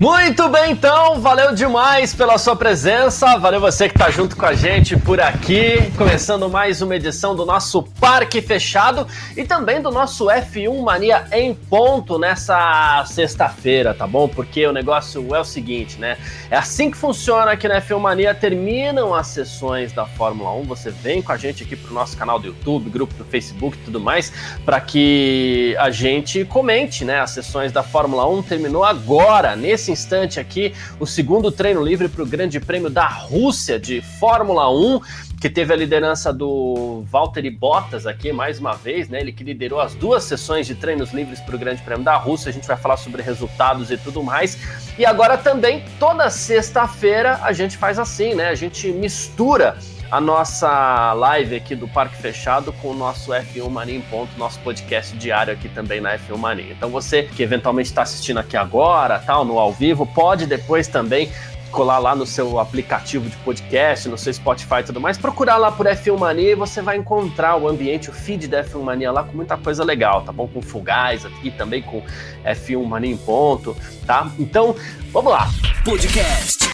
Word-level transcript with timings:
Muito 0.00 0.48
bem, 0.48 0.70
então, 0.70 1.20
valeu 1.20 1.52
demais 1.52 2.14
pela 2.14 2.38
sua 2.38 2.54
presença, 2.54 3.36
valeu 3.36 3.60
você 3.60 3.88
que 3.88 3.96
está 3.96 4.08
junto 4.12 4.36
com 4.36 4.46
a 4.46 4.54
gente 4.54 4.96
por 4.96 5.20
aqui, 5.20 5.90
começando 5.98 6.48
mais 6.48 6.80
uma 6.80 6.94
edição 6.94 7.34
do 7.34 7.44
nosso 7.44 7.82
Parque 7.82 8.40
Fechado 8.40 9.08
e 9.36 9.42
também 9.42 9.82
do 9.82 9.90
nosso 9.90 10.26
F1 10.26 10.84
Mania 10.84 11.26
em 11.32 11.52
ponto 11.52 12.16
nessa 12.16 13.04
sexta-feira, 13.06 13.92
tá 13.92 14.06
bom? 14.06 14.28
Porque 14.28 14.64
o 14.68 14.72
negócio 14.72 15.34
é 15.34 15.40
o 15.40 15.44
seguinte, 15.44 15.98
né? 15.98 16.16
É 16.48 16.56
assim 16.56 16.92
que 16.92 16.96
funciona 16.96 17.50
aqui 17.50 17.66
na 17.66 17.80
F1 17.80 17.98
Mania, 17.98 18.32
terminam 18.32 19.12
as 19.12 19.26
sessões 19.26 19.92
da 19.92 20.06
Fórmula 20.06 20.52
1, 20.52 20.62
você 20.62 20.92
vem 20.92 21.20
com 21.20 21.32
a 21.32 21.36
gente 21.36 21.64
aqui 21.64 21.74
pro 21.74 21.92
nosso 21.92 22.16
canal 22.16 22.38
do 22.38 22.46
YouTube, 22.46 22.88
grupo 22.88 23.14
do 23.14 23.24
Facebook 23.24 23.76
e 23.76 23.80
tudo 23.80 23.98
mais, 23.98 24.32
para 24.64 24.80
que 24.80 25.74
a 25.76 25.90
gente 25.90 26.44
comente, 26.44 27.04
né? 27.04 27.18
As 27.18 27.30
sessões 27.30 27.72
da 27.72 27.82
Fórmula 27.82 28.28
1 28.28 28.44
terminou 28.44 28.84
agora, 28.84 29.56
nesse 29.56 29.87
nesse 29.88 29.92
instante 29.92 30.38
aqui 30.38 30.74
o 31.00 31.06
segundo 31.06 31.50
treino 31.50 31.82
livre 31.82 32.08
para 32.08 32.22
o 32.22 32.26
Grande 32.26 32.60
Prêmio 32.60 32.90
da 32.90 33.06
Rússia 33.06 33.78
de 33.78 34.00
Fórmula 34.00 34.70
1, 34.70 35.00
que 35.40 35.48
teve 35.48 35.72
a 35.72 35.76
liderança 35.76 36.32
do 36.32 37.04
Valtteri 37.10 37.50
Bottas 37.50 38.06
aqui 38.06 38.32
mais 38.32 38.58
uma 38.58 38.74
vez, 38.74 39.08
né? 39.08 39.20
Ele 39.20 39.32
que 39.32 39.44
liderou 39.44 39.80
as 39.80 39.94
duas 39.94 40.24
sessões 40.24 40.66
de 40.66 40.74
treinos 40.74 41.12
livres 41.12 41.40
para 41.40 41.54
o 41.54 41.58
Grande 41.58 41.80
Prêmio 41.82 42.04
da 42.04 42.16
Rússia. 42.16 42.50
A 42.50 42.52
gente 42.52 42.66
vai 42.66 42.76
falar 42.76 42.96
sobre 42.96 43.22
resultados 43.22 43.90
e 43.90 43.96
tudo 43.96 44.22
mais. 44.22 44.58
E 44.98 45.06
agora 45.06 45.38
também 45.38 45.84
toda 45.98 46.28
sexta-feira 46.28 47.38
a 47.42 47.52
gente 47.52 47.76
faz 47.76 47.98
assim, 47.98 48.34
né? 48.34 48.48
A 48.48 48.54
gente 48.54 48.88
mistura 48.88 49.76
a 50.10 50.20
nossa 50.20 51.12
live 51.12 51.56
aqui 51.56 51.74
do 51.74 51.86
Parque 51.86 52.16
Fechado 52.16 52.72
com 52.72 52.88
o 52.88 52.94
nosso 52.94 53.30
F1 53.30 53.68
Mania 53.68 53.96
em 53.96 54.00
ponto, 54.00 54.30
nosso 54.38 54.58
podcast 54.60 55.14
diário 55.16 55.52
aqui 55.52 55.68
também 55.68 56.00
na 56.00 56.18
F1 56.18 56.36
Mania. 56.36 56.72
Então 56.72 56.88
você 56.88 57.24
que 57.24 57.42
eventualmente 57.42 57.90
está 57.90 58.02
assistindo 58.02 58.38
aqui 58.38 58.56
agora, 58.56 59.18
tal, 59.18 59.44
no 59.44 59.58
ao 59.58 59.72
vivo, 59.72 60.06
pode 60.06 60.46
depois 60.46 60.88
também 60.88 61.30
colar 61.70 61.98
lá 61.98 62.16
no 62.16 62.26
seu 62.26 62.58
aplicativo 62.58 63.28
de 63.28 63.36
podcast, 63.38 64.08
no 64.08 64.16
seu 64.16 64.32
Spotify 64.32 64.76
e 64.80 64.84
tudo 64.84 65.00
mais, 65.00 65.18
procurar 65.18 65.58
lá 65.58 65.70
por 65.70 65.84
F1 65.84 66.18
Mania 66.18 66.52
e 66.52 66.54
você 66.54 66.80
vai 66.80 66.96
encontrar 66.96 67.56
o 67.56 67.68
ambiente, 67.68 68.08
o 68.08 68.12
feed 68.12 68.48
da 68.48 68.64
F1 68.64 68.80
Mania 68.80 69.12
lá 69.12 69.22
com 69.22 69.36
muita 69.36 69.58
coisa 69.58 69.84
legal, 69.84 70.22
tá 70.22 70.32
bom? 70.32 70.48
Com 70.48 70.62
fugaz 70.62 71.26
aqui 71.26 71.50
também 71.50 71.82
com 71.82 72.02
F1 72.44 72.84
Mania 72.84 73.12
em 73.12 73.16
ponto, 73.18 73.76
tá? 74.06 74.30
Então, 74.38 74.74
vamos 75.12 75.30
lá. 75.30 75.50
Podcast 75.84 76.68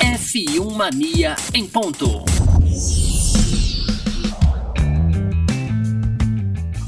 F1 0.00 0.72
Mania 0.72 1.36
em 1.54 1.66
ponto. 1.66 2.24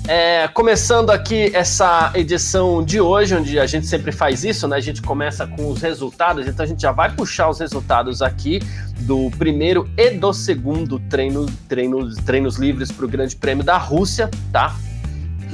É, 0.07 0.49
começando 0.49 1.11
aqui 1.11 1.51
essa 1.55 2.13
edição 2.15 2.85
de 2.85 3.01
hoje, 3.01 3.35
onde 3.35 3.59
a 3.59 3.67
gente 3.67 3.87
sempre 3.87 4.13
faz 4.13 4.45
isso, 4.45 4.69
né? 4.69 4.77
A 4.77 4.81
gente 4.81 5.01
começa 5.01 5.47
com 5.47 5.71
os 5.71 5.81
resultados, 5.81 6.47
então 6.47 6.63
a 6.63 6.67
gente 6.67 6.83
já 6.83 6.93
vai 6.93 7.11
puxar 7.11 7.49
os 7.49 7.59
resultados 7.59 8.21
aqui 8.21 8.61
do 9.01 9.31
primeiro 9.39 9.89
e 9.97 10.11
do 10.11 10.33
segundo 10.33 10.99
treino, 11.09 11.47
treinos, 11.69 12.17
treinos 12.17 12.57
livres 12.57 12.93
para 12.93 13.07
o 13.07 13.09
Grande 13.09 13.35
Prêmio 13.35 13.65
da 13.65 13.79
Rússia, 13.79 14.31
tá? 14.53 14.77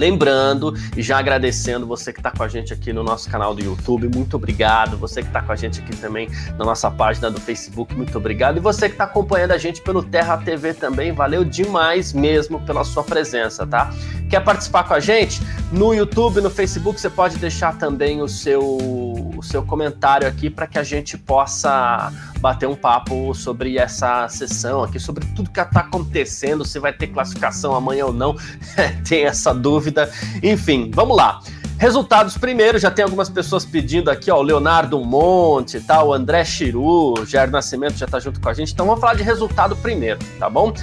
Lembrando 0.00 0.72
e 0.96 1.02
já 1.02 1.18
agradecendo 1.18 1.86
você 1.86 2.10
que 2.10 2.20
está 2.20 2.30
com 2.30 2.42
a 2.42 2.48
gente 2.48 2.72
aqui 2.72 2.90
no 2.90 3.04
nosso 3.04 3.28
canal 3.28 3.54
do 3.54 3.62
YouTube, 3.62 4.08
muito 4.08 4.34
obrigado. 4.34 4.96
Você 4.96 5.20
que 5.20 5.28
está 5.28 5.42
com 5.42 5.52
a 5.52 5.56
gente 5.56 5.78
aqui 5.80 5.94
também 5.94 6.26
na 6.56 6.64
nossa 6.64 6.90
página 6.90 7.30
do 7.30 7.38
Facebook, 7.38 7.94
muito 7.94 8.16
obrigado. 8.16 8.56
E 8.56 8.60
você 8.60 8.88
que 8.88 8.94
está 8.94 9.04
acompanhando 9.04 9.50
a 9.50 9.58
gente 9.58 9.82
pelo 9.82 10.02
Terra 10.02 10.38
TV 10.38 10.72
também, 10.72 11.12
valeu 11.12 11.44
demais 11.44 12.14
mesmo 12.14 12.58
pela 12.62 12.82
sua 12.82 13.04
presença, 13.04 13.66
tá? 13.66 13.90
Quer 14.30 14.40
participar 14.42 14.84
com 14.84 14.94
a 14.94 15.00
gente? 15.00 15.42
No 15.70 15.92
YouTube, 15.92 16.40
no 16.40 16.48
Facebook, 16.48 16.98
você 16.98 17.10
pode 17.10 17.36
deixar 17.36 17.76
também 17.76 18.22
o 18.22 18.28
seu, 18.28 18.62
o 18.62 19.42
seu 19.42 19.62
comentário 19.62 20.26
aqui 20.26 20.48
para 20.48 20.66
que 20.66 20.78
a 20.78 20.82
gente 20.82 21.18
possa 21.18 22.10
bater 22.40 22.66
um 22.66 22.74
papo 22.74 23.34
sobre 23.34 23.76
essa 23.78 24.28
sessão 24.28 24.82
aqui, 24.82 24.98
sobre 24.98 25.24
tudo 25.36 25.50
que 25.50 25.60
está 25.60 25.80
acontecendo, 25.80 26.64
se 26.64 26.78
vai 26.78 26.92
ter 26.92 27.08
classificação 27.08 27.74
amanhã 27.74 28.06
ou 28.06 28.12
não, 28.12 28.34
tem 29.06 29.24
essa 29.24 29.54
dúvida. 29.54 30.10
Enfim, 30.42 30.90
vamos 30.94 31.16
lá. 31.16 31.40
Resultados 31.80 32.36
primeiro, 32.36 32.78
já 32.78 32.90
tem 32.90 33.02
algumas 33.02 33.30
pessoas 33.30 33.64
pedindo 33.64 34.10
aqui, 34.10 34.30
ó, 34.30 34.36
o 34.36 34.42
Leonardo 34.42 35.02
Monte, 35.02 35.80
tá, 35.80 36.04
o 36.04 36.12
André 36.12 36.44
Chiru, 36.44 37.14
o 37.18 37.24
Jair 37.24 37.50
Nascimento 37.50 37.96
já 37.96 38.06
tá 38.06 38.20
junto 38.20 38.38
com 38.38 38.50
a 38.50 38.52
gente, 38.52 38.74
então 38.74 38.84
vamos 38.84 39.00
falar 39.00 39.14
de 39.14 39.22
resultado 39.22 39.74
primeiro, 39.76 40.18
tá 40.38 40.50
bom? 40.50 40.74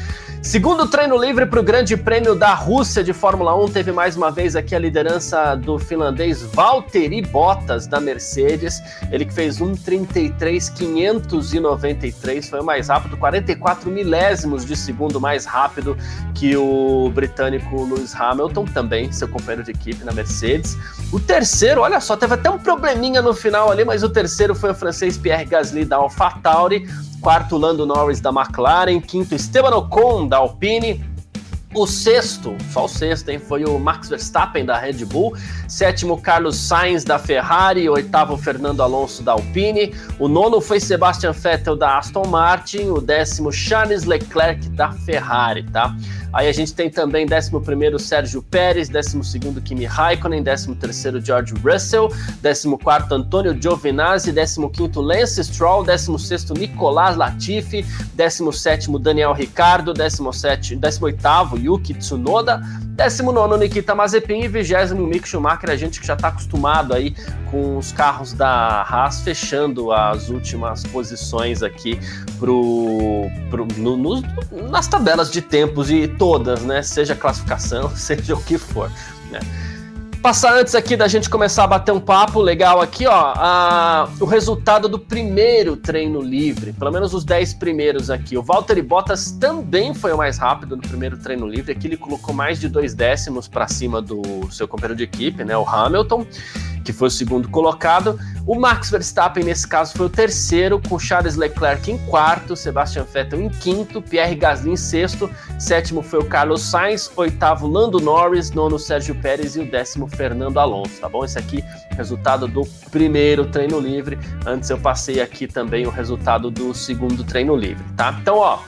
Segundo 0.42 0.88
treino 0.88 1.18
livre 1.18 1.46
para 1.46 1.60
o 1.60 1.64
Grande 1.64 1.98
Prêmio 1.98 2.34
da 2.34 2.54
Rússia 2.54 3.04
de 3.04 3.12
Fórmula 3.12 3.54
1, 3.56 3.70
teve 3.70 3.92
mais 3.92 4.16
uma 4.16 4.32
vez 4.32 4.56
aqui 4.56 4.74
a 4.74 4.80
liderança 4.80 5.56
do 5.56 5.78
finlandês 5.78 6.42
Valtteri 6.42 7.22
Bottas 7.22 7.86
da 7.86 8.00
Mercedes. 8.00 8.82
Ele 9.12 9.26
que 9.26 9.34
fez 9.34 9.60
1:33.593, 9.60 12.50
foi 12.50 12.62
o 12.62 12.64
mais 12.64 12.88
rápido, 12.88 13.18
44 13.18 13.92
milésimos 13.92 14.64
de 14.64 14.78
segundo 14.78 15.20
mais 15.20 15.46
rápido 15.46 15.98
que 16.34 16.56
o 16.56 17.12
britânico 17.14 17.84
Lewis 17.84 18.16
Hamilton, 18.16 18.64
também 18.66 19.12
seu 19.12 19.28
companheiro 19.28 19.64
de 19.64 19.72
equipe 19.72 20.06
na 20.06 20.14
Mercedes. 20.14 20.78
O 21.12 21.20
terceiro, 21.20 21.82
olha 21.82 22.00
só, 22.02 22.18
teve 22.18 22.34
até 22.34 22.50
um 22.50 22.60
probleminha 22.60 23.22
no 23.22 23.34
final 23.34 23.72
ali, 23.72 23.86
mas 23.86 24.04
o 24.04 24.10
terceiro 24.10 24.54
foi 24.54 24.72
o 24.72 24.76
francês 24.76 25.18
Pierre 25.18 25.46
Gasly 25.46 25.86
da 25.86 25.98
AlphaTauri 25.98 26.88
quarto 27.22 27.58
Lando 27.58 27.86
Norris 27.86 28.22
da 28.22 28.30
McLaren, 28.30 29.00
quinto 29.02 29.36
Esteban 29.36 29.76
Ocon 29.76 30.28
da 30.28 30.38
Alpine, 30.38 31.04
o 31.74 31.86
sexto, 31.86 32.56
só 32.72 32.86
o 32.86 32.88
sexto, 32.88 33.30
hein, 33.30 33.38
foi 33.38 33.66
o 33.66 33.78
Max 33.78 34.10
Verstappen 34.10 34.66
da 34.66 34.78
Red 34.78 35.06
Bull. 35.06 35.36
Sétimo, 35.68 36.20
Carlos 36.20 36.56
Sainz 36.56 37.04
da 37.04 37.20
Ferrari. 37.20 37.88
Oitavo, 37.90 38.38
Fernando 38.38 38.82
Alonso 38.82 39.22
da 39.22 39.34
Alpine. 39.34 39.94
O 40.18 40.28
nono 40.28 40.62
foi 40.62 40.80
Sebastian 40.80 41.34
Vettel 41.34 41.76
da 41.76 41.98
Aston 41.98 42.26
Martin. 42.26 42.90
O 42.90 43.02
décimo, 43.02 43.52
Charles 43.52 44.06
Leclerc 44.06 44.70
da 44.70 44.92
Ferrari, 44.92 45.64
tá? 45.64 45.96
Aí 46.38 46.48
a 46.48 46.52
gente 46.52 46.72
tem 46.72 46.88
também 46.88 47.26
11 47.26 47.98
Sérgio 47.98 48.44
Pérez, 48.44 48.90
12 48.90 49.40
Kimi 49.66 49.86
Raikkonen, 49.86 50.44
13 50.44 51.20
George 51.20 51.56
Russell, 51.66 52.10
14 52.44 53.12
Antônio 53.12 53.60
Giovinazzi, 53.60 54.32
15 54.32 54.92
Lance 54.98 55.44
Stroll, 55.44 55.84
16 55.84 56.52
Nicolás 56.52 57.18
Latifi, 57.18 57.84
17 58.14 59.00
Daniel 59.00 59.34
Ricardo, 59.34 59.96
17, 59.96 60.76
18 60.76 61.58
Yuki 61.58 61.96
Tsunoda, 61.96 62.62
19 62.98 63.60
Nikita 63.60 63.94
Mazepin 63.94 64.42
e 64.42 64.48
20 64.48 64.96
Mick 64.96 65.28
Schumacher, 65.28 65.70
a 65.70 65.76
gente 65.76 66.02
que 66.02 66.08
já 66.08 66.16
está 66.16 66.30
acostumado 66.30 66.96
aí 66.96 67.14
com 67.52 67.78
os 67.78 67.92
carros 67.92 68.34
da 68.34 68.82
Haas 68.82 69.22
fechando 69.22 69.92
as 69.92 70.30
últimas 70.30 70.84
posições 70.84 71.62
aqui 71.62 72.00
pro, 72.40 73.30
pro 73.52 73.68
no, 73.78 73.96
no, 73.96 74.24
nas 74.72 74.88
tabelas 74.88 75.32
de 75.32 75.44
tempos 75.44 75.92
e 75.92 76.08
todas, 76.08 76.64
né? 76.64 76.82
Seja 76.82 77.16
classificação, 77.16 77.88
seja 77.96 78.34
o 78.34 78.42
que 78.42 78.58
for, 78.58 78.92
né? 79.30 79.40
Passar 80.22 80.58
antes 80.58 80.74
aqui 80.76 80.98
da 80.98 81.08
gente 81.08 81.30
começar 81.30 81.64
a 81.64 81.68
bater 81.68 81.92
um 81.92 82.00
papo 82.00 82.42
legal 82.42 82.82
aqui, 82.82 83.06
ó, 83.06 83.34
a, 83.36 84.10
o 84.20 84.26
resultado 84.26 84.90
do 84.90 85.00
primeiro 85.00 85.78
treino 85.78 86.20
livre, 86.20 86.74
pelo 86.74 86.92
menos 86.92 87.14
os 87.14 87.24
10 87.24 87.54
primeiros 87.54 88.10
aqui. 88.10 88.38
O 88.38 88.42
Valtteri 88.44 88.82
Bottas 88.82 89.32
também 89.32 89.94
foi 89.94 90.12
o 90.12 90.18
mais 90.18 90.38
rápido 90.38 90.76
no 90.76 90.82
primeiro 90.82 91.18
treino 91.18 91.48
livre, 91.48 91.72
aqui 91.72 91.88
ele 91.88 91.98
colocou 91.98 92.34
mais 92.34 92.60
de 92.60 92.68
dois 92.68 92.94
décimos 92.94 93.48
para 93.48 93.68
cima 93.68 94.02
do 94.02 94.22
seu 94.52 94.68
companheiro 94.68 94.98
de 94.98 95.04
equipe, 95.04 95.44
né, 95.46 95.56
o 95.56 95.68
Hamilton 95.68 96.26
que 96.84 96.94
foi 96.94 97.08
o 97.08 97.12
segundo 97.12 97.50
colocado. 97.50 98.20
O 98.46 98.56
Max 98.56 98.90
Verstappen, 98.90 99.44
nesse 99.44 99.68
caso, 99.68 99.94
foi 99.94 100.06
o 100.06 100.10
terceiro, 100.10 100.82
com 100.88 100.98
Charles 100.98 101.36
Leclerc 101.36 101.92
em 101.92 101.98
quarto, 102.06 102.56
Sebastian 102.56 103.04
Vettel 103.04 103.42
em 103.42 103.50
quinto, 103.50 104.02
Pierre 104.02 104.36
Gasly 104.36 104.72
em 104.72 104.78
sexto, 104.78 105.30
sétimo 105.60 106.02
foi 106.02 106.20
o 106.20 106.26
Carlos 106.26 106.62
Sainz, 106.62 107.12
oitavo 107.16 107.68
Lando 107.68 108.00
Norris, 108.00 108.52
nono 108.52 108.80
Sérgio 108.80 109.16
Pérez 109.16 109.56
e 109.56 109.60
o 109.60 109.70
décimo 109.70 110.08
Fernando 110.08 110.60
Alonso, 110.60 111.02
tá 111.02 111.10
bom? 111.10 111.26
Esse 111.26 111.38
aqui, 111.38 111.64
resultado 111.92 112.48
do 112.48 112.66
primeiro 112.90 113.46
treino 113.46 113.80
livre. 113.80 114.18
Antes 114.46 114.70
eu 114.70 114.78
passei 114.78 115.20
aqui 115.20 115.48
também 115.48 115.86
o 115.86 115.90
resultado 115.90 116.50
do 116.50 116.74
segundo 116.74 117.24
treino 117.24 117.56
livre, 117.56 117.84
tá? 117.96 118.18
Então, 118.22 118.38
ó, 118.38 118.60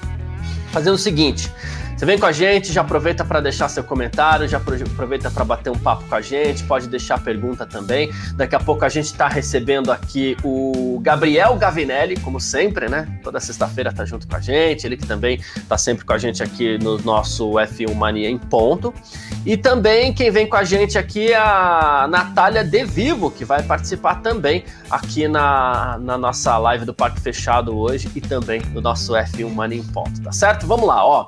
fazendo 0.71 0.95
o 0.95 0.97
seguinte. 0.97 1.51
Você 1.99 2.05
vem 2.05 2.17
com 2.17 2.27
a 2.27 2.31
gente, 2.31 2.71
já 2.71 2.79
aproveita 2.79 3.25
para 3.25 3.41
deixar 3.41 3.67
seu 3.67 3.83
comentário, 3.83 4.47
já 4.47 4.55
aproveita 4.55 5.29
para 5.29 5.43
bater 5.43 5.69
um 5.69 5.77
papo 5.77 6.05
com 6.05 6.15
a 6.15 6.21
gente, 6.21 6.63
pode 6.63 6.87
deixar 6.87 7.21
pergunta 7.21 7.65
também. 7.65 8.09
Daqui 8.35 8.55
a 8.55 8.59
pouco 8.61 8.85
a 8.85 8.87
gente 8.87 9.07
está 9.07 9.27
recebendo 9.27 9.91
aqui 9.91 10.37
o 10.41 10.97
Gabriel 11.01 11.57
Gavinelli, 11.57 12.17
como 12.21 12.39
sempre, 12.39 12.87
né? 12.87 13.19
Toda 13.21 13.37
sexta-feira 13.41 13.91
tá 13.91 14.05
junto 14.05 14.29
com 14.29 14.35
a 14.37 14.39
gente, 14.39 14.85
ele 14.87 14.95
que 14.95 15.05
também 15.05 15.41
tá 15.67 15.77
sempre 15.77 16.05
com 16.05 16.13
a 16.13 16.17
gente 16.17 16.41
aqui 16.41 16.77
no 16.77 16.97
nosso 16.99 17.51
F1 17.55 17.93
Mania 17.93 18.29
em 18.29 18.37
ponto. 18.37 18.93
E 19.45 19.57
também 19.57 20.13
quem 20.13 20.31
vem 20.31 20.47
com 20.47 20.55
a 20.55 20.63
gente 20.63 20.97
aqui 20.97 21.33
é 21.33 21.37
a 21.37 22.07
Natália 22.09 22.63
De 22.63 22.85
Vivo, 22.85 23.29
que 23.29 23.43
vai 23.43 23.61
participar 23.61 24.21
também 24.21 24.63
aqui 24.89 25.27
na, 25.27 25.99
na 25.99 26.17
nossa 26.17 26.57
live 26.59 26.85
do 26.85 26.93
Parque 26.93 27.19
Fechado 27.19 27.77
hoje 27.77 28.09
e 28.15 28.21
também 28.21 28.61
no 28.71 28.79
nosso 28.79 29.15
F1 29.15 29.53
Mania 29.53 29.79
em 29.79 29.83
ponto, 29.83 30.21
tá 30.21 30.31
certo? 30.31 30.65
Vamos 30.65 30.87
lá, 30.87 31.05
ó. 31.05 31.27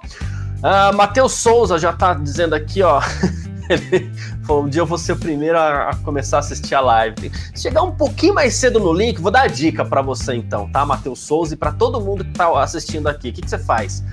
Uh, 0.62 0.96
Matheus 0.96 1.34
Souza 1.34 1.80
já 1.80 1.92
tá 1.92 2.14
dizendo 2.14 2.54
aqui, 2.54 2.84
ó. 2.84 3.02
Ele 3.70 4.12
falou: 4.44 4.66
um 4.66 4.70
dia 4.70 4.82
eu 4.82 4.86
vou 4.86 4.98
ser 4.98 5.14
o 5.14 5.18
primeiro 5.18 5.58
a, 5.58 5.92
começar 6.04 6.38
a 6.38 6.40
assistir 6.40 6.76
a 6.76 6.82
live. 6.82 7.32
Chegar 7.56 7.82
um 7.84 7.92
pouquinho 7.92 8.34
mais 8.34 8.54
cedo 8.54 8.80
no 8.80 8.94
link, 8.94 9.20
vou 9.20 9.32
dar 9.32 9.44
a 9.44 9.48
dica 9.48 9.84
para 9.84 10.02
você 10.02 10.36
então, 10.36 10.70
tá, 10.70 10.86
Matheus 10.86 11.20
Souza? 11.20 11.54
E 11.54 11.58
para 11.58 11.72
todo 11.72 12.00
mundo 12.00 12.24
que 12.24 12.32
tá 12.32 12.62
assistindo 12.62 13.08
aqui, 13.08 13.30
o 13.30 13.34
que, 13.34 13.42
que 13.42 13.50
você 13.50 13.58
faz? 13.60 14.04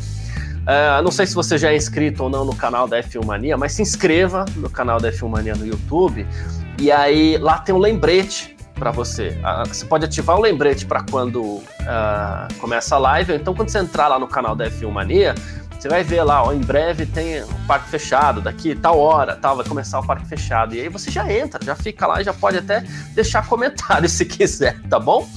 Uh, 0.63 1.03
não 1.03 1.11
sei 1.11 1.27
se 1.27 1.35
você 1.35 1.57
já 1.57 1.73
é 1.73 1.77
inscrito 1.77 2.25
ou 2.25 2.31
não 2.31 2.45
no 2.45 2.55
canal 2.55 2.87
da 2.87 3.03
F1 3.03 3.25
Mania, 3.25 3.57
mas 3.57 3.73
se 3.73 3.83
inscreva 3.83 4.45
no 4.57 4.69
canal 4.71 5.01
da 5.01 5.11
F1 5.11 5.29
Mania 5.29 5.55
no 5.55 5.67
YouTube. 5.67 6.27
E 6.79 6.93
aí 6.93 7.37
lá 7.39 7.59
tem 7.59 7.75
um 7.75 7.79
lembrete 7.79 8.57
para 8.75 8.91
você. 8.91 9.39
Uh, 9.43 9.67
você 9.67 9.85
pode 9.85 10.05
ativar 10.05 10.37
o 10.37 10.41
lembrete 10.41 10.87
para 10.87 11.03
quando 11.11 11.43
uh, 11.43 12.55
começa 12.61 12.95
a 12.95 12.99
live. 12.99 13.35
Então, 13.35 13.55
quando 13.55 13.71
você 13.71 13.79
entrar 13.79 14.09
lá 14.09 14.19
no 14.19 14.29
canal 14.29 14.55
da 14.55 14.71
F1 14.71 14.91
Mania, 14.91 15.35
você 15.79 15.89
vai 15.89 16.03
ver 16.03 16.25
lá, 16.25 16.43
ó, 16.43 16.53
em 16.53 16.61
breve 16.61 17.07
tem 17.07 17.43
o 17.43 17.67
parque 17.67 17.89
fechado, 17.89 18.41
daqui 18.41 18.75
tal 18.75 18.99
hora, 18.99 19.37
tal, 19.37 19.57
vai 19.57 19.65
começar 19.65 20.01
o 20.01 20.07
parque 20.07 20.27
fechado. 20.27 20.75
E 20.75 20.81
aí 20.81 20.89
você 20.89 21.09
já 21.09 21.33
entra, 21.33 21.65
já 21.65 21.77
fica 21.77 22.05
lá 22.07 22.21
já 22.23 22.35
pode 22.35 22.59
até 22.59 22.85
deixar 23.15 23.47
comentário 23.47 24.09
se 24.11 24.25
quiser, 24.25 24.81
tá 24.89 24.99
bom? 24.99 25.29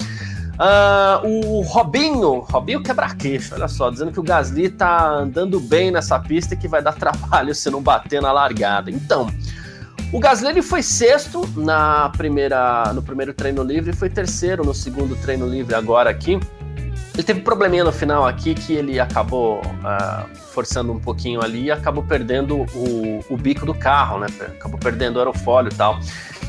Uh, 0.61 1.27
o 1.27 1.61
Robinho, 1.61 2.39
Robinho 2.39 2.83
quebra-queixo, 2.83 3.53
olha 3.53 3.67
só, 3.67 3.89
dizendo 3.89 4.11
que 4.11 4.19
o 4.19 4.23
Gasly 4.23 4.69
tá 4.69 5.09
andando 5.09 5.59
bem 5.59 5.91
nessa 5.91 6.19
pista 6.19 6.53
e 6.53 6.57
que 6.57 6.67
vai 6.67 6.81
dar 6.81 6.93
trabalho 6.97 7.53
se 7.53 7.69
não 7.69 7.81
bater 7.81 8.21
na 8.21 8.31
largada. 8.31 8.89
Então, 8.89 9.27
o 10.11 10.19
Gasly 10.19 10.61
foi 10.61 10.83
sexto 10.83 11.47
na 11.55 12.09
primeira, 12.09 12.91
no 12.93 13.01
primeiro 13.01 13.33
treino 13.33 13.63
livre 13.63 13.91
e 13.91 13.95
foi 13.95 14.09
terceiro 14.09 14.63
no 14.63 14.73
segundo 14.73 15.15
treino 15.15 15.47
livre 15.47 15.73
agora 15.73 16.09
aqui. 16.09 16.39
Ele 17.13 17.23
teve 17.23 17.41
um 17.41 17.43
probleminha 17.43 17.83
no 17.83 17.91
final 17.91 18.25
aqui 18.25 18.55
que 18.55 18.73
ele 18.73 18.99
acabou 18.99 19.59
uh, 19.59 20.37
forçando 20.53 20.93
um 20.93 20.99
pouquinho 20.99 21.43
ali 21.43 21.65
e 21.65 21.71
acabou 21.71 22.03
perdendo 22.03 22.61
o, 22.73 23.25
o 23.29 23.37
bico 23.37 23.65
do 23.65 23.73
carro, 23.73 24.19
né? 24.19 24.27
Acabou 24.39 24.79
perdendo 24.79 25.17
o 25.17 25.19
aerofólio 25.19 25.71
e 25.71 25.75
tal, 25.75 25.99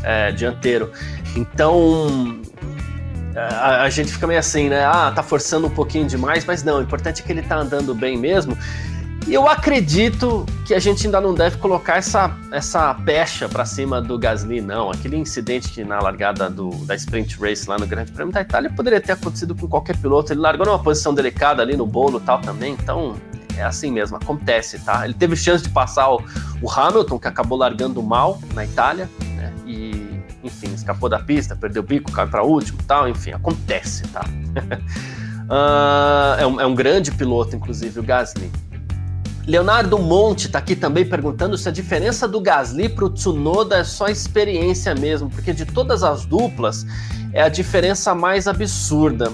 é, 0.04 0.30
dianteiro. 0.30 0.92
Então 1.34 2.40
a, 3.34 3.82
a, 3.82 3.90
gente 3.90 4.12
fica 4.12 4.26
meio 4.26 4.38
assim, 4.38 4.68
né? 4.68 4.84
Ah, 4.84 5.10
tá 5.14 5.22
forçando 5.22 5.66
um 5.66 5.70
pouquinho 5.70 6.06
demais, 6.06 6.44
mas 6.44 6.62
não, 6.62 6.78
o 6.78 6.82
importante 6.82 7.22
é 7.22 7.24
que 7.24 7.32
ele 7.32 7.42
tá 7.42 7.56
andando 7.56 7.94
bem 7.94 8.16
mesmo. 8.16 8.56
E 9.26 9.34
eu 9.34 9.48
acredito 9.48 10.44
que 10.64 10.74
a 10.74 10.78
gente 10.78 11.06
ainda 11.06 11.20
não 11.20 11.32
deve 11.32 11.56
colocar 11.58 11.96
essa, 11.96 12.36
essa 12.50 12.92
pecha 12.94 13.48
para 13.48 13.64
cima 13.64 14.00
do 14.00 14.18
Gasly, 14.18 14.60
não. 14.60 14.90
Aquele 14.90 15.16
incidente 15.16 15.68
que 15.68 15.84
na 15.84 16.00
largada 16.00 16.50
do, 16.50 16.70
da 16.84 16.94
Sprint 16.94 17.38
Race 17.40 17.68
lá 17.68 17.78
no 17.78 17.86
Grande 17.86 18.10
Prêmio 18.10 18.32
da 18.32 18.40
Itália 18.40 18.70
poderia 18.70 19.00
ter 19.00 19.12
acontecido 19.12 19.54
com 19.54 19.68
qualquer 19.68 19.96
piloto. 19.96 20.32
Ele 20.32 20.40
largou 20.40 20.66
numa 20.66 20.78
posição 20.78 21.14
delicada 21.14 21.62
ali 21.62 21.76
no 21.76 21.86
bolo 21.86 22.18
tal 22.18 22.40
também, 22.40 22.72
então 22.74 23.16
é 23.56 23.62
assim 23.62 23.90
mesmo, 23.90 24.16
acontece, 24.16 24.78
tá? 24.80 25.04
Ele 25.04 25.14
teve 25.14 25.36
chance 25.36 25.62
de 25.62 25.70
passar 25.70 26.10
o, 26.10 26.22
o 26.60 26.70
Hamilton, 26.70 27.18
que 27.18 27.28
acabou 27.28 27.58
largando 27.58 28.02
mal 28.02 28.40
na 28.54 28.64
Itália, 28.64 29.08
né? 29.36 29.52
E, 29.66 30.20
enfim, 30.42 30.72
escapou 30.74 31.08
da 31.08 31.18
pista, 31.18 31.54
perdeu 31.54 31.82
o 31.82 31.86
bico, 31.86 32.10
caiu 32.10 32.28
para 32.28 32.42
último 32.42 32.78
tal, 32.86 33.08
enfim, 33.08 33.32
acontece, 33.32 34.02
tá? 34.08 34.24
uh, 35.48 36.40
é, 36.40 36.46
um, 36.46 36.60
é 36.60 36.66
um 36.66 36.74
grande 36.74 37.12
piloto, 37.12 37.54
inclusive, 37.54 38.00
o 38.00 38.02
Gasly. 38.02 38.50
Leonardo 39.46 39.98
Monte 39.98 40.46
está 40.46 40.58
aqui 40.58 40.76
também 40.76 41.04
perguntando 41.04 41.58
se 41.58 41.68
a 41.68 41.72
diferença 41.72 42.28
do 42.28 42.40
Gasly 42.40 42.88
para 42.88 43.04
o 43.04 43.10
Tsunoda 43.10 43.78
é 43.78 43.84
só 43.84 44.06
experiência 44.06 44.94
mesmo, 44.94 45.28
porque 45.28 45.52
de 45.52 45.66
todas 45.66 46.04
as 46.04 46.24
duplas 46.24 46.86
é 47.32 47.42
a 47.42 47.48
diferença 47.48 48.14
mais 48.14 48.46
absurda. 48.46 49.32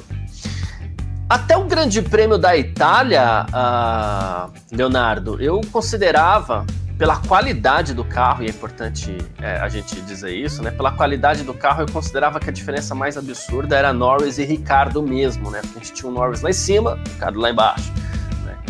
Até 1.29 1.59
o 1.59 1.65
Grande 1.65 2.01
Prêmio 2.01 2.39
da 2.39 2.57
Itália, 2.57 3.45
uh, 3.51 4.51
Leonardo, 4.75 5.39
eu 5.43 5.61
considerava, 5.71 6.65
pela 6.97 7.17
qualidade 7.17 7.93
do 7.93 8.03
carro, 8.03 8.43
e 8.43 8.47
é 8.47 8.51
importante 8.51 9.15
é, 9.41 9.59
a 9.59 9.69
gente 9.69 10.01
dizer 10.01 10.35
isso, 10.35 10.63
né? 10.63 10.71
Pela 10.71 10.91
qualidade 10.91 11.45
do 11.45 11.53
carro, 11.53 11.83
eu 11.83 11.93
considerava 11.93 12.41
que 12.41 12.49
a 12.49 12.53
diferença 12.53 12.95
mais 12.95 13.19
absurda 13.19 13.77
era 13.77 13.93
Norris 13.93 14.39
e 14.39 14.45
Ricardo 14.45 15.03
mesmo, 15.03 15.51
né? 15.51 15.61
A 15.63 15.79
gente 15.79 15.93
tinha 15.93 16.11
o 16.11 16.15
Norris 16.15 16.41
lá 16.41 16.49
em 16.49 16.55
cima, 16.55 16.95
o 16.95 17.09
Ricardo 17.11 17.39
lá 17.39 17.51
embaixo 17.51 17.93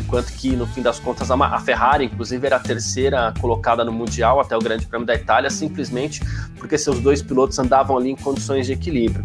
enquanto 0.08 0.32
que 0.32 0.56
no 0.56 0.66
fim 0.66 0.80
das 0.80 0.98
contas 0.98 1.30
a 1.30 1.60
Ferrari, 1.60 2.06
inclusive, 2.06 2.46
era 2.46 2.56
a 2.56 2.58
terceira 2.58 3.34
colocada 3.38 3.84
no 3.84 3.92
Mundial 3.92 4.40
até 4.40 4.56
o 4.56 4.58
Grande 4.58 4.86
Prêmio 4.86 5.06
da 5.06 5.14
Itália, 5.14 5.50
simplesmente 5.50 6.22
porque 6.56 6.78
seus 6.78 6.98
dois 6.98 7.20
pilotos 7.20 7.58
andavam 7.58 7.98
ali 7.98 8.10
em 8.10 8.16
condições 8.16 8.66
de 8.66 8.72
equilíbrio. 8.72 9.22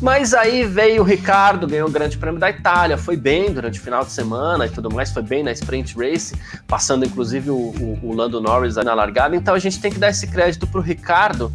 Mas 0.00 0.34
aí 0.34 0.64
veio 0.64 1.02
o 1.02 1.04
Ricardo, 1.04 1.66
ganhou 1.66 1.88
o 1.88 1.90
Grande 1.90 2.18
Prêmio 2.18 2.38
da 2.38 2.50
Itália, 2.50 2.98
foi 2.98 3.16
bem 3.16 3.50
durante 3.50 3.80
o 3.80 3.82
final 3.82 4.04
de 4.04 4.12
semana 4.12 4.66
e 4.66 4.70
tudo 4.70 4.92
mais, 4.92 5.10
foi 5.10 5.22
bem 5.22 5.42
na 5.42 5.52
Sprint 5.52 5.96
Race, 5.96 6.34
passando 6.66 7.06
inclusive 7.06 7.50
o, 7.50 7.56
o, 7.56 7.98
o 8.02 8.14
Lando 8.14 8.42
Norris 8.42 8.76
na 8.76 8.92
largada. 8.92 9.34
Então 9.34 9.54
a 9.54 9.58
gente 9.58 9.80
tem 9.80 9.90
que 9.90 9.98
dar 9.98 10.10
esse 10.10 10.26
crédito 10.26 10.66
para 10.66 10.80
o 10.80 10.82
Ricardo 10.82 11.50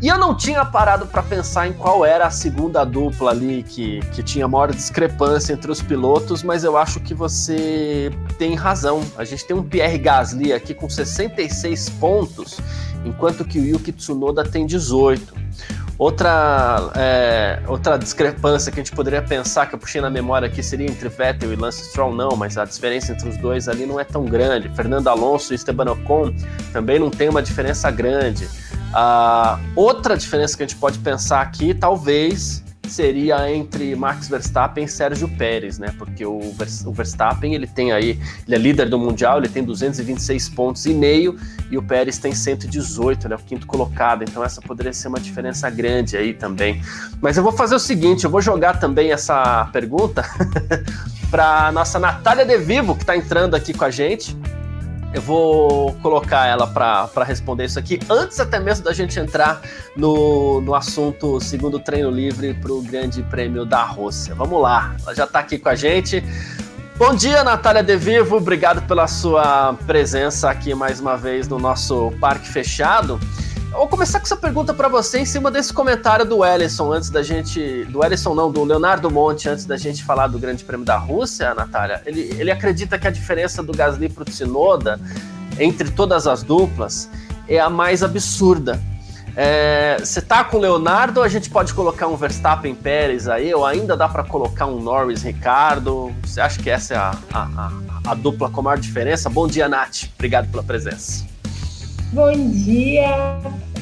e 0.00 0.06
eu 0.06 0.16
não 0.16 0.32
tinha 0.32 0.64
parado 0.64 1.06
para 1.06 1.22
pensar 1.24 1.66
em 1.66 1.72
qual 1.72 2.04
era 2.04 2.26
a 2.26 2.30
segunda 2.30 2.84
dupla 2.84 3.32
ali 3.32 3.64
que, 3.64 3.98
que 4.12 4.22
tinha 4.22 4.46
maior 4.46 4.72
discrepância 4.72 5.52
entre 5.52 5.72
os 5.72 5.82
pilotos, 5.82 6.44
mas 6.44 6.62
eu 6.62 6.76
acho 6.76 7.00
que 7.00 7.12
você 7.12 8.12
tem 8.38 8.54
razão. 8.54 9.02
A 9.16 9.24
gente 9.24 9.44
tem 9.44 9.56
um 9.56 9.62
Pierre 9.62 9.98
Gasly 9.98 10.52
aqui 10.52 10.72
com 10.72 10.88
66 10.88 11.90
pontos, 11.90 12.60
enquanto 13.04 13.44
que 13.44 13.58
o 13.58 13.64
Yuki 13.64 13.90
Tsunoda 13.90 14.44
tem 14.44 14.66
18. 14.66 15.34
Outra, 15.98 16.92
é, 16.94 17.60
outra 17.66 17.98
discrepância 17.98 18.70
que 18.70 18.78
a 18.78 18.84
gente 18.84 18.94
poderia 18.94 19.20
pensar, 19.20 19.66
que 19.66 19.74
eu 19.74 19.78
puxei 19.80 20.00
na 20.00 20.08
memória 20.08 20.46
aqui, 20.46 20.62
seria 20.62 20.86
entre 20.86 21.08
Vettel 21.08 21.52
e 21.52 21.56
Lance 21.56 21.88
Stroll, 21.88 22.14
não, 22.14 22.36
mas 22.36 22.56
a 22.56 22.64
diferença 22.64 23.12
entre 23.12 23.28
os 23.28 23.36
dois 23.36 23.68
ali 23.68 23.84
não 23.84 23.98
é 23.98 24.04
tão 24.04 24.24
grande. 24.24 24.68
Fernando 24.76 25.08
Alonso 25.08 25.52
e 25.52 25.56
Esteban 25.56 25.90
Ocon 25.90 26.32
também 26.72 27.00
não 27.00 27.10
tem 27.10 27.28
uma 27.28 27.42
diferença 27.42 27.90
grande. 27.90 28.44
Uh, 28.44 29.58
outra 29.74 30.16
diferença 30.16 30.56
que 30.56 30.62
a 30.62 30.66
gente 30.66 30.78
pode 30.78 31.00
pensar 31.00 31.40
aqui, 31.40 31.74
talvez, 31.74 32.62
seria 32.88 33.50
entre 33.52 33.94
Max 33.94 34.28
Verstappen 34.28 34.84
e 34.84 34.88
Sérgio 34.88 35.28
Pérez, 35.28 35.78
né? 35.78 35.94
Porque 35.98 36.24
o, 36.24 36.40
Verstappen 36.92 37.54
ele 37.54 37.66
tem 37.66 37.92
aí, 37.92 38.18
ele 38.46 38.54
é 38.54 38.58
líder 38.58 38.88
do 38.88 38.98
mundial, 38.98 39.38
ele 39.38 39.48
tem 39.48 39.62
226 39.62 40.48
pontos 40.50 40.86
e 40.86 40.94
meio 40.94 41.36
e 41.70 41.78
o 41.78 41.82
Pérez 41.82 42.18
tem 42.18 42.34
118, 42.34 43.26
ele 43.26 43.34
é 43.34 43.36
o 43.36 43.40
quinto 43.40 43.66
colocado. 43.66 44.22
Então 44.22 44.42
essa 44.42 44.60
poderia 44.60 44.92
ser 44.92 45.08
uma 45.08 45.20
diferença 45.20 45.68
grande 45.70 46.16
aí 46.16 46.34
também. 46.34 46.82
Mas 47.20 47.36
eu 47.36 47.42
vou 47.42 47.52
fazer 47.52 47.74
o 47.74 47.80
seguinte, 47.80 48.24
eu 48.24 48.30
vou 48.30 48.40
jogar 48.40 48.80
também 48.80 49.12
essa 49.12 49.68
pergunta 49.72 50.24
para 51.30 51.70
nossa 51.72 51.98
Natália 51.98 52.44
De 52.44 52.58
Vivo 52.58 52.94
que 52.94 53.02
está 53.02 53.16
entrando 53.16 53.54
aqui 53.54 53.72
com 53.72 53.84
a 53.84 53.90
gente. 53.90 54.36
Eu 55.12 55.22
vou 55.22 55.94
colocar 56.02 56.46
ela 56.46 56.66
para 56.66 57.24
responder 57.24 57.64
isso 57.64 57.78
aqui, 57.78 57.98
antes 58.10 58.38
até 58.38 58.60
mesmo 58.60 58.84
da 58.84 58.92
gente 58.92 59.18
entrar 59.18 59.60
no, 59.96 60.60
no 60.60 60.74
assunto 60.74 61.40
segundo 61.40 61.78
treino 61.78 62.10
livre 62.10 62.52
para 62.52 62.72
o 62.72 62.82
Grande 62.82 63.22
Prêmio 63.22 63.64
da 63.64 63.82
Rússia. 63.84 64.34
Vamos 64.34 64.60
lá, 64.60 64.94
ela 65.02 65.14
já 65.14 65.24
está 65.24 65.38
aqui 65.38 65.58
com 65.58 65.70
a 65.70 65.74
gente. 65.74 66.22
Bom 66.98 67.14
dia, 67.14 67.42
Natália 67.42 67.82
De 67.82 67.96
Vivo, 67.96 68.36
obrigado 68.36 68.86
pela 68.86 69.06
sua 69.06 69.74
presença 69.86 70.50
aqui 70.50 70.74
mais 70.74 71.00
uma 71.00 71.16
vez 71.16 71.48
no 71.48 71.58
nosso 71.58 72.12
parque 72.20 72.48
fechado. 72.48 73.18
Vou 73.78 73.86
começar 73.86 74.18
com 74.18 74.26
essa 74.26 74.36
pergunta 74.36 74.74
para 74.74 74.88
você 74.88 75.20
em 75.20 75.24
cima 75.24 75.52
desse 75.52 75.72
comentário 75.72 76.24
do 76.24 76.44
Ellison, 76.44 76.92
antes 76.92 77.10
da 77.10 77.22
gente. 77.22 77.84
Do 77.84 78.04
Ellison, 78.04 78.34
não, 78.34 78.50
do 78.50 78.64
Leonardo 78.64 79.08
Monte, 79.08 79.48
antes 79.48 79.64
da 79.66 79.76
gente 79.76 80.02
falar 80.02 80.26
do 80.26 80.36
Grande 80.36 80.64
Prêmio 80.64 80.84
da 80.84 80.96
Rússia, 80.96 81.54
Natália. 81.54 82.02
Ele, 82.04 82.22
ele 82.40 82.50
acredita 82.50 82.98
que 82.98 83.06
a 83.06 83.10
diferença 83.10 83.62
do 83.62 83.72
Gasly 83.72 84.08
para 84.08 84.22
o 84.22 84.24
Tsunoda, 84.24 85.00
entre 85.60 85.92
todas 85.92 86.26
as 86.26 86.42
duplas, 86.42 87.08
é 87.46 87.60
a 87.60 87.70
mais 87.70 88.02
absurda. 88.02 88.82
É, 89.36 89.98
você 90.00 90.20
tá 90.20 90.42
com 90.42 90.56
o 90.56 90.60
Leonardo 90.60 91.22
a 91.22 91.28
gente 91.28 91.48
pode 91.48 91.72
colocar 91.72 92.08
um 92.08 92.16
Verstappen 92.16 92.74
Pérez 92.74 93.28
aí, 93.28 93.54
ou 93.54 93.64
ainda 93.64 93.96
dá 93.96 94.08
para 94.08 94.24
colocar 94.24 94.66
um 94.66 94.82
Norris 94.82 95.22
Ricardo? 95.22 96.12
Você 96.24 96.40
acha 96.40 96.60
que 96.60 96.68
essa 96.68 96.94
é 96.94 96.96
a, 96.96 97.14
a, 97.32 97.42
a, 97.42 98.10
a 98.10 98.14
dupla 98.14 98.50
com 98.50 98.60
maior 98.60 98.80
diferença? 98.80 99.30
Bom 99.30 99.46
dia, 99.46 99.68
Nath. 99.68 100.08
Obrigado 100.16 100.50
pela 100.50 100.64
presença. 100.64 101.28
Bom 102.10 102.32
dia, 102.50 103.38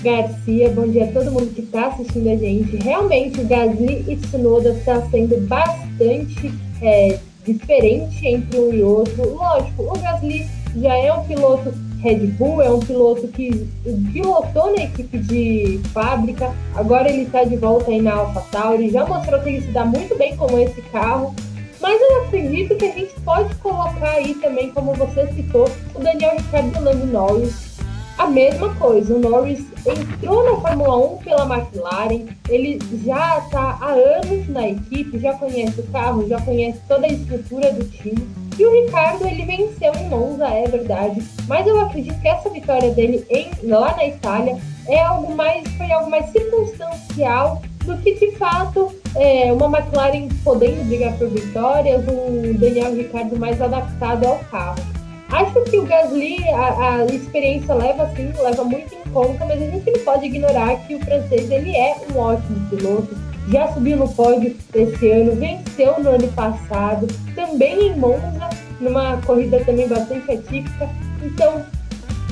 Garcia. 0.06 0.70
Bom 0.70 0.86
dia 0.86 1.06
a 1.06 1.12
todo 1.12 1.32
mundo 1.32 1.52
que 1.52 1.62
está 1.62 1.88
assistindo 1.88 2.28
a 2.28 2.36
gente. 2.36 2.76
Realmente, 2.76 3.40
o 3.40 3.44
Gasly 3.44 4.04
e 4.06 4.14
Tsunoda 4.14 4.68
está 4.68 5.02
sendo 5.10 5.36
bastante 5.48 6.52
é, 6.80 7.18
diferente 7.44 8.24
entre 8.24 8.60
um 8.60 8.72
e 8.72 8.84
outro. 8.84 9.34
Lógico, 9.34 9.82
o 9.82 9.98
Gasly 9.98 10.46
já 10.76 10.96
é 10.96 11.12
um 11.12 11.24
piloto 11.24 11.74
Red 12.00 12.26
Bull, 12.38 12.62
é 12.62 12.70
um 12.70 12.78
piloto 12.78 13.26
que 13.26 13.68
pilotou 14.12 14.76
na 14.76 14.84
equipe 14.84 15.18
de 15.18 15.80
fábrica, 15.92 16.54
agora 16.76 17.10
ele 17.10 17.22
está 17.22 17.42
de 17.42 17.56
volta 17.56 17.90
aí 17.90 18.00
na 18.00 18.12
AlphaTauri, 18.12 18.90
já 18.90 19.04
mostrou 19.04 19.40
que 19.40 19.48
ele 19.48 19.62
se 19.62 19.72
dá 19.72 19.84
muito 19.84 20.16
bem 20.16 20.36
com 20.36 20.56
esse 20.58 20.82
carro, 20.82 21.34
mas 21.80 22.00
eu 22.00 22.22
acredito 22.22 22.76
que 22.76 22.84
a 22.84 22.92
gente 22.92 23.14
pode 23.24 23.52
colocar 23.56 24.10
aí 24.10 24.34
também, 24.34 24.70
como 24.70 24.94
você 24.94 25.26
citou, 25.32 25.68
o 25.94 25.98
Daniel 25.98 26.36
Ricciardo 26.36 26.76
e 26.76 26.78
o 26.78 26.84
Lando 26.84 27.06
Norris. 27.06 27.76
A 28.18 28.26
mesma 28.26 28.74
coisa, 28.76 29.14
o 29.14 29.18
Norris 29.18 29.60
entrou 29.84 30.42
na 30.42 30.60
Fórmula 30.62 30.96
1 31.14 31.16
pela 31.18 31.54
McLaren, 31.54 32.26
ele 32.48 32.78
já 33.04 33.38
está 33.38 33.78
há 33.78 33.90
anos 33.90 34.48
na 34.48 34.68
equipe, 34.68 35.18
já 35.18 35.34
conhece 35.34 35.78
o 35.80 35.86
carro, 35.88 36.26
já 36.26 36.40
conhece 36.40 36.80
toda 36.88 37.06
a 37.06 37.10
estrutura 37.10 37.72
do 37.74 37.84
time. 37.84 38.26
E 38.58 38.64
o 38.64 38.72
Ricardo, 38.72 39.26
ele 39.26 39.44
venceu 39.44 39.92
em 39.94 40.08
Monza, 40.08 40.48
é 40.48 40.66
verdade, 40.66 41.22
mas 41.46 41.66
eu 41.66 41.78
acredito 41.78 42.18
que 42.22 42.28
essa 42.28 42.48
vitória 42.48 42.90
dele 42.92 43.22
em, 43.28 43.50
lá 43.64 43.94
na 43.94 44.06
Itália 44.06 44.56
é 44.88 45.02
algo 45.02 45.34
mais, 45.34 45.68
foi 45.76 45.92
algo 45.92 46.10
mais 46.10 46.30
circunstancial 46.30 47.60
do 47.84 47.98
que 47.98 48.14
de 48.14 48.32
fato 48.36 48.94
é, 49.14 49.52
uma 49.52 49.66
McLaren 49.66 50.28
podendo 50.42 50.84
brigar 50.84 51.16
por 51.18 51.28
vitórias, 51.28 52.02
um 52.08 52.54
Daniel 52.54 52.94
Ricardo 52.94 53.38
mais 53.38 53.60
adaptado 53.60 54.24
ao 54.24 54.38
carro. 54.50 54.95
Acho 55.30 55.60
que 55.62 55.78
o 55.78 55.84
Gasly, 55.84 56.36
a, 56.50 56.98
a, 56.98 57.04
experiência 57.06 57.74
leva 57.74 58.08
sim, 58.14 58.32
leva 58.40 58.62
muito 58.62 58.94
em 58.94 59.10
conta, 59.10 59.44
mas 59.44 59.60
a 59.60 59.66
gente 59.66 59.90
não 59.90 60.04
pode 60.04 60.26
ignorar 60.26 60.76
que 60.86 60.94
o 60.94 61.00
francês 61.00 61.50
ele 61.50 61.74
é 61.74 61.96
um 62.12 62.18
ótimo 62.18 62.68
piloto. 62.70 63.16
Já 63.48 63.72
subiu 63.72 63.96
no 63.96 64.08
pódio 64.08 64.56
esse 64.74 65.10
ano, 65.10 65.34
venceu 65.34 66.00
no 66.00 66.10
ano 66.10 66.28
passado, 66.32 67.06
também 67.34 67.88
em 67.88 67.96
Monza, 67.96 68.50
numa 68.80 69.16
corrida 69.22 69.64
também 69.64 69.88
bastante 69.88 70.30
atípica. 70.30 70.88
Então, 71.22 71.64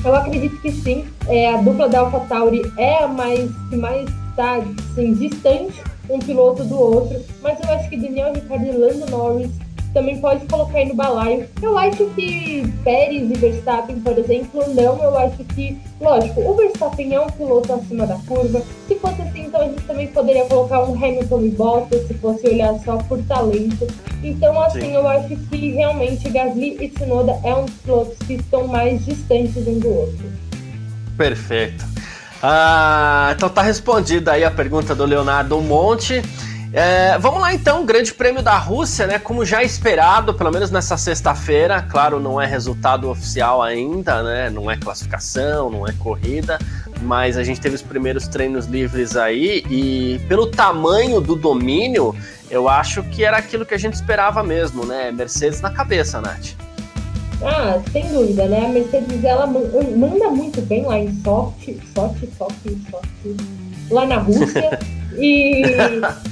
eu 0.03 0.15
acredito 0.15 0.61
que 0.61 0.71
sim, 0.71 1.05
é, 1.27 1.53
a 1.53 1.57
dupla 1.57 1.89
da 1.89 1.99
AlphaTauri 1.99 2.61
é 2.77 3.03
a 3.03 3.07
mais 3.07 3.49
que 3.69 3.75
mais 3.75 4.09
está 4.29 4.55
assim, 4.55 5.13
distante 5.13 5.81
um 6.09 6.19
piloto 6.19 6.63
do 6.63 6.79
outro, 6.79 7.19
mas 7.41 7.59
eu 7.59 7.69
acho 7.73 7.89
que 7.89 7.97
Daniel 7.97 8.33
Ricciardo 8.33 8.65
e 8.65 8.71
Lando 8.71 9.09
Norris 9.09 9.51
também 9.95 10.19
pode 10.19 10.45
colocar 10.45 10.77
aí 10.77 10.89
no 10.89 10.93
balaio. 10.93 11.47
Eu 11.61 11.77
acho 11.77 12.05
que 12.07 12.69
Pérez 12.83 13.31
e 13.31 13.33
Verstappen, 13.33 14.01
por 14.01 14.17
exemplo, 14.17 14.61
não. 14.73 15.01
Eu 15.01 15.17
acho 15.17 15.37
que, 15.55 15.79
lógico, 16.01 16.41
o 16.41 16.53
Verstappen 16.53 17.15
é 17.15 17.21
um 17.21 17.27
piloto 17.27 17.73
acima 17.73 18.05
da 18.05 18.17
curva. 18.27 18.61
Se 18.89 18.95
fosse 18.95 19.21
assim, 19.21 19.45
então 19.45 19.61
a 19.61 19.63
gente 19.63 19.81
também 19.83 20.07
poderia 20.07 20.43
colocar 20.45 20.83
um 20.83 20.93
Hamilton 20.93 21.41
e 21.43 21.49
Bottas, 21.49 22.07
se 22.07 22.13
fosse 22.15 22.45
olhar 22.45 22.77
só 22.83 22.97
por 22.97 23.23
talento. 23.23 23.87
Então, 24.21 24.61
assim, 24.61 24.81
Sim. 24.81 24.95
eu 24.95 25.07
acho 25.07 25.29
que 25.29 25.71
realmente 25.71 26.29
Gasly 26.29 26.77
e 26.81 26.89
Tsunoda 26.89 27.39
é 27.43 27.55
um 27.55 27.63
dos 27.63 27.75
pilotos 27.75 28.17
que 28.27 28.33
estão 28.33 28.67
mais 28.67 29.05
distantes 29.05 29.65
um 29.65 29.79
do 29.79 29.87
outro. 29.87 30.25
Perfeito. 31.17 31.85
Ah, 32.43 33.33
então 33.33 33.47
tá 33.47 33.61
respondida 33.61 34.33
aí 34.33 34.43
a 34.43 34.51
pergunta 34.51 34.93
do 34.93 35.05
Leonardo 35.05 35.59
Monte. 35.61 36.21
É, 36.77 37.17
vamos 37.19 37.39
lá 37.39 37.53
então, 37.53 37.85
Grande 37.85 38.13
Prêmio 38.13 38.43
da 38.43 38.57
Rússia, 38.57 39.07
né? 39.07 39.17
Como 39.17 39.45
já 39.45 39.63
esperado, 39.63 40.33
pelo 40.33 40.51
menos 40.51 40.69
nessa 40.69 40.97
sexta-feira, 40.97 41.81
claro, 41.81 42.19
não 42.19 42.39
é 42.39 42.45
resultado 42.45 43.09
oficial 43.09 43.63
ainda, 43.63 44.21
né? 44.21 44.49
Não 44.49 44.69
é 44.69 44.75
classificação, 44.75 45.69
não 45.69 45.87
é 45.87 45.93
corrida, 45.93 46.59
mas 47.01 47.37
a 47.37 47.45
gente 47.45 47.61
teve 47.61 47.75
os 47.75 47.81
primeiros 47.81 48.27
treinos 48.27 48.65
livres 48.65 49.15
aí 49.15 49.63
e 49.69 50.19
pelo 50.27 50.47
tamanho 50.47 51.21
do 51.21 51.33
domínio, 51.33 52.13
eu 52.51 52.67
acho 52.67 53.03
que 53.03 53.23
era 53.23 53.37
aquilo 53.37 53.65
que 53.65 53.73
a 53.73 53.79
gente 53.79 53.93
esperava 53.93 54.43
mesmo, 54.43 54.85
né? 54.85 55.13
Mercedes 55.13 55.61
na 55.61 55.69
cabeça, 55.69 56.19
Nath. 56.19 56.55
Ah, 57.41 57.79
sem 57.89 58.05
dúvida, 58.11 58.47
né? 58.47 58.65
A 58.65 58.67
Mercedes 58.67 59.23
ela 59.23 59.47
manda 59.47 60.29
muito 60.29 60.59
bem 60.63 60.83
lá 60.83 60.99
em 60.99 61.09
Sochi, 61.23 61.79
Sochi, 61.95 62.29
Sochi, 62.37 62.77
Sochi, 62.91 63.37
lá 63.89 64.05
na 64.05 64.17
Rússia. 64.17 64.77
e, 65.17 65.61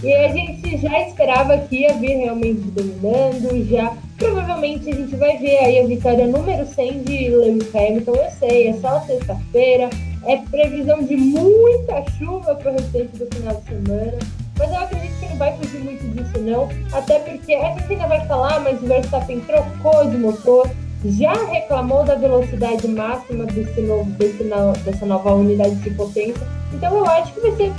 e 0.04 0.14
a 0.14 0.28
gente 0.30 0.78
já 0.78 1.08
esperava 1.08 1.58
que 1.60 1.82
ia 1.82 1.94
vir 1.94 2.18
realmente 2.18 2.62
dominando, 2.62 3.70
já 3.70 3.94
provavelmente 4.18 4.90
a 4.90 4.96
gente 4.96 5.16
vai 5.16 5.38
ver 5.38 5.58
aí 5.58 5.80
a 5.80 5.88
vitória 5.88 6.28
número 6.28 6.66
100 6.66 7.04
de 7.04 7.30
Lewis 7.30 7.76
Hamilton, 7.76 8.16
eu 8.16 8.32
sei, 8.40 8.68
é 8.70 8.74
só 8.74 9.02
sexta-feira, 9.02 9.90
é 10.26 10.38
previsão 10.38 11.04
de 11.04 11.16
muita 11.16 12.04
chuva 12.12 12.56
para 12.56 12.72
o 12.72 12.76
restante 12.76 13.18
do 13.18 13.36
final 13.36 13.56
de 13.56 13.68
semana, 13.68 14.20
mas 14.58 14.72
eu 14.72 14.78
acredito 14.78 15.20
que 15.20 15.30
não 15.30 15.38
vai 15.38 15.58
fugir 15.58 15.80
muito 15.80 16.08
disso 16.10 16.40
não, 16.42 16.70
até 16.92 17.20
porque 17.20 17.54
a 17.54 17.74
gente 17.74 17.92
ainda 17.92 18.08
vai 18.08 18.26
falar, 18.28 18.60
mas 18.62 18.82
o 18.82 18.86
Verstappen 18.86 19.40
trocou 19.42 20.06
de 20.10 20.18
motor, 20.18 20.70
já 21.06 21.34
reclamou 21.34 22.04
da 22.04 22.16
velocidade 22.16 22.88
máxima 22.88 23.46
desse 23.46 23.82
novo, 23.82 24.10
desse 24.12 24.44
dessa 24.84 25.06
nova 25.06 25.34
unidade 25.34 25.76
de 25.76 25.90
potência. 25.92 26.48
Então 26.74 26.98
eu 26.98 27.06
acho 27.06 27.34
que 27.34 27.42
vai 27.42 27.52
ser 27.56 27.74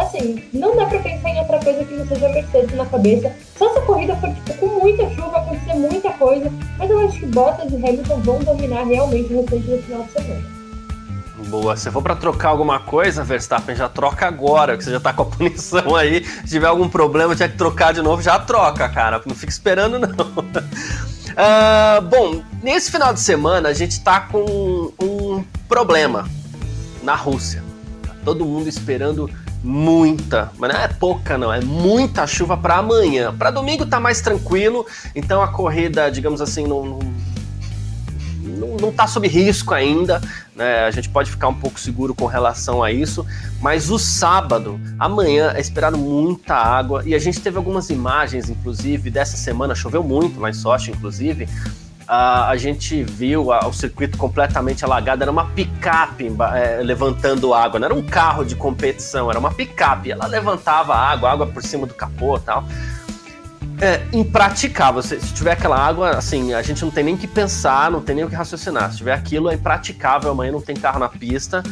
assim, 0.00 0.42
não 0.52 0.74
dá 0.76 0.86
pra 0.86 0.98
pensar 0.98 1.28
em 1.30 1.38
outra 1.40 1.58
coisa 1.60 1.84
que 1.84 1.94
não 1.94 2.06
seja 2.06 2.28
Mercedes 2.28 2.76
na 2.76 2.86
cabeça. 2.86 3.32
Só 3.56 3.72
se 3.72 3.78
a 3.78 3.82
corrida 3.82 4.16
for 4.16 4.30
tipo, 4.30 4.54
com 4.54 4.66
muita 4.80 5.08
chuva, 5.10 5.38
acontecer 5.38 5.74
muita 5.74 6.10
coisa. 6.12 6.50
Mas 6.78 6.90
eu 6.90 7.00
acho 7.00 7.18
que 7.18 7.26
Bottas 7.26 7.70
e 7.70 7.76
Hamilton 7.76 8.20
vão 8.20 8.38
dominar 8.40 8.84
realmente 8.84 9.32
o 9.32 9.40
restante 9.40 9.66
do 9.66 9.82
final 9.82 10.02
de 10.04 10.12
semana. 10.12 10.62
Boa, 11.48 11.76
se 11.76 11.90
for 11.90 12.02
para 12.02 12.14
trocar 12.14 12.50
alguma 12.50 12.80
coisa, 12.80 13.24
Verstappen 13.24 13.74
já 13.74 13.88
troca 13.88 14.26
agora, 14.26 14.76
que 14.76 14.84
você 14.84 14.92
já 14.92 15.00
tá 15.00 15.12
com 15.12 15.22
a 15.22 15.26
punição 15.26 15.96
aí. 15.96 16.24
Se 16.24 16.50
tiver 16.50 16.68
algum 16.68 16.88
problema, 16.88 17.34
tiver 17.34 17.48
que 17.50 17.58
trocar 17.58 17.92
de 17.92 18.00
novo, 18.00 18.22
já 18.22 18.38
troca, 18.38 18.88
cara. 18.88 19.20
Não 19.26 19.34
fica 19.34 19.50
esperando, 19.50 19.98
não. 19.98 20.08
Uh, 20.08 22.00
bom, 22.08 22.42
nesse 22.62 22.90
final 22.90 23.12
de 23.12 23.20
semana 23.20 23.68
a 23.68 23.72
gente 23.72 24.00
tá 24.00 24.20
com 24.20 24.92
um 25.00 25.44
problema 25.68 26.28
na 27.02 27.14
Rússia. 27.14 27.62
Tá 28.02 28.14
todo 28.24 28.44
mundo 28.44 28.68
esperando 28.68 29.28
muita, 29.62 30.50
mas 30.58 30.72
não 30.72 30.80
é 30.80 30.88
pouca 30.88 31.38
não, 31.38 31.52
é 31.52 31.60
muita 31.60 32.26
chuva 32.26 32.56
para 32.56 32.76
amanhã. 32.76 33.34
Para 33.36 33.50
domingo 33.50 33.84
tá 33.84 34.00
mais 34.00 34.20
tranquilo, 34.20 34.86
então 35.14 35.42
a 35.42 35.48
corrida, 35.48 36.10
digamos 36.10 36.40
assim, 36.40 36.66
não, 36.66 36.84
não, 36.84 36.98
não, 38.42 38.76
não 38.76 38.92
tá 38.92 39.06
sob 39.06 39.26
risco 39.28 39.72
ainda, 39.74 40.20
né? 40.54 40.84
A 40.84 40.90
gente 40.90 41.08
pode 41.08 41.30
ficar 41.30 41.48
um 41.48 41.54
pouco 41.54 41.78
seguro 41.78 42.14
com 42.14 42.26
relação 42.26 42.82
a 42.82 42.90
isso, 42.90 43.24
mas 43.60 43.90
o 43.90 43.98
sábado, 43.98 44.80
amanhã, 44.98 45.52
é 45.54 45.60
esperado 45.60 45.96
muita 45.96 46.54
água 46.54 47.02
e 47.06 47.14
a 47.14 47.18
gente 47.18 47.40
teve 47.40 47.56
algumas 47.56 47.88
imagens, 47.90 48.48
inclusive, 48.48 49.10
dessa 49.10 49.36
semana, 49.36 49.74
choveu 49.74 50.02
muito 50.02 50.40
lá 50.40 50.50
em 50.50 50.54
Sochi, 50.54 50.90
inclusive, 50.90 51.48
a, 52.06 52.48
a 52.48 52.56
gente 52.56 53.02
viu 53.02 53.52
a, 53.52 53.66
o 53.66 53.72
circuito 53.72 54.18
completamente 54.18 54.84
alagado. 54.84 55.22
Era 55.22 55.30
uma 55.30 55.46
picape 55.46 56.30
é, 56.54 56.82
levantando 56.82 57.54
água, 57.54 57.78
não 57.78 57.86
era 57.86 57.94
um 57.94 58.02
carro 58.02 58.44
de 58.44 58.54
competição, 58.54 59.30
era 59.30 59.38
uma 59.38 59.52
picape. 59.52 60.10
Ela 60.10 60.26
levantava 60.26 60.94
água, 60.94 61.30
água 61.30 61.46
por 61.46 61.62
cima 61.62 61.86
do 61.86 61.94
capô 61.94 62.36
e 62.36 62.40
tal. 62.40 62.64
É 63.80 64.00
impraticável. 64.12 65.02
Se, 65.02 65.20
se, 65.20 65.34
tiver 65.34 65.52
aquela 65.52 65.76
água, 65.76 66.10
assim, 66.10 66.54
a 66.54 66.62
gente 66.62 66.84
não 66.84 66.90
tem 66.90 67.04
nem 67.04 67.16
que 67.16 67.26
pensar, 67.26 67.90
não 67.90 68.00
tem 68.00 68.14
nem 68.14 68.24
o 68.24 68.28
que 68.28 68.34
raciocinar. 68.34 68.90
Se 68.92 68.98
tiver 68.98 69.12
aquilo, 69.12 69.50
é 69.50 69.54
impraticável. 69.54 70.30
Amanhã 70.30 70.52
não 70.52 70.60
tem 70.60 70.76
carro 70.76 70.98
na 70.98 71.08
pista. 71.08 71.62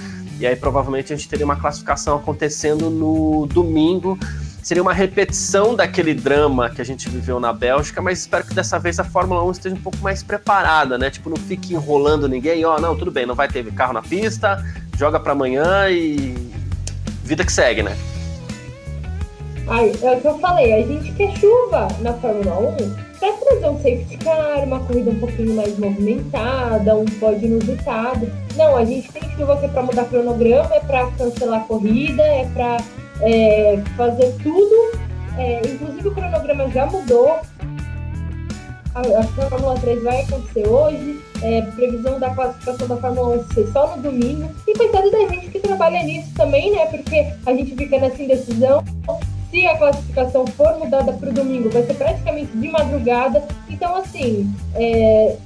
E 0.40 0.46
aí 0.46 0.56
provavelmente 0.56 1.12
a 1.12 1.16
gente 1.16 1.28
teria 1.28 1.44
uma 1.44 1.56
classificação 1.56 2.16
acontecendo 2.16 2.88
no 2.88 3.46
domingo 3.46 4.18
seria 4.62 4.82
uma 4.82 4.92
repetição 4.92 5.74
daquele 5.74 6.14
drama 6.14 6.70
que 6.70 6.80
a 6.80 6.84
gente 6.84 7.08
viveu 7.08 7.40
na 7.40 7.52
Bélgica, 7.52 8.00
mas 8.02 8.20
espero 8.20 8.44
que 8.44 8.54
dessa 8.54 8.78
vez 8.78 8.98
a 8.98 9.04
Fórmula 9.04 9.44
1 9.44 9.50
esteja 9.52 9.74
um 9.74 9.80
pouco 9.80 9.98
mais 9.98 10.22
preparada, 10.22 10.98
né? 10.98 11.10
Tipo, 11.10 11.30
não 11.30 11.36
fique 11.36 11.74
enrolando 11.74 12.28
ninguém, 12.28 12.64
ó, 12.64 12.76
oh, 12.76 12.80
não, 12.80 12.96
tudo 12.96 13.10
bem, 13.10 13.26
não 13.26 13.34
vai 13.34 13.48
ter 13.48 13.64
carro 13.72 13.92
na 13.92 14.02
pista, 14.02 14.62
joga 14.96 15.18
para 15.18 15.32
amanhã 15.32 15.88
e 15.90 16.34
vida 17.24 17.44
que 17.44 17.52
segue, 17.52 17.82
né? 17.82 17.96
Ai, 19.68 19.92
é 20.02 20.16
o 20.16 20.20
que 20.20 20.26
eu 20.26 20.38
falei, 20.38 20.72
a 20.74 20.86
gente 20.86 21.12
quer 21.12 21.36
chuva 21.36 21.88
na 22.00 22.12
Fórmula 22.14 22.58
1 22.58 23.10
para 23.20 23.32
trazer 23.34 23.68
um 23.68 23.76
safety 23.76 24.16
car, 24.16 24.64
uma 24.64 24.80
corrida 24.80 25.10
um 25.10 25.20
pouquinho 25.20 25.54
mais 25.54 25.78
movimentada, 25.78 26.96
um 26.96 27.04
pódio 27.04 27.46
inusitado. 27.46 28.28
Não, 28.56 28.76
a 28.76 28.84
gente 28.84 29.12
tem 29.12 29.22
chuva 29.36 29.58
que 29.58 29.66
é 29.66 29.68
para 29.68 29.82
mudar 29.82 30.06
cronograma, 30.06 30.74
é 30.74 30.80
para 30.80 31.06
cancelar 31.12 31.60
a 31.60 31.64
corrida, 31.64 32.22
é 32.22 32.46
para 32.46 32.78
é, 33.22 33.82
fazer 33.96 34.34
tudo. 34.42 34.98
É, 35.36 35.60
inclusive 35.66 36.08
o 36.08 36.14
cronograma 36.14 36.68
já 36.70 36.86
mudou. 36.86 37.40
A, 38.92 39.00
a 39.00 39.22
Fórmula 39.22 39.78
3 39.78 40.02
vai 40.02 40.22
acontecer 40.22 40.66
hoje. 40.66 41.20
É, 41.42 41.62
previsão 41.62 42.18
da 42.18 42.30
classificação 42.30 42.88
da 42.88 42.96
Fórmula 42.96 43.36
1 43.38 43.54
ser 43.54 43.66
só 43.72 43.96
no 43.96 44.02
domingo. 44.02 44.50
E 44.66 44.76
coitado 44.76 45.10
da 45.10 45.28
gente 45.28 45.48
que 45.48 45.60
trabalha 45.60 46.02
nisso 46.02 46.30
também, 46.34 46.72
né? 46.72 46.86
Porque 46.86 47.32
a 47.46 47.52
gente 47.52 47.74
fica 47.76 47.98
nessa 47.98 48.22
indecisão. 48.22 48.84
Se 49.50 49.66
a 49.66 49.76
classificação 49.76 50.46
for 50.46 50.78
mudada 50.78 51.12
para 51.12 51.30
o 51.30 51.32
domingo, 51.32 51.70
vai 51.70 51.84
ser 51.84 51.94
praticamente 51.94 52.56
de 52.56 52.68
madrugada. 52.68 53.42
Então, 53.68 53.96
assim, 53.96 54.52
é, 54.74 55.36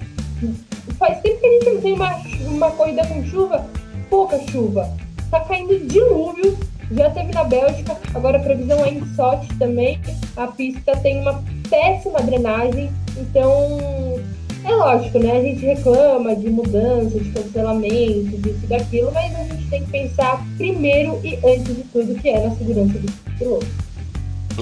faz 0.99 1.21
tempo 1.21 1.41
que 1.41 1.47
a 1.47 1.53
gente 1.53 1.71
não 1.71 1.81
tem 1.81 1.93
uma, 1.95 2.17
uma 2.47 2.71
corrida 2.73 3.07
com 3.07 3.25
chuva, 3.25 3.67
pouca 4.11 4.39
chuva. 4.51 4.91
Tá 5.31 5.41
caindo 5.41 5.87
dilúvio 5.87 6.57
já 6.97 7.11
teve 7.11 7.33
na 7.33 7.45
Bélgica, 7.45 7.97
agora 8.15 8.39
a 8.39 8.41
previsão 8.41 8.85
é 8.85 8.91
em 8.91 9.05
Sochi 9.15 9.49
também. 9.59 9.99
A 10.37 10.47
pista 10.47 10.97
tem 10.97 11.21
uma 11.21 11.43
péssima 11.69 12.21
drenagem, 12.21 12.91
então 13.17 14.21
É 14.65 14.73
lógico, 14.73 15.19
né? 15.19 15.33
A 15.33 15.43
gente 15.43 15.65
reclama 15.65 16.35
de 16.35 16.49
mudança, 16.49 17.19
de 17.19 17.31
cancelamento, 17.31 18.39
disso 18.39 18.61
e 18.63 18.67
daquilo, 18.67 19.13
mas 19.13 19.35
a 19.35 19.45
gente 19.45 19.69
tem 19.69 19.85
que 19.85 19.91
pensar 19.91 20.43
primeiro 20.57 21.21
e 21.23 21.37
antes 21.45 21.77
de 21.77 21.85
tudo 21.93 22.15
que 22.15 22.31
é 22.31 22.49
na 22.49 22.55
segurança 22.57 22.99
do 22.99 23.13
piloto. 23.39 23.67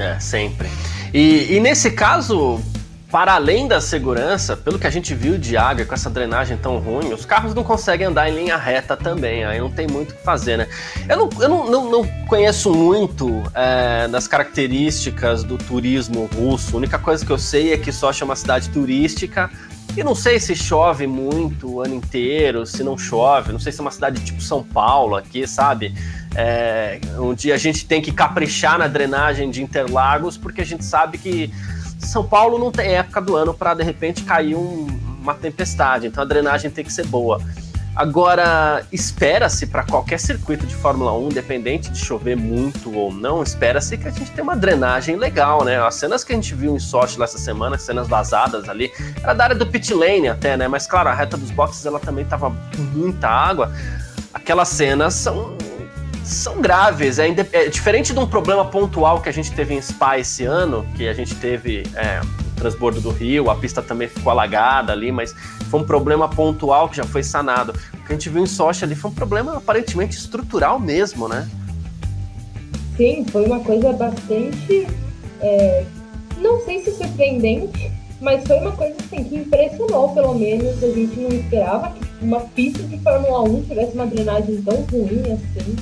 É, 0.01 0.19
sempre. 0.19 0.69
E, 1.15 1.55
e 1.55 1.61
nesse 1.61 1.93
caso, 1.93 2.61
para 3.13 3.35
além 3.35 3.69
da 3.69 3.79
segurança, 3.79 4.57
pelo 4.57 4.79
que 4.79 4.87
a 4.87 4.91
gente 4.91 5.15
viu 5.15 5.37
de 5.37 5.55
água 5.55 5.85
com 5.85 5.93
essa 5.93 6.09
drenagem 6.09 6.57
tão 6.57 6.79
ruim, 6.79 7.13
os 7.13 7.27
carros 7.27 7.53
não 7.53 7.63
conseguem 7.63 8.07
andar 8.07 8.31
em 8.31 8.35
linha 8.35 8.57
reta 8.57 8.97
também, 8.97 9.45
aí 9.45 9.61
não 9.61 9.71
tem 9.71 9.87
muito 9.87 10.13
o 10.13 10.15
que 10.15 10.25
fazer, 10.25 10.57
né? 10.57 10.67
Eu 11.07 11.19
não, 11.19 11.31
eu 11.39 11.49
não, 11.49 11.71
não, 11.71 11.91
não 11.91 12.07
conheço 12.27 12.73
muito 12.73 13.43
é, 13.55 14.09
das 14.09 14.27
características 14.27 15.45
do 15.45 15.59
turismo 15.59 16.25
russo, 16.35 16.75
a 16.75 16.79
única 16.79 16.99
coisa 16.99 17.25
que 17.25 17.31
eu 17.31 17.37
sei 17.37 17.75
é 17.75 17.77
que 17.77 17.93
Sochi 17.93 18.23
é 18.23 18.25
uma 18.25 18.35
cidade 18.35 18.71
turística, 18.71 19.51
e 19.95 20.03
não 20.03 20.15
sei 20.15 20.41
se 20.41 20.57
chove 20.57 21.07
muito 21.07 21.69
o 21.71 21.81
ano 21.83 21.95
inteiro, 21.95 22.65
se 22.65 22.83
não 22.83 22.97
chove, 22.97 23.53
não 23.53 23.61
sei 23.61 23.73
se 23.73 23.79
é 23.79 23.83
uma 23.83 23.91
cidade 23.91 24.25
tipo 24.25 24.41
São 24.41 24.63
Paulo 24.63 25.17
aqui, 25.17 25.47
sabe? 25.47 25.95
É, 26.35 26.99
onde 27.19 27.53
a 27.53 27.59
gente 27.59 27.85
tem 27.85 28.01
que 28.01 28.11
caprichar 28.11 28.79
na 28.79 28.89
drenagem 28.89 29.51
de 29.51 29.63
Interlagos, 29.63 30.39
porque 30.39 30.63
a 30.63 30.65
gente 30.65 30.83
sabe 30.83 31.19
que 31.19 31.53
são 32.07 32.25
Paulo 32.25 32.59
não 32.59 32.71
tem 32.71 32.95
época 32.95 33.21
do 33.21 33.37
ano 33.37 33.55
para 33.55 33.75
de 33.75 33.83
repente 33.83 34.23
cair 34.23 34.55
um, 34.55 34.87
uma 35.21 35.35
tempestade, 35.35 36.07
então 36.07 36.23
a 36.23 36.27
drenagem 36.27 36.71
tem 36.71 36.85
que 36.85 36.93
ser 36.93 37.07
boa. 37.07 37.41
Agora, 37.95 38.87
espera-se 38.91 39.67
para 39.67 39.85
qualquer 39.85 40.19
circuito 40.19 40.67
de 40.67 40.75
Fórmula 40.75 41.13
1, 41.13 41.27
independente 41.27 41.91
de 41.91 41.99
chover 41.99 42.35
muito 42.35 42.91
ou 42.97 43.13
não, 43.13 43.43
espera-se 43.43 43.99
que 43.99 44.09
a 44.09 44.11
gente 44.11 44.31
tenha 44.31 44.43
uma 44.43 44.57
drenagem 44.57 45.17
legal, 45.17 45.63
né? 45.63 45.79
As 45.79 45.97
cenas 45.97 46.25
que 46.25 46.33
a 46.33 46.35
gente 46.35 46.55
viu 46.55 46.75
em 46.75 46.79
Sochi 46.79 47.23
essa 47.23 47.37
semana, 47.37 47.77
cenas 47.77 48.09
vazadas 48.09 48.67
ali, 48.67 48.91
era 49.23 49.35
da 49.35 49.45
área 49.45 49.57
do 49.57 49.67
pit 49.67 49.93
lane 49.93 50.27
até, 50.27 50.57
né? 50.57 50.67
Mas 50.67 50.87
claro, 50.87 51.11
a 51.11 51.15
reta 51.15 51.37
dos 51.37 51.51
boxes 51.51 51.85
ela 51.85 52.01
também 52.01 52.25
tava 52.25 52.51
com 52.75 52.83
muita 52.95 53.29
água. 53.29 53.71
Aquelas 54.33 54.69
cenas 54.69 55.13
são 55.13 55.55
são 56.25 56.61
graves. 56.61 57.19
É, 57.19 57.29
é, 57.29 57.69
diferente 57.69 58.13
de 58.13 58.19
um 58.19 58.27
problema 58.27 58.65
pontual 58.65 59.21
que 59.21 59.29
a 59.29 59.33
gente 59.33 59.53
teve 59.53 59.75
em 59.75 59.83
Spa 59.83 60.19
esse 60.19 60.45
ano, 60.45 60.87
que 60.97 61.09
a 61.09 61.13
gente 61.13 61.35
teve 61.35 61.83
é, 61.95 62.21
o 62.21 62.61
transbordo 62.61 63.01
do 63.01 63.11
rio, 63.11 63.51
a 63.51 63.57
pista 63.57 63.83
também 63.83 64.09
ficou 64.09 64.31
alagada 64.31 64.93
ali, 64.93 65.11
mas 65.11 65.35
foi 65.69 65.81
um 65.81 65.85
problema 65.85 66.29
pontual 66.29 66.89
que 66.89 66.97
já 66.97 67.05
foi 67.05 67.23
sanado. 67.23 67.73
O 67.95 68.07
que 68.07 68.13
a 68.13 68.13
gente 68.13 68.29
viu 68.29 68.43
em 68.43 68.47
Sochi 68.47 68.85
ali 68.85 68.95
foi 68.95 69.11
um 69.11 69.15
problema 69.15 69.57
aparentemente 69.57 70.17
estrutural 70.17 70.79
mesmo, 70.79 71.29
né? 71.29 71.49
Sim, 72.97 73.25
foi 73.31 73.47
uma 73.47 73.61
coisa 73.61 73.93
bastante. 73.93 74.87
É, 75.41 75.85
não 76.39 76.61
sei 76.65 76.85
se 76.85 76.93
surpreendente, 76.93 77.91
mas 78.21 78.47
foi 78.47 78.59
uma 78.59 78.73
coisa 78.73 78.95
assim, 79.01 79.25
que 79.25 79.37
impressionou, 79.37 80.11
pelo 80.11 80.35
menos. 80.35 80.83
A 80.83 80.89
gente 80.89 81.19
não 81.19 81.31
esperava 81.31 81.91
que 81.91 82.25
uma 82.25 82.41
pista 82.41 82.83
de 82.85 82.99
Fórmula 82.99 83.43
1 83.43 83.63
tivesse 83.63 83.95
uma 83.95 84.07
drenagem 84.07 84.63
tão 84.63 84.77
ruim 84.83 85.23
assim. 85.33 85.77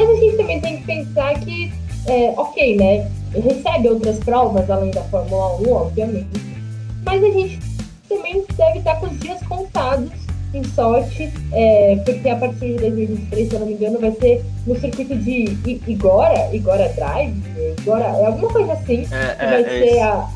Mas 0.00 0.08
a 0.08 0.14
gente 0.14 0.36
também 0.38 0.60
tem 0.60 0.78
que 0.78 0.84
pensar 0.84 1.38
que, 1.40 1.70
é, 2.06 2.32
ok, 2.34 2.76
né? 2.76 3.10
Recebe 3.34 3.88
outras 3.88 4.18
provas 4.20 4.70
além 4.70 4.90
da 4.92 5.02
Fórmula 5.04 5.56
1, 5.60 5.72
obviamente. 5.72 6.40
Mas 7.04 7.22
a 7.22 7.30
gente 7.30 7.58
também 8.08 8.42
deve 8.56 8.78
estar 8.78 8.96
com 8.96 9.06
os 9.06 9.20
dias 9.20 9.42
contados 9.42 10.10
em 10.54 10.64
sorte, 10.64 11.30
é, 11.52 12.00
porque 12.04 12.28
a 12.30 12.36
partir 12.36 12.72
de 12.72 12.78
2023, 12.78 13.48
se 13.48 13.54
eu 13.54 13.60
não 13.60 13.66
me 13.66 13.74
engano, 13.74 14.00
vai 14.00 14.10
ser 14.12 14.42
no 14.66 14.74
circuito 14.80 15.14
de 15.16 15.56
Igora, 15.86 16.48
Igora 16.52 16.88
Drive, 16.88 17.42
Igora, 17.78 18.04
é 18.04 18.26
alguma 18.26 18.50
coisa 18.50 18.72
assim, 18.72 19.06
é, 19.12 19.34
que 19.34 19.44
vai 19.44 19.62
é, 19.62 19.64
ser 19.64 19.98
a. 20.00 20.30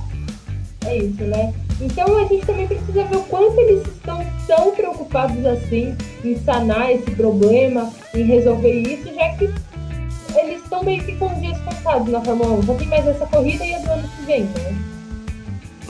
É 0.87 0.97
isso, 0.99 1.25
né? 1.25 1.55
Então 1.81 2.19
a 2.19 2.25
gente 2.27 2.47
também 2.47 2.67
precisa 2.67 3.05
ver 3.05 3.17
o 3.17 3.23
quanto 3.25 3.59
eles 3.61 3.87
estão 3.87 4.25
tão 4.47 4.75
preocupados 4.75 5.45
assim 5.45 5.97
em 6.25 6.39
sanar 6.45 6.91
esse 6.91 7.11
problema, 7.13 7.93
em 8.15 8.23
resolver 8.25 8.73
isso, 8.73 9.13
já 9.15 9.29
que 9.31 9.53
eles 10.39 10.63
estão 10.63 10.83
meio 10.83 11.03
que 11.05 11.17
com 11.17 11.29
dias 11.41 11.59
contados 11.61 12.09
na 12.09 12.21
Fórmula 12.21 12.53
1. 12.59 12.63
Só 12.63 12.75
tem 12.75 12.89
mais 12.89 13.07
essa 13.07 13.27
corrida 13.27 13.65
e 13.65 13.75
a 13.75 13.79
do 13.79 13.91
ano 13.91 14.09
que 14.09 14.23
vem, 14.25 14.45
né? 14.45 14.77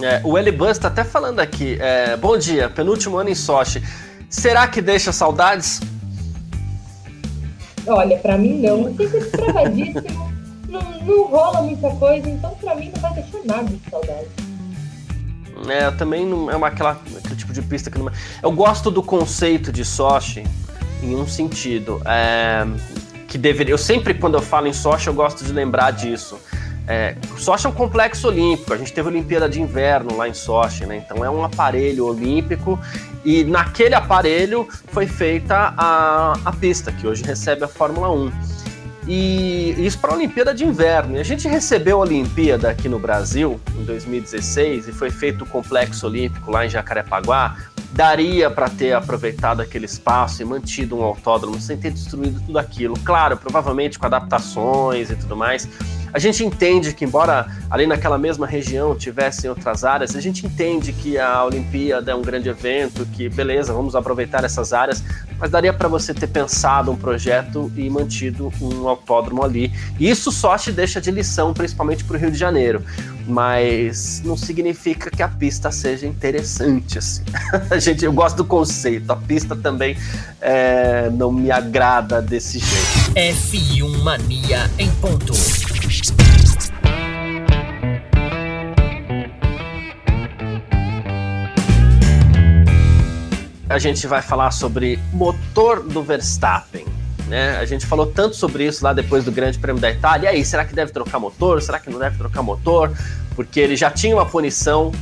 É, 0.02 0.20
o 0.24 0.36
Eli 0.36 0.50
Bus 0.50 0.78
tá 0.78 0.88
até 0.88 1.04
falando 1.04 1.40
aqui. 1.40 1.78
É, 1.80 2.16
bom 2.16 2.36
dia, 2.36 2.68
penúltimo 2.68 3.16
ano 3.16 3.30
em 3.30 3.34
Sochi. 3.34 3.82
Será 4.28 4.66
que 4.66 4.82
deixa 4.82 5.12
saudades? 5.12 5.80
Olha, 7.86 8.18
para 8.18 8.36
mim 8.36 8.60
não. 8.60 8.88
Eu 8.88 8.96
sempre 8.96 9.24
travadíssimo. 9.30 10.32
não, 10.68 10.80
não 11.02 11.24
rola 11.26 11.62
muita 11.62 11.90
coisa, 11.90 12.28
então 12.28 12.50
para 12.61 12.74
mim 12.74 12.90
não 12.94 13.02
vai 13.02 13.14
deixar 13.14 13.44
nada 13.44 13.64
de 13.64 13.90
saudade. 13.90 14.43
É, 15.70 15.90
também 15.90 16.27
não 16.27 16.50
é 16.50 16.57
uma, 16.57 16.68
aquela, 16.68 16.92
aquele 16.92 17.37
tipo 17.37 17.53
de 17.53 17.62
pista 17.62 17.90
que 17.90 17.98
não. 17.98 18.11
Eu 18.42 18.53
gosto 18.53 18.90
do 18.90 19.03
conceito 19.03 19.72
de 19.72 19.85
Sochi 19.85 20.44
em 21.03 21.14
um 21.14 21.27
sentido. 21.27 22.00
É, 22.05 22.66
que 23.35 23.38
deveria. 23.38 23.74
Eu 23.74 23.79
sempre, 23.79 24.14
quando 24.14 24.35
eu 24.35 24.42
falo 24.42 24.68
em 24.68 24.72
Sochi, 24.72 25.09
eu 25.09 25.14
gosto 25.14 25.44
de 25.44 25.53
lembrar 25.53 25.90
disso. 25.90 26.38
É, 26.87 27.16
Sochi 27.37 27.66
é 27.66 27.68
um 27.68 27.72
complexo 27.72 28.29
olímpico, 28.29 28.72
a 28.72 28.77
gente 28.77 28.92
teve 28.92 29.09
a 29.09 29.11
Olimpíada 29.11 29.48
de 29.48 29.61
Inverno 29.61 30.16
lá 30.16 30.29
em 30.29 30.35
Sochi, 30.35 30.87
né? 30.87 30.98
Então 30.98 31.24
é 31.24 31.31
um 31.31 31.42
aparelho 31.42 32.07
olímpico 32.07 32.79
e 33.24 33.42
naquele 33.42 33.94
aparelho 33.94 34.68
foi 34.88 35.07
feita 35.07 35.74
a, 35.77 36.35
a 36.44 36.53
pista, 36.53 36.92
que 36.92 37.09
hoje 37.09 37.24
recebe 37.24 37.64
a 37.64 37.68
Fórmula 37.68 38.12
1. 38.12 38.53
E 39.06 39.74
isso 39.78 39.98
para 39.98 40.12
a 40.12 40.14
Olimpíada 40.14 40.54
de 40.54 40.64
Inverno. 40.64 41.16
E 41.16 41.20
a 41.20 41.22
gente 41.22 41.46
recebeu 41.46 41.98
a 41.98 42.00
Olimpíada 42.00 42.70
aqui 42.70 42.88
no 42.88 42.98
Brasil 42.98 43.60
em 43.78 43.84
2016 43.84 44.88
e 44.88 44.92
foi 44.92 45.10
feito 45.10 45.44
o 45.44 45.46
Complexo 45.46 46.06
Olímpico 46.06 46.50
lá 46.50 46.64
em 46.64 46.68
Jacarepaguá. 46.68 47.56
Daria 47.92 48.50
para 48.50 48.68
ter 48.68 48.92
aproveitado 48.92 49.60
aquele 49.60 49.84
espaço 49.84 50.42
e 50.42 50.44
mantido 50.44 50.98
um 50.98 51.02
autódromo 51.02 51.60
sem 51.60 51.76
ter 51.76 51.92
destruído 51.92 52.40
tudo 52.40 52.58
aquilo. 52.58 52.98
Claro, 53.04 53.36
provavelmente 53.36 53.98
com 53.98 54.06
adaptações 54.06 55.10
e 55.10 55.16
tudo 55.16 55.36
mais. 55.36 55.68
A 56.14 56.20
gente 56.20 56.44
entende 56.44 56.94
que, 56.94 57.05
embora 57.05 57.48
ali 57.68 57.88
naquela 57.88 58.16
mesma 58.16 58.46
região 58.46 58.94
tivessem 58.94 59.50
outras 59.50 59.85
áreas, 59.85 60.14
a 60.14 60.20
gente 60.20 60.46
entende 60.46 60.92
que 60.92 61.18
a 61.18 61.44
Olimpíada 61.44 62.12
é 62.12 62.14
um 62.14 62.22
grande 62.22 62.48
evento, 62.48 63.05
que 63.07 63.29
beleza, 63.29 63.72
vamos 63.72 63.96
aproveitar 63.96 64.44
essas 64.44 64.72
áreas, 64.72 65.03
mas 65.40 65.50
daria 65.50 65.72
para 65.72 65.88
você 65.88 66.14
ter 66.14 66.29
pensado 66.29 66.92
um 66.92 66.96
projeto 66.96 67.68
e 67.77 67.90
mantido 67.90 68.53
um 68.61 68.88
autódromo 68.88 69.42
ali. 69.42 69.72
E 69.98 70.09
isso 70.09 70.31
só 70.31 70.57
te 70.57 70.70
deixa 70.70 71.00
de 71.00 71.11
lição, 71.11 71.53
principalmente 71.53 72.05
para 72.05 72.16
o 72.16 72.20
Rio 72.20 72.31
de 72.31 72.38
Janeiro. 72.38 72.81
Mas 73.27 74.22
não 74.24 74.37
significa 74.37 75.11
que 75.11 75.22
a 75.22 75.29
pista 75.29 75.72
seja 75.72 76.07
interessante. 76.07 76.98
Assim. 76.98 77.24
a 77.70 77.79
gente, 77.81 78.05
eu 78.05 78.12
gosto 78.12 78.37
do 78.37 78.44
conceito, 78.44 79.11
a 79.11 79.16
pista 79.16 79.57
também 79.57 79.96
é, 80.40 81.11
não 81.11 81.33
me 81.33 81.50
agrada 81.50 82.22
desse 82.22 82.61
jeito. 82.61 83.14
F1 83.16 84.03
Mania 84.03 84.70
em 84.79 84.90
ponto. 84.96 85.33
A 93.74 93.78
gente 93.80 94.06
vai 94.06 94.22
falar 94.22 94.52
sobre 94.52 95.00
motor 95.12 95.82
do 95.82 96.00
Verstappen. 96.00 96.87
Né? 97.26 97.56
A 97.56 97.64
gente 97.64 97.84
falou 97.84 98.06
tanto 98.06 98.37
sobre 98.37 98.64
isso 98.64 98.84
lá 98.84 98.92
depois 98.92 99.24
do 99.24 99.32
Grande 99.32 99.58
Prêmio 99.58 99.82
da 99.82 99.90
Itália. 99.90 100.30
E 100.30 100.37
aí, 100.37 100.44
será 100.44 100.64
que 100.64 100.72
deve 100.72 100.92
trocar 100.92 101.18
motor? 101.18 101.60
Será 101.60 101.80
que 101.80 101.90
não 101.90 101.98
deve 101.98 102.16
trocar 102.16 102.40
motor? 102.40 102.96
Porque 103.34 103.58
ele 103.58 103.74
já 103.74 103.90
tinha 103.90 104.14
uma 104.14 104.24
punição, 104.24 104.92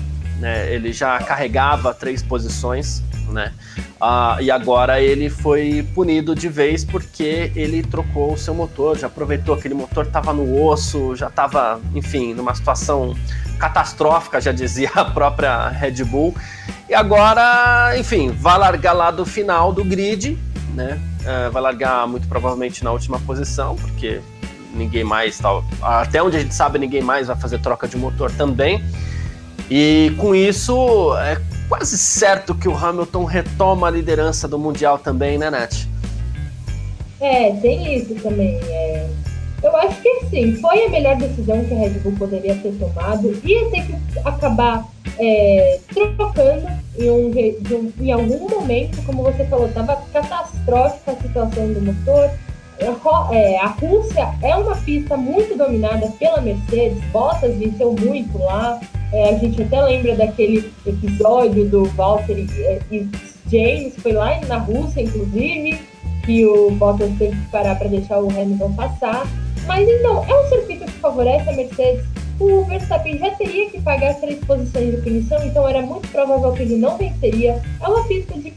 né? 0.42 0.72
ele 0.74 0.92
já 0.92 1.18
carregava 1.20 1.94
três 1.94 2.22
posições 2.22 3.02
né? 3.32 3.52
Ah, 4.00 4.36
e 4.40 4.50
agora 4.50 5.00
ele 5.00 5.30
foi 5.30 5.86
punido 5.94 6.34
de 6.34 6.48
vez 6.48 6.84
porque 6.84 7.50
ele 7.56 7.82
trocou 7.82 8.34
o 8.34 8.38
seu 8.38 8.54
motor, 8.54 8.98
já 8.98 9.06
aproveitou 9.06 9.54
que 9.54 9.60
aquele 9.60 9.74
motor 9.74 10.06
estava 10.06 10.32
no 10.32 10.62
osso, 10.62 11.16
já 11.16 11.28
estava, 11.28 11.80
enfim, 11.94 12.34
numa 12.34 12.54
situação 12.54 13.16
catastrófica, 13.58 14.40
já 14.40 14.52
dizia 14.52 14.90
a 14.94 15.04
própria 15.04 15.68
Red 15.68 16.04
Bull. 16.04 16.34
E 16.88 16.94
agora, 16.94 17.98
enfim, 17.98 18.30
vai 18.30 18.58
largar 18.58 18.92
lá 18.92 19.10
do 19.10 19.24
final 19.24 19.72
do 19.72 19.84
grid, 19.84 20.38
né? 20.74 21.00
Uh, 21.22 21.50
vai 21.50 21.62
largar 21.62 22.06
muito 22.06 22.28
provavelmente 22.28 22.84
na 22.84 22.90
última 22.92 23.18
posição, 23.20 23.76
porque 23.76 24.20
ninguém 24.74 25.04
mais, 25.04 25.38
tal, 25.38 25.64
até 25.80 26.22
onde 26.22 26.36
a 26.36 26.40
gente 26.40 26.54
sabe, 26.54 26.78
ninguém 26.78 27.02
mais 27.02 27.28
vai 27.28 27.36
fazer 27.36 27.58
troca 27.60 27.86
de 27.86 27.96
motor 27.96 28.30
também. 28.32 28.82
E 29.74 30.10
com 30.18 30.34
isso, 30.34 31.16
é 31.16 31.40
quase 31.66 31.96
certo 31.96 32.54
que 32.54 32.68
o 32.68 32.76
Hamilton 32.76 33.24
retoma 33.24 33.86
a 33.86 33.90
liderança 33.90 34.46
do 34.46 34.58
Mundial 34.58 34.98
também, 34.98 35.38
né, 35.38 35.48
Nath? 35.48 35.86
É, 37.18 37.52
tem 37.52 37.96
isso 37.96 38.14
também. 38.16 38.60
É... 38.64 39.08
Eu 39.62 39.74
acho 39.78 39.98
que 40.02 40.26
sim, 40.26 40.56
foi 40.56 40.84
a 40.84 40.90
melhor 40.90 41.16
decisão 41.16 41.64
que 41.64 41.72
a 41.72 41.78
Red 41.78 42.00
Bull 42.00 42.12
poderia 42.18 42.54
ter 42.56 42.72
tomado. 42.72 43.28
Ia 43.42 43.70
ter 43.70 43.86
que 43.86 43.94
acabar 44.22 44.86
é, 45.18 45.80
trocando 45.94 46.68
em, 46.98 47.10
um, 47.10 47.92
em 47.98 48.12
algum 48.12 48.50
momento, 48.50 49.02
como 49.06 49.22
você 49.22 49.42
falou, 49.46 49.68
estava 49.68 49.96
catastrófica 50.12 51.12
a 51.12 51.16
situação 51.16 51.72
do 51.72 51.80
motor. 51.80 52.30
É, 53.32 53.58
a 53.58 53.66
Rússia 53.66 54.34
é 54.42 54.56
uma 54.56 54.76
pista 54.76 55.16
muito 55.16 55.56
dominada 55.56 56.08
pela 56.18 56.40
Mercedes, 56.40 57.02
Bottas 57.12 57.56
venceu 57.56 57.92
muito 57.92 58.38
lá, 58.38 58.80
É, 59.12 59.28
a 59.28 59.38
gente 59.38 59.62
até 59.62 59.78
lembra 59.82 60.16
daquele 60.16 60.72
episódio 60.86 61.68
do 61.68 61.84
Walter 61.90 62.46
e 62.90 63.08
James, 63.50 63.94
foi 63.96 64.12
lá 64.12 64.40
na 64.46 64.56
Rússia, 64.56 65.02
inclusive, 65.02 65.78
que 66.24 66.46
o 66.46 66.70
Bottas 66.70 67.10
teve 67.18 67.36
que 67.36 67.48
parar 67.50 67.74
para 67.76 67.88
deixar 67.88 68.20
o 68.20 68.30
Hamilton 68.30 68.72
passar. 68.72 69.26
Mas 69.66 69.86
então, 69.86 70.24
é 70.24 70.34
um 70.34 70.48
circuito 70.48 70.86
que 70.86 70.92
favorece 70.92 71.48
a 71.50 71.52
Mercedes. 71.52 72.06
O 72.40 72.64
Verstappen 72.64 73.18
já 73.18 73.30
teria 73.32 73.68
que 73.68 73.80
pagar 73.82 74.14
três 74.14 74.42
posições 74.44 74.92
de 74.92 75.02
punição, 75.02 75.44
então 75.44 75.68
era 75.68 75.82
muito 75.82 76.08
provável 76.08 76.50
que 76.52 76.62
ele 76.62 76.76
não 76.76 76.96
venceria. 76.96 77.60
É 77.80 77.86
uma 77.86 78.02
pista 78.08 78.32
de 78.34 78.54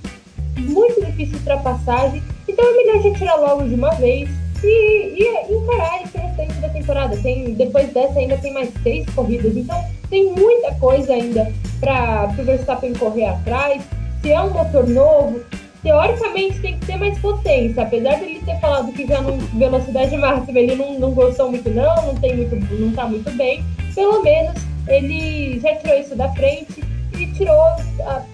muito 0.58 1.06
difícil 1.06 1.38
ultrapassagem, 1.38 2.24
então 2.48 2.66
é 2.66 2.74
melhor 2.74 3.02
já 3.02 3.14
tirar 3.14 3.36
logo 3.36 3.68
de 3.68 3.76
uma 3.76 3.92
vez 3.96 4.30
e, 4.64 5.24
e 5.24 5.54
encarar 5.54 6.04
esse 6.04 6.18
restante 6.18 6.54
da 6.56 6.70
temporada. 6.70 7.18
Tem, 7.18 7.54
depois 7.54 7.92
dessa 7.92 8.20
ainda 8.20 8.38
tem 8.38 8.54
mais 8.54 8.70
seis 8.84 9.08
corridas, 9.14 9.56
então 9.56 9.84
tem 10.10 10.32
muita 10.32 10.74
coisa 10.76 11.14
ainda 11.14 11.52
para 11.80 12.34
o 12.38 12.44
Verstappen 12.44 12.94
correr 12.94 13.26
atrás. 13.26 13.84
Se 14.22 14.32
é 14.32 14.42
um 14.42 14.50
motor 14.50 14.88
novo, 14.88 15.42
teoricamente 15.84 16.60
tem 16.60 16.80
que 16.80 16.86
ter 16.86 16.98
mais 16.98 17.18
potência. 17.20 17.84
Apesar 17.84 18.16
de 18.16 18.26
ele 18.26 18.40
ter 18.40 18.60
falado 18.60 18.92
que 18.92 19.06
já 19.06 19.22
não 19.22 19.38
velocidade 19.38 20.18
máxima 20.18 20.60
ele 20.60 20.76
não, 20.76 21.00
não 21.00 21.12
gostou 21.12 21.50
muito 21.52 21.70
não, 21.70 21.96
não 22.08 22.16
tem 22.16 22.36
muito, 22.36 22.56
não 22.74 22.92
tá 22.94 23.06
muito 23.06 23.30
bem. 23.32 23.64
Pelo 23.94 24.24
menos 24.24 24.54
ele 24.88 25.60
já 25.60 25.76
tirou 25.76 25.98
isso 25.98 26.16
da 26.16 26.30
frente 26.34 26.84
e 27.18 27.28
tirou. 27.34 27.76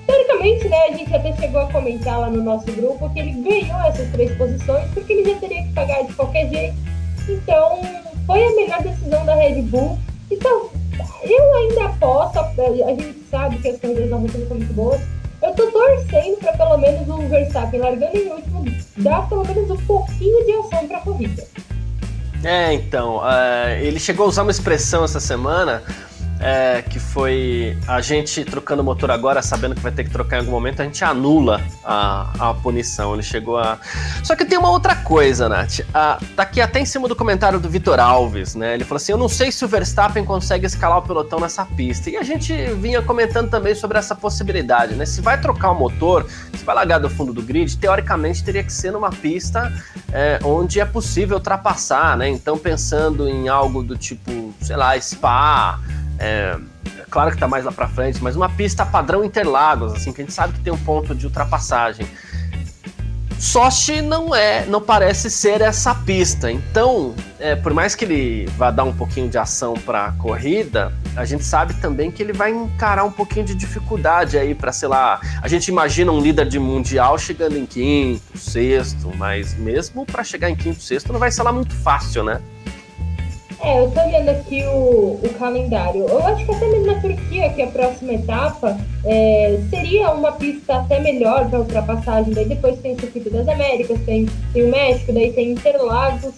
teoricamente, 0.06 0.68
né? 0.68 0.78
A 0.90 0.92
gente 0.92 1.14
até 1.16 1.34
chegou 1.34 1.62
a 1.62 1.72
comentar 1.72 2.20
lá 2.20 2.30
no 2.30 2.44
nosso 2.44 2.72
grupo 2.72 3.10
que 3.12 3.20
ele 3.20 3.32
ganhou 3.42 3.80
essas 3.82 4.10
três 4.12 4.36
posições 4.38 4.90
porque 4.94 5.14
ele 5.14 5.32
já 5.32 5.40
teria 5.40 5.64
que 5.64 5.74
pagar 5.74 6.04
de 6.04 6.14
qualquer 6.14 6.50
jeito. 6.50 6.76
Então 7.28 7.82
foi 8.26 8.44
a 8.44 8.56
melhor 8.56 8.82
decisão 8.82 9.26
da 9.26 9.36
Red 9.36 9.62
Bull. 9.64 9.98
Então, 10.30 10.70
eu 11.24 11.56
ainda 11.56 11.86
aposto, 11.86 12.40
a 12.40 12.90
gente 12.90 13.26
sabe 13.30 13.58
que 13.58 13.70
as 13.70 13.80
corridas 13.80 14.10
não 14.10 14.28
são 14.30 14.42
muito 14.42 14.74
boas 14.74 15.02
eu 15.42 15.54
tô 15.56 15.72
torcendo 15.72 16.38
para 16.38 16.54
pelo 16.54 16.78
menos 16.78 17.08
o 17.08 17.28
Verstappen 17.28 17.80
largando 17.80 18.16
em 18.16 18.28
último 18.28 18.64
dar 18.98 19.28
pelo 19.28 19.44
menos 19.46 19.72
um 19.72 19.78
pouquinho 19.86 20.46
de 20.46 20.52
ação 20.54 20.88
para 20.88 20.98
a 20.98 21.02
corrida. 21.02 21.44
É, 22.44 22.74
então, 22.74 23.18
uh, 23.18 23.70
ele 23.82 24.00
chegou 24.00 24.26
a 24.26 24.30
usar 24.30 24.44
uma 24.44 24.52
expressão 24.52 25.04
essa 25.04 25.20
semana 25.20 25.84
é, 26.42 26.82
que 26.82 27.00
foi 27.00 27.78
a 27.88 28.02
gente 28.02 28.44
trocando 28.44 28.82
o 28.82 28.86
motor 28.86 29.12
agora, 29.12 29.42
sabendo 29.42 29.76
que 29.76 29.82
vai 29.82 29.92
ter 29.92 30.04
que 30.04 30.10
trocar 30.10 30.38
em 30.38 30.40
algum 30.40 30.52
momento, 30.52 30.82
a 30.82 30.86
gente 30.86 31.04
anula 31.04 31.62
a, 31.86 32.50
a 32.50 32.54
punição. 32.56 33.14
Ele 33.14 33.22
chegou 33.22 33.58
a. 33.58 33.78
Só 34.24 34.36
que 34.36 34.44
tem 34.44 34.58
uma 34.58 34.72
outra 34.72 34.96
coisa, 34.96 35.48
Nath. 35.48 35.82
Ah, 35.94 36.20
tá 36.36 36.44
aqui 36.44 36.60
até 36.60 36.80
em 36.80 36.86
cima 36.86 37.08
do 37.08 37.16
comentário 37.16 37.60
do 37.60 37.70
Vitor 37.70 38.00
Alves, 38.00 38.56
né? 38.56 38.74
Ele 38.74 38.84
falou 38.84 38.98
assim: 38.98 39.12
Eu 39.12 39.18
não 39.18 39.30
sei 39.30 39.52
se 39.52 39.64
o 39.64 39.68
Verstappen 39.68 40.26
consegue 40.26 40.66
escalar 40.66 40.98
o 40.98 41.02
pelotão 41.04 41.40
nessa 41.40 41.64
pista. 41.64 42.10
E 42.10 42.18
a 42.18 42.24
gente 42.24 42.54
vinha 42.74 43.02
comentando 43.02 43.50
também 43.50 43.76
sobre 43.76 44.00
essa 44.00 44.16
possibilidade, 44.16 44.96
né? 44.96 45.06
Se 45.06 45.22
vai 45.22 45.40
trocar 45.40 45.72
o 45.72 45.76
motor, 45.76 46.26
se 46.58 46.66
vai 46.66 46.74
largar 46.74 47.00
do 47.00 47.10
fundo 47.10 47.32
do 47.32 47.44
grid, 47.44 47.78
teoricamente 47.78 48.44
teria 48.44 48.64
que 48.64 48.74
ser 48.74 48.92
numa 48.92 49.12
pista 49.12 49.72
é, 50.12 50.40
onde 50.44 50.80
é 50.80 50.86
possível 50.86 51.38
ultrapassar, 51.38 52.18
né? 52.18 52.28
Então, 52.28 52.58
pensando 52.58 53.30
em 53.30 53.48
algo 53.48 53.84
do 53.84 53.96
tipo, 53.96 54.54
sei 54.60 54.76
lá, 54.76 55.00
Spa. 55.00 55.80
É, 56.22 56.56
claro 57.10 57.32
que 57.32 57.36
está 57.36 57.48
mais 57.48 57.66
lá 57.66 57.72
para 57.72 57.88
frente, 57.88 58.22
mas 58.22 58.36
uma 58.36 58.48
pista 58.48 58.86
padrão 58.86 59.26
Interlagos, 59.26 59.92
assim, 59.94 60.14
que 60.14 60.22
a 60.22 60.24
gente 60.24 60.34
sabe 60.34 60.54
que 60.54 60.60
tem 60.60 60.72
um 60.72 60.78
ponto 60.78 61.16
de 61.16 61.26
ultrapassagem. 61.26 62.08
Sochi 63.40 64.04
não 64.04 64.36
é, 64.36 64.68
não 64.68 64.80
parece 64.80 65.32
ser 65.32 65.62
essa 65.62 65.96
pista. 65.96 66.52
Então, 66.52 67.16
é, 67.40 67.56
por 67.56 67.74
mais 67.74 67.96
que 67.96 68.06
ele 68.06 68.46
vá 68.56 68.70
dar 68.70 68.84
um 68.84 68.94
pouquinho 68.94 69.28
de 69.28 69.38
ação 69.40 69.74
para 69.74 70.06
a 70.06 70.12
corrida, 70.12 70.94
a 71.16 71.26
gente 71.26 71.44
sabe 71.44 71.74
também 71.82 72.12
que 72.12 72.22
ele 72.22 72.34
vai 72.34 72.52
encarar 72.52 73.04
um 73.04 73.12
pouquinho 73.12 73.44
de 73.44 73.56
dificuldade 73.56 74.38
aí 74.38 74.54
para, 74.54 74.72
sei 74.72 74.88
lá, 74.88 75.20
a 75.42 75.48
gente 75.48 75.70
imagina 75.70 76.12
um 76.12 76.22
líder 76.22 76.48
de 76.48 76.60
mundial 76.60 77.18
chegando 77.18 77.58
em 77.58 77.66
quinto, 77.66 78.38
sexto, 78.38 79.12
mas 79.18 79.56
mesmo 79.56 80.06
para 80.06 80.24
chegar 80.24 80.48
em 80.48 80.56
quinto, 80.56 80.80
sexto 80.80 81.12
não 81.12 81.20
vai 81.20 81.32
ser 81.32 81.42
lá 81.42 81.52
muito 81.52 81.74
fácil, 81.74 82.24
né? 82.24 82.40
É, 83.64 83.80
eu 83.80 83.92
tô 83.92 84.02
vendo 84.10 84.30
aqui 84.30 84.64
o, 84.64 85.20
o 85.24 85.30
calendário. 85.38 86.08
Eu 86.08 86.26
acho 86.26 86.44
que 86.46 86.52
até 86.52 86.68
mesmo 86.68 86.88
na 86.88 87.00
Turquia, 87.00 87.50
que 87.50 87.62
é 87.62 87.66
a 87.66 87.68
próxima 87.68 88.14
etapa, 88.14 88.76
é, 89.06 89.60
seria 89.70 90.12
uma 90.12 90.32
pista 90.32 90.78
até 90.78 91.00
melhor 91.00 91.48
para 91.48 91.60
ultrapassagem. 91.60 92.34
Daí 92.34 92.46
depois 92.46 92.80
tem 92.80 92.96
o 92.96 93.00
Circuito 93.00 93.30
das 93.30 93.48
Américas, 93.48 94.00
tem, 94.02 94.28
tem 94.52 94.64
o 94.64 94.72
México, 94.72 95.14
daí 95.14 95.32
tem 95.34 95.52
Interlagos. 95.52 96.34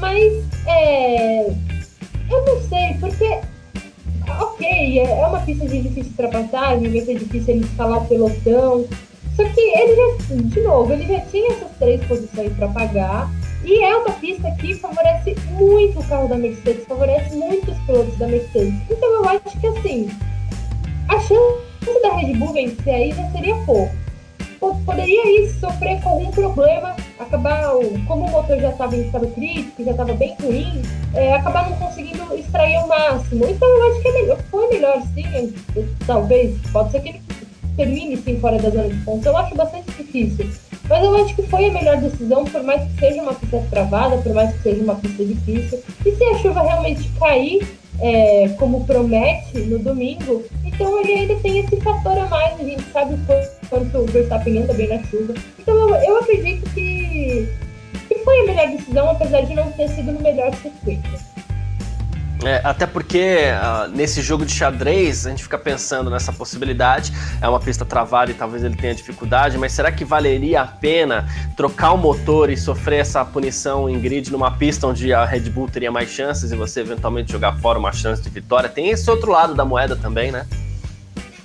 Mas 0.00 0.42
é, 0.66 1.50
eu 2.30 2.44
não 2.46 2.60
sei, 2.62 2.96
porque 2.98 3.40
ok, 4.40 5.00
é, 5.00 5.20
é 5.20 5.26
uma 5.26 5.40
pista 5.40 5.66
de 5.66 5.82
difícil 5.82 6.12
ultrapassagem, 6.12 6.90
vai 6.90 7.00
ser 7.02 7.18
difícil 7.18 7.54
ele 7.54 7.64
escalar 7.64 8.02
o 8.02 8.06
pelotão. 8.06 8.86
Só 9.36 9.44
que 9.44 9.60
ele 9.60 9.96
já, 9.96 10.34
de 10.36 10.60
novo, 10.62 10.92
ele 10.92 11.06
já 11.06 11.20
tinha 11.20 11.52
essas 11.52 11.70
três 11.78 12.02
posições 12.06 12.52
para 12.54 12.68
pagar. 12.68 13.30
E 13.64 13.82
é 13.82 13.96
uma 13.96 14.10
pista 14.12 14.50
que 14.60 14.74
favorece 14.74 15.34
muito 15.52 15.98
o 15.98 16.04
carro 16.06 16.28
da 16.28 16.36
Mercedes, 16.36 16.84
favorece 16.86 17.34
muito 17.34 17.70
os 17.70 17.78
pilotos 17.80 18.16
da 18.18 18.26
Mercedes. 18.26 18.74
Então 18.90 19.10
eu 19.10 19.28
acho 19.28 19.58
que 19.58 19.66
assim, 19.66 20.10
a 21.08 21.18
chance 21.20 22.02
da 22.02 22.14
Red 22.14 22.34
Bull 22.34 22.52
vencer 22.52 22.94
aí 22.94 23.12
já 23.12 23.30
seria 23.30 23.56
pouco. 23.64 23.94
Poderia 24.84 25.40
ir 25.40 25.50
sofrer 25.60 26.00
com 26.02 26.10
algum 26.10 26.30
problema, 26.30 26.96
acabar, 27.18 27.72
como 28.06 28.26
o 28.26 28.30
motor 28.30 28.58
já 28.58 28.70
estava 28.70 28.96
em 28.96 29.06
estado 29.06 29.26
crítico, 29.28 29.84
já 29.84 29.90
estava 29.90 30.12
bem 30.14 30.34
ruim, 30.40 30.82
é, 31.14 31.34
acabar 31.34 31.68
não 31.68 31.76
conseguindo 31.76 32.34
extrair 32.34 32.78
o 32.78 32.88
máximo. 32.88 33.46
Então 33.46 33.68
eu 33.68 33.90
acho 33.90 34.00
que 34.00 34.08
é 34.08 34.12
melhor, 34.12 34.38
foi 34.50 34.68
melhor 34.68 35.02
sim, 35.14 35.54
talvez, 36.06 36.56
pode 36.72 36.92
ser 36.92 37.00
que 37.00 37.08
ele 37.10 37.22
termine 37.76 38.16
sim 38.16 38.38
fora 38.40 38.58
da 38.58 38.70
zona 38.70 38.88
de 38.88 38.96
pontos. 39.04 39.26
Eu 39.26 39.36
acho 39.36 39.54
bastante 39.54 39.90
difícil. 39.90 40.50
Mas 40.88 41.02
eu 41.02 41.16
acho 41.16 41.34
que 41.34 41.42
foi 41.44 41.66
a 41.66 41.72
melhor 41.72 41.96
decisão, 41.98 42.44
por 42.44 42.62
mais 42.62 42.82
que 42.82 43.00
seja 43.00 43.22
uma 43.22 43.34
pista 43.34 43.64
travada, 43.70 44.18
por 44.18 44.34
mais 44.34 44.54
que 44.54 44.62
seja 44.62 44.82
uma 44.82 44.94
pista 44.96 45.24
difícil. 45.24 45.82
E 46.04 46.12
se 46.14 46.24
a 46.24 46.38
chuva 46.38 46.62
realmente 46.62 47.08
cair, 47.18 47.66
é, 48.00 48.48
como 48.58 48.84
promete 48.84 49.58
no 49.60 49.78
domingo, 49.78 50.44
então 50.64 51.00
ele 51.00 51.12
ainda 51.12 51.36
tem 51.36 51.60
esse 51.60 51.76
fator 51.80 52.18
a 52.18 52.26
mais. 52.26 52.60
A 52.60 52.64
gente 52.64 52.84
sabe 52.92 53.14
o 53.14 53.68
quanto 53.68 53.98
o 53.98 54.06
Verstappen 54.06 54.58
anda 54.58 54.74
bem 54.74 54.88
na 54.88 55.02
chuva. 55.04 55.34
Então 55.58 55.74
eu, 55.74 55.94
eu 55.96 56.16
acredito 56.18 56.68
que, 56.74 57.48
que 58.08 58.18
foi 58.18 58.40
a 58.40 58.44
melhor 58.46 58.68
decisão, 58.68 59.10
apesar 59.10 59.40
de 59.42 59.54
não 59.54 59.70
ter 59.72 59.88
sido 59.88 60.12
no 60.12 60.20
melhor 60.20 60.54
circuito. 60.56 61.33
É, 62.44 62.60
até 62.62 62.86
porque 62.86 63.38
uh, 63.52 63.88
nesse 63.88 64.20
jogo 64.20 64.44
de 64.44 64.52
xadrez 64.52 65.26
a 65.26 65.30
gente 65.30 65.42
fica 65.42 65.58
pensando 65.58 66.10
nessa 66.10 66.32
possibilidade. 66.32 67.12
É 67.40 67.48
uma 67.48 67.58
pista 67.58 67.84
travada 67.84 68.30
e 68.30 68.34
talvez 68.34 68.62
ele 68.62 68.76
tenha 68.76 68.94
dificuldade, 68.94 69.56
mas 69.56 69.72
será 69.72 69.90
que 69.90 70.04
valeria 70.04 70.60
a 70.60 70.66
pena 70.66 71.26
trocar 71.56 71.92
o 71.92 71.96
motor 71.96 72.50
e 72.50 72.56
sofrer 72.56 73.00
essa 73.00 73.24
punição 73.24 73.88
em 73.88 73.98
grid 73.98 74.30
numa 74.30 74.50
pista 74.50 74.86
onde 74.86 75.12
a 75.12 75.24
Red 75.24 75.50
Bull 75.50 75.68
teria 75.68 75.90
mais 75.90 76.10
chances 76.10 76.52
e 76.52 76.56
você 76.56 76.80
eventualmente 76.80 77.32
jogar 77.32 77.56
fora 77.60 77.78
uma 77.78 77.92
chance 77.92 78.22
de 78.22 78.28
vitória? 78.28 78.68
Tem 78.68 78.90
esse 78.90 79.10
outro 79.10 79.30
lado 79.30 79.54
da 79.54 79.64
moeda 79.64 79.96
também, 79.96 80.30
né? 80.30 80.46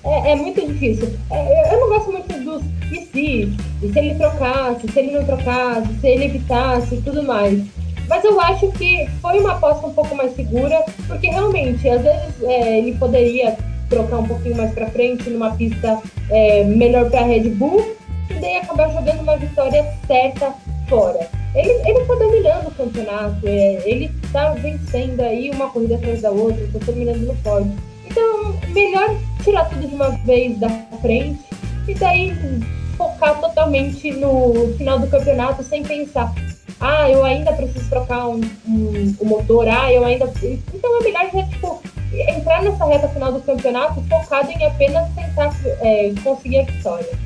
É, 0.04 0.32
é 0.32 0.36
muito 0.36 0.66
difícil. 0.66 1.14
É, 1.32 1.74
eu 1.74 1.80
não 1.80 1.90
gosto 1.90 2.12
muito 2.12 2.44
dos 2.44 2.64
e 2.92 3.06
se, 3.06 3.58
e 3.84 3.92
se 3.94 4.00
ele 4.00 4.16
trocasse, 4.16 4.88
se 4.92 5.00
ele 5.00 5.12
não 5.12 5.24
trocasse, 5.24 5.88
se 6.00 6.08
ele 6.08 6.26
evitasse 6.26 6.96
e 6.96 7.02
tudo 7.02 7.24
mais. 7.24 7.79
Mas 8.10 8.24
eu 8.24 8.42
acho 8.42 8.72
que 8.72 9.08
foi 9.22 9.40
uma 9.40 9.54
aposta 9.54 9.86
um 9.86 9.94
pouco 9.94 10.16
mais 10.16 10.36
segura, 10.36 10.84
porque 11.08 11.28
realmente, 11.28 11.88
às 11.88 12.02
vezes 12.02 12.44
é, 12.44 12.80
ele 12.80 12.98
poderia 12.98 13.56
trocar 13.88 14.18
um 14.18 14.28
pouquinho 14.28 14.58
mais 14.58 14.74
para 14.74 14.90
frente 14.90 15.30
numa 15.30 15.56
pista 15.56 16.02
é, 16.30 16.64
melhor 16.64 17.10
para 17.10 17.22
a 17.22 17.26
Red 17.26 17.50
Bull 17.52 17.96
e 18.30 18.34
daí 18.34 18.58
acabar 18.58 18.92
jogando 18.92 19.22
uma 19.22 19.38
vitória 19.38 19.86
certa 20.08 20.54
fora. 20.88 21.28
Ele, 21.54 21.72
ele 21.88 22.06
tá 22.06 22.16
dominando 22.16 22.68
o 22.68 22.72
campeonato, 22.72 23.48
é, 23.48 23.82
ele 23.86 24.12
tá 24.32 24.52
vencendo 24.52 25.22
aí 25.22 25.52
uma 25.52 25.70
corrida 25.70 25.96
atrás 25.96 26.22
da 26.22 26.32
outra, 26.32 26.68
tá 26.74 26.80
terminando 26.86 27.22
no 27.22 27.36
pódio. 27.38 27.74
Então, 28.06 28.56
melhor 28.70 29.16
tirar 29.44 29.66
tudo 29.70 29.88
de 29.88 29.94
uma 29.94 30.10
vez 30.10 30.58
da 30.60 30.70
frente 31.02 31.40
e 31.88 31.94
daí 31.94 32.34
focar 32.98 33.40
totalmente 33.40 34.12
no 34.12 34.74
final 34.78 35.00
do 35.00 35.08
campeonato 35.08 35.64
sem 35.64 35.84
pensar, 35.84 36.34
ah, 36.80 37.10
eu 37.10 37.24
ainda 37.26 37.52
preciso 37.54 37.90
trocar 37.90 38.28
um, 38.28 38.42
um, 38.68 39.16
um 39.22 39.26
motor, 39.26 39.68
ah, 39.68 39.92
eu 39.92 40.06
ainda. 40.06 40.32
Então 40.74 41.00
é 41.00 41.04
melhor 41.04 41.30
já, 41.32 41.44
tipo, 41.44 41.82
entrar 42.14 42.64
nessa 42.64 42.86
reta 42.86 43.10
final 43.10 43.34
do 43.34 43.42
campeonato 43.42 44.02
focado 44.10 44.50
em 44.52 44.66
apenas 44.66 45.08
tentar 45.14 45.54
é, 45.82 46.14
conseguir 46.24 46.60
a 46.60 46.64
vitória. 46.64 47.20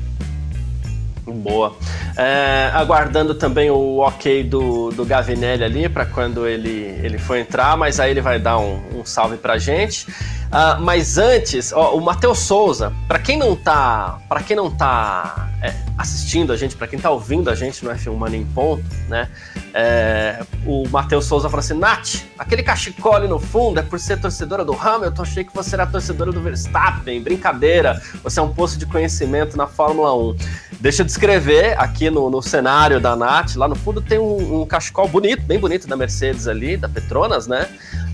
Boa. 1.26 1.74
É, 2.16 2.70
aguardando 2.72 3.34
também 3.34 3.70
o 3.70 3.98
ok 3.98 4.44
do, 4.44 4.90
do 4.90 5.04
Gavinelli 5.04 5.64
ali 5.64 5.88
para 5.88 6.06
quando 6.06 6.46
ele, 6.46 6.96
ele 7.02 7.18
for 7.18 7.36
entrar, 7.36 7.76
mas 7.76 7.98
aí 7.98 8.12
ele 8.12 8.20
vai 8.20 8.38
dar 8.38 8.58
um, 8.58 8.80
um 8.94 9.04
salve 9.04 9.36
pra 9.36 9.58
gente. 9.58 10.08
Uh, 10.54 10.80
mas 10.80 11.18
antes, 11.18 11.72
ó, 11.72 11.96
o 11.96 12.00
Matheus 12.00 12.38
Souza, 12.38 12.92
para 13.08 13.18
quem 13.18 13.36
não 13.36 13.56
tá, 13.56 14.20
para 14.28 14.40
quem 14.40 14.54
não 14.54 14.70
tá 14.70 15.50
é, 15.60 15.74
assistindo 15.98 16.52
a 16.52 16.56
gente, 16.56 16.76
para 16.76 16.86
quem 16.86 16.96
tá 16.96 17.10
ouvindo 17.10 17.50
a 17.50 17.56
gente 17.56 17.84
no 17.84 17.90
F1 17.90 18.14
Mania 18.14 18.38
em 18.38 18.44
ponto, 18.44 18.84
né? 19.08 19.28
É, 19.72 20.44
o 20.64 20.86
Matheus 20.88 21.24
Souza 21.24 21.48
fala 21.48 21.58
assim: 21.58 21.74
Nath, 21.74 22.22
aquele 22.38 22.62
cachecol 22.62 23.16
ali 23.16 23.26
no 23.26 23.40
fundo 23.40 23.80
é 23.80 23.82
por 23.82 23.98
ser 23.98 24.20
torcedora 24.20 24.64
do 24.64 24.72
Hamilton. 24.72 25.22
Achei 25.22 25.42
que 25.42 25.52
você 25.52 25.74
era 25.74 25.86
torcedora 25.86 26.30
do 26.30 26.40
Verstappen. 26.40 27.20
Brincadeira, 27.20 28.00
você 28.22 28.38
é 28.38 28.42
um 28.42 28.54
poço 28.54 28.78
de 28.78 28.86
conhecimento 28.86 29.56
na 29.56 29.66
Fórmula 29.66 30.14
1. 30.16 30.36
Deixa 30.78 31.02
eu 31.02 31.06
descrever 31.06 31.76
aqui 31.80 32.03
no, 32.10 32.30
no 32.30 32.42
cenário 32.42 33.00
da 33.00 33.14
Nath. 33.16 33.56
Lá 33.56 33.68
no 33.68 33.74
fundo 33.74 34.00
tem 34.00 34.18
um, 34.18 34.62
um 34.62 34.66
cachecol 34.66 35.08
bonito, 35.08 35.42
bem 35.42 35.58
bonito 35.58 35.86
da 35.86 35.96
Mercedes 35.96 36.48
ali, 36.48 36.76
da 36.76 36.88
Petronas, 36.88 37.46
né? 37.46 37.68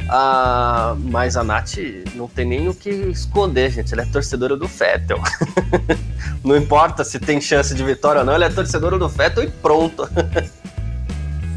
Ah, 0.09 0.97
mas 0.99 1.37
a 1.37 1.45
Nath 1.45 1.77
não 2.15 2.27
tem 2.27 2.45
nem 2.45 2.69
o 2.69 2.75
que 2.75 2.91
esconder, 2.91 3.71
gente. 3.71 3.93
Ela 3.93 4.03
é 4.03 4.07
torcedora 4.07 4.57
do 4.57 4.67
Fettel. 4.67 5.19
não 6.43 6.57
importa 6.57 7.05
se 7.05 7.19
tem 7.19 7.41
chance 7.41 7.75
de 7.75 7.85
vitória 7.85 8.21
ou 8.21 8.27
não, 8.27 8.35
ela 8.35 8.47
é 8.47 8.51
torcedora 8.51 8.99
do 8.99 9.09
Fettel 9.09 9.45
e 9.45 9.49
pronto. 9.49 10.09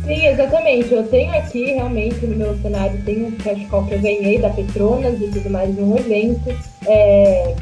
Sim, 0.06 0.28
exatamente. 0.28 0.94
Eu 0.94 1.08
tenho 1.08 1.34
aqui 1.36 1.66
realmente 1.66 2.26
no 2.26 2.36
meu 2.36 2.58
cenário, 2.62 3.02
tem 3.04 3.26
um 3.26 3.32
cachecol 3.32 3.86
que 3.86 3.94
eu 3.94 4.00
ganhei 4.00 4.40
da 4.40 4.50
Petronas 4.50 5.20
e 5.20 5.28
tudo 5.30 5.50
mais 5.50 5.76
um 5.78 5.98
evento. 5.98 6.54
É, 6.86 7.56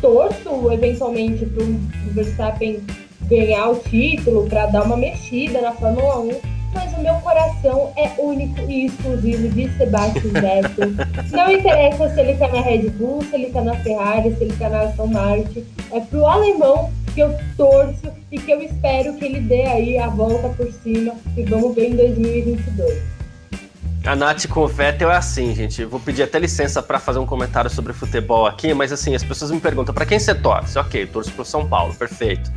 torço 0.00 0.72
eventualmente 0.72 1.46
para 1.46 1.64
o 1.64 1.78
Verstappen 2.12 2.82
ganhar 3.28 3.68
o 3.68 3.76
título, 3.76 4.48
para 4.48 4.66
dar 4.66 4.84
uma 4.84 4.96
mexida 4.96 5.60
na 5.60 5.72
Fórmula 5.72 6.20
1 6.20 6.58
mas 6.74 6.92
o 6.96 7.00
meu 7.00 7.14
coração 7.16 7.92
é 7.96 8.10
único 8.18 8.60
e 8.70 8.86
exclusivo 8.86 9.48
de 9.48 9.68
Sebastian 9.76 10.30
Vettel. 10.40 10.90
Não 11.32 11.50
interessa 11.50 12.08
se 12.10 12.20
ele 12.20 12.34
tá 12.34 12.48
na 12.48 12.60
Red 12.60 12.90
Bull, 12.90 13.22
se 13.22 13.34
ele 13.34 13.50
tá 13.50 13.62
na 13.62 13.74
Ferrari, 13.76 14.34
se 14.36 14.44
ele 14.44 14.56
tá 14.56 14.68
na 14.68 14.82
Aston 14.82 15.06
Martin. 15.06 15.64
É 15.90 16.00
pro 16.00 16.26
alemão 16.26 16.90
que 17.14 17.20
eu 17.20 17.34
torço 17.56 18.12
e 18.30 18.38
que 18.38 18.50
eu 18.50 18.60
espero 18.62 19.14
que 19.14 19.24
ele 19.24 19.40
dê 19.40 19.62
aí 19.62 19.98
a 19.98 20.08
volta 20.08 20.48
por 20.50 20.70
cima 20.72 21.14
e 21.36 21.42
vamos 21.42 21.74
ver 21.74 21.90
em 21.90 21.96
2022. 21.96 23.17
A 24.08 24.16
Nath 24.16 24.46
com 24.46 24.60
o 24.60 24.66
Vettel 24.66 25.10
é 25.10 25.16
assim, 25.16 25.54
gente. 25.54 25.82
Eu 25.82 25.88
vou 25.90 26.00
pedir 26.00 26.22
até 26.22 26.38
licença 26.38 26.82
para 26.82 26.98
fazer 26.98 27.18
um 27.18 27.26
comentário 27.26 27.68
sobre 27.68 27.92
futebol 27.92 28.46
aqui, 28.46 28.72
mas 28.72 28.90
assim, 28.90 29.14
as 29.14 29.22
pessoas 29.22 29.50
me 29.50 29.60
perguntam 29.60 29.94
para 29.94 30.06
quem 30.06 30.18
você 30.18 30.34
torce? 30.34 30.78
Ok, 30.78 31.04
torço 31.08 31.30
pro 31.32 31.44
São 31.44 31.68
Paulo, 31.68 31.94
perfeito. 31.94 32.50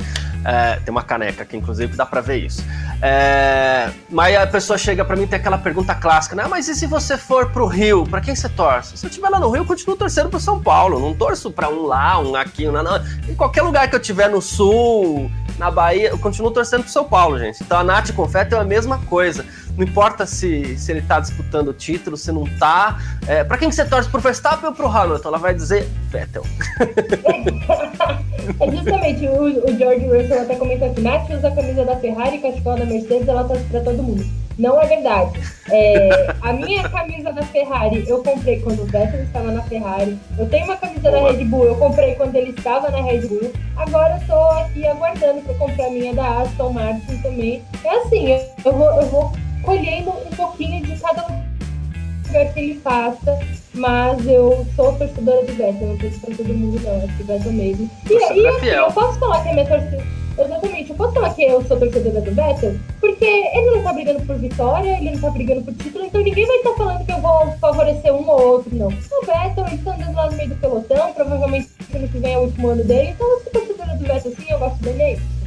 É, 0.46 0.76
tem 0.76 0.90
uma 0.90 1.02
caneca 1.02 1.42
aqui, 1.42 1.54
inclusive, 1.54 1.94
dá 1.94 2.06
para 2.06 2.22
ver 2.22 2.38
isso. 2.38 2.64
É, 3.02 3.90
mas 4.08 4.34
a 4.34 4.46
pessoa 4.46 4.78
chega 4.78 5.04
para 5.04 5.14
mim 5.14 5.24
e 5.24 5.26
tem 5.26 5.38
aquela 5.38 5.58
pergunta 5.58 5.94
clássica, 5.94 6.34
né? 6.34 6.46
Mas 6.48 6.68
e 6.68 6.74
se 6.74 6.86
você 6.86 7.18
for 7.18 7.50
pro 7.50 7.66
Rio? 7.66 8.04
Para 8.06 8.22
quem 8.22 8.34
você 8.34 8.48
torce? 8.48 8.96
Se 8.96 9.04
eu 9.04 9.10
estiver 9.10 9.28
lá 9.28 9.38
no 9.38 9.50
Rio, 9.50 9.60
eu 9.60 9.66
continuo 9.66 9.94
torcendo 9.94 10.30
pro 10.30 10.40
São 10.40 10.58
Paulo. 10.58 10.98
Não 10.98 11.14
torço 11.14 11.50
para 11.50 11.68
um 11.68 11.82
lá, 11.82 12.18
um 12.18 12.34
aqui, 12.34 12.66
um 12.66 12.72
lá, 12.72 12.82
não. 12.82 12.96
Em 13.28 13.34
qualquer 13.34 13.60
lugar 13.60 13.90
que 13.90 13.94
eu 13.94 14.00
tiver 14.00 14.30
no 14.30 14.40
Sul, 14.40 15.30
na 15.58 15.70
Bahia, 15.70 16.08
eu 16.08 16.18
continuo 16.18 16.50
torcendo 16.50 16.82
pro 16.82 16.90
São 16.90 17.04
Paulo, 17.04 17.38
gente. 17.38 17.62
Então 17.62 17.78
a 17.78 17.84
Nath 17.84 18.10
com 18.12 18.22
o 18.22 18.26
Vettel 18.26 18.58
é 18.58 18.62
a 18.62 18.64
mesma 18.64 18.98
coisa. 18.98 19.44
Não 19.76 19.84
importa 19.84 20.26
se, 20.26 20.76
se 20.76 20.92
ele 20.92 21.02
tá 21.02 21.18
disputando 21.18 21.68
o 21.68 21.72
título, 21.72 22.16
se 22.16 22.30
não 22.30 22.44
tá. 22.58 22.98
É, 23.26 23.42
para 23.42 23.56
quem 23.56 23.68
que 23.68 23.74
você 23.74 23.84
torce, 23.84 24.08
pro 24.08 24.20
Verstappen 24.20 24.68
ou 24.68 24.74
pro 24.74 24.86
Hamilton? 24.86 25.28
Ela 25.28 25.38
vai 25.38 25.54
dizer 25.54 25.88
Vettel. 26.08 26.42
é 28.60 28.70
justamente, 28.70 29.26
o, 29.26 29.64
o 29.64 29.78
George 29.78 30.06
Russell 30.06 30.42
até 30.42 30.56
comentou 30.56 30.90
aqui, 30.90 31.00
Nath 31.00 31.30
usa 31.30 31.48
a 31.48 31.54
camisa 31.54 31.84
da 31.84 31.96
Ferrari 31.96 32.36
e 32.36 32.40
cachecol 32.40 32.76
da 32.76 32.84
Mercedes, 32.84 33.28
ela 33.28 33.44
torce 33.44 33.64
pra 33.64 33.80
todo 33.80 34.02
mundo. 34.02 34.42
Não 34.58 34.80
é 34.80 34.86
verdade. 34.86 35.40
É, 35.70 36.34
a 36.42 36.52
minha 36.52 36.86
camisa 36.88 37.32
da 37.32 37.42
Ferrari 37.42 38.04
eu 38.06 38.22
comprei 38.22 38.60
quando 38.60 38.82
o 38.82 38.84
Vettel 38.84 39.22
estava 39.22 39.50
na 39.50 39.62
Ferrari. 39.62 40.18
Eu 40.38 40.46
tenho 40.48 40.66
uma 40.66 40.76
camisa 40.76 41.10
Boa. 41.10 41.32
da 41.32 41.38
Red 41.38 41.44
Bull, 41.46 41.64
eu 41.64 41.76
comprei 41.76 42.14
quando 42.16 42.36
ele 42.36 42.50
estava 42.50 42.90
na 42.90 43.02
Red 43.02 43.26
Bull. 43.26 43.50
Agora 43.76 44.20
eu 44.20 44.26
tô 44.26 44.40
aqui 44.60 44.86
aguardando 44.86 45.40
para 45.40 45.54
comprar 45.54 45.86
a 45.86 45.90
minha 45.90 46.14
da 46.14 46.42
Aston 46.42 46.70
Martin 46.70 47.16
também. 47.22 47.62
É 47.82 47.98
assim, 48.00 48.28
eu 48.64 48.72
vou, 48.72 49.00
eu 49.00 49.06
vou 49.06 49.32
colhendo 49.62 50.10
um 50.10 50.36
pouquinho 50.36 50.82
de 50.84 50.98
cada 51.00 51.22
lugar 51.22 52.52
que 52.52 52.60
ele 52.60 52.74
passa, 52.80 53.38
mas 53.74 54.26
eu 54.26 54.66
sou 54.74 54.92
torcedora 54.94 55.44
do 55.44 55.52
Vettel, 55.54 55.88
não 55.88 55.98
torço 55.98 56.20
pra 56.20 56.34
todo 56.34 56.54
mundo 56.54 56.80
não, 56.82 57.04
acho 57.04 57.16
que 57.16 57.22
Vettel 57.22 57.52
mesmo. 57.52 57.90
E, 58.10 58.14
e 58.14 58.46
assim, 58.46 58.66
eu 58.66 58.92
posso 58.92 59.18
falar 59.18 59.42
que 59.42 59.48
a 59.48 59.52
minha 59.52 59.66
torcida. 59.66 60.22
Exatamente, 60.38 60.90
eu 60.90 60.96
posso 60.96 61.12
falar 61.12 61.34
que 61.34 61.42
eu 61.42 61.62
sou 61.64 61.78
torcedora 61.78 62.20
do 62.22 62.34
Vettel, 62.34 62.74
porque 63.00 63.24
ele 63.24 63.76
não 63.76 63.82
tá 63.82 63.92
brigando 63.92 64.20
por 64.24 64.36
vitória, 64.36 64.96
ele 64.96 65.10
não 65.10 65.20
tá 65.20 65.30
brigando 65.30 65.62
por 65.62 65.74
título, 65.74 66.06
então 66.06 66.22
ninguém 66.22 66.46
vai 66.46 66.56
estar 66.56 66.70
tá 66.70 66.76
falando 66.76 67.04
que 67.04 67.12
eu 67.12 67.20
vou 67.20 67.52
favorecer 67.60 68.14
um 68.14 68.28
ou 68.28 68.48
outro, 68.48 68.74
não. 68.74 68.88
O 68.88 69.26
Vettel, 69.26 69.66
ele 69.66 69.78
tá 69.78 69.94
andando 69.94 70.16
lá 70.16 70.30
no 70.30 70.36
meio 70.36 70.48
do 70.48 70.56
pelotão, 70.56 71.12
provavelmente 71.12 71.68
ano 71.94 72.08
que 72.08 72.18
vem 72.18 72.32
é 72.32 72.38
o 72.38 72.42
último 72.42 72.68
ano 72.68 72.82
dele, 72.82 73.10
então 73.10 73.30
eu 73.30 73.40
sou 73.42 73.52
torcedora 73.52 73.94
do 73.94 74.04
Vettel 74.06 74.32
sim, 74.34 74.46
eu 74.48 74.58
gosto 74.58 74.82
dele, 74.82 75.02
é 75.02 75.12
isso. 75.12 75.41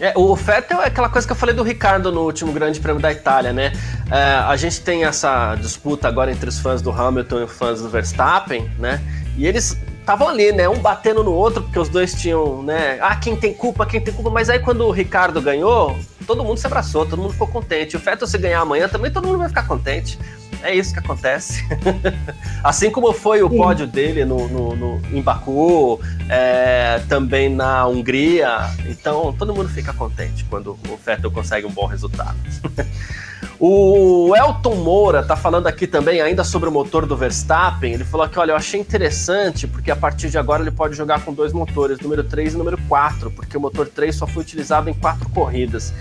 É, 0.00 0.12
o 0.16 0.34
Vettel 0.34 0.80
é 0.82 0.86
aquela 0.86 1.08
coisa 1.08 1.26
que 1.26 1.32
eu 1.32 1.36
falei 1.36 1.54
do 1.54 1.62
Ricardo 1.62 2.12
no 2.12 2.22
último 2.22 2.52
Grande 2.52 2.80
Prêmio 2.80 3.00
da 3.00 3.12
Itália, 3.12 3.52
né? 3.52 3.72
É, 4.10 4.34
a 4.46 4.56
gente 4.56 4.80
tem 4.80 5.04
essa 5.04 5.54
disputa 5.56 6.08
agora 6.08 6.30
entre 6.30 6.48
os 6.48 6.58
fãs 6.58 6.80
do 6.80 6.90
Hamilton 6.90 7.40
e 7.40 7.44
os 7.44 7.52
fãs 7.52 7.80
do 7.80 7.88
Verstappen, 7.88 8.70
né? 8.78 9.00
E 9.36 9.46
eles 9.46 9.76
estavam 10.00 10.28
ali, 10.28 10.52
né? 10.52 10.68
Um 10.68 10.78
batendo 10.78 11.22
no 11.22 11.32
outro, 11.32 11.62
porque 11.62 11.78
os 11.78 11.88
dois 11.88 12.14
tinham, 12.14 12.62
né? 12.62 12.98
Ah, 13.00 13.16
quem 13.16 13.36
tem 13.36 13.52
culpa, 13.52 13.84
quem 13.84 14.00
tem 14.00 14.14
culpa. 14.14 14.30
Mas 14.30 14.48
aí 14.48 14.58
quando 14.58 14.86
o 14.86 14.90
Ricardo 14.90 15.40
ganhou, 15.40 15.98
todo 16.28 16.44
mundo 16.44 16.58
se 16.58 16.66
abraçou, 16.66 17.06
todo 17.06 17.22
mundo 17.22 17.32
ficou 17.32 17.48
contente. 17.48 17.96
O 17.96 17.98
Vettel 17.98 18.28
se 18.28 18.36
ganhar 18.36 18.60
amanhã 18.60 18.86
também, 18.86 19.10
todo 19.10 19.26
mundo 19.26 19.38
vai 19.38 19.48
ficar 19.48 19.66
contente. 19.66 20.18
É 20.62 20.74
isso 20.74 20.92
que 20.92 20.98
acontece. 20.98 21.64
assim 22.62 22.90
como 22.90 23.14
foi 23.14 23.42
o 23.42 23.48
Sim. 23.48 23.56
pódio 23.56 23.86
dele 23.86 24.26
no, 24.26 24.46
no, 24.46 24.76
no 24.76 25.00
em 25.10 25.22
Baku, 25.22 25.98
é, 26.28 27.00
também 27.08 27.48
na 27.48 27.86
Hungria. 27.86 28.70
Então, 28.86 29.34
todo 29.38 29.54
mundo 29.54 29.70
fica 29.70 29.94
contente 29.94 30.44
quando 30.44 30.78
o 30.88 30.96
Vettel 31.02 31.30
consegue 31.30 31.66
um 31.66 31.70
bom 31.70 31.86
resultado. 31.86 32.36
o 33.60 34.34
Elton 34.36 34.76
Moura 34.76 35.22
tá 35.22 35.36
falando 35.36 35.66
aqui 35.66 35.86
também 35.86 36.20
ainda 36.20 36.44
sobre 36.44 36.68
o 36.68 36.72
motor 36.72 37.06
do 37.06 37.16
Verstappen. 37.16 37.92
Ele 37.92 38.04
falou 38.04 38.28
que, 38.28 38.38
olha, 38.38 38.52
eu 38.52 38.56
achei 38.56 38.78
interessante 38.80 39.66
porque 39.66 39.90
a 39.90 39.96
partir 39.96 40.30
de 40.30 40.38
agora 40.38 40.62
ele 40.62 40.70
pode 40.70 40.96
jogar 40.96 41.24
com 41.24 41.32
dois 41.32 41.52
motores, 41.52 41.98
número 41.98 42.22
3 42.22 42.54
e 42.54 42.56
número 42.56 42.78
4, 42.88 43.30
porque 43.32 43.56
o 43.56 43.60
motor 43.60 43.88
3 43.88 44.14
só 44.14 44.26
foi 44.26 44.42
utilizado 44.42 44.88
em 44.88 44.94
quatro 44.94 45.28
corridas. 45.30 45.92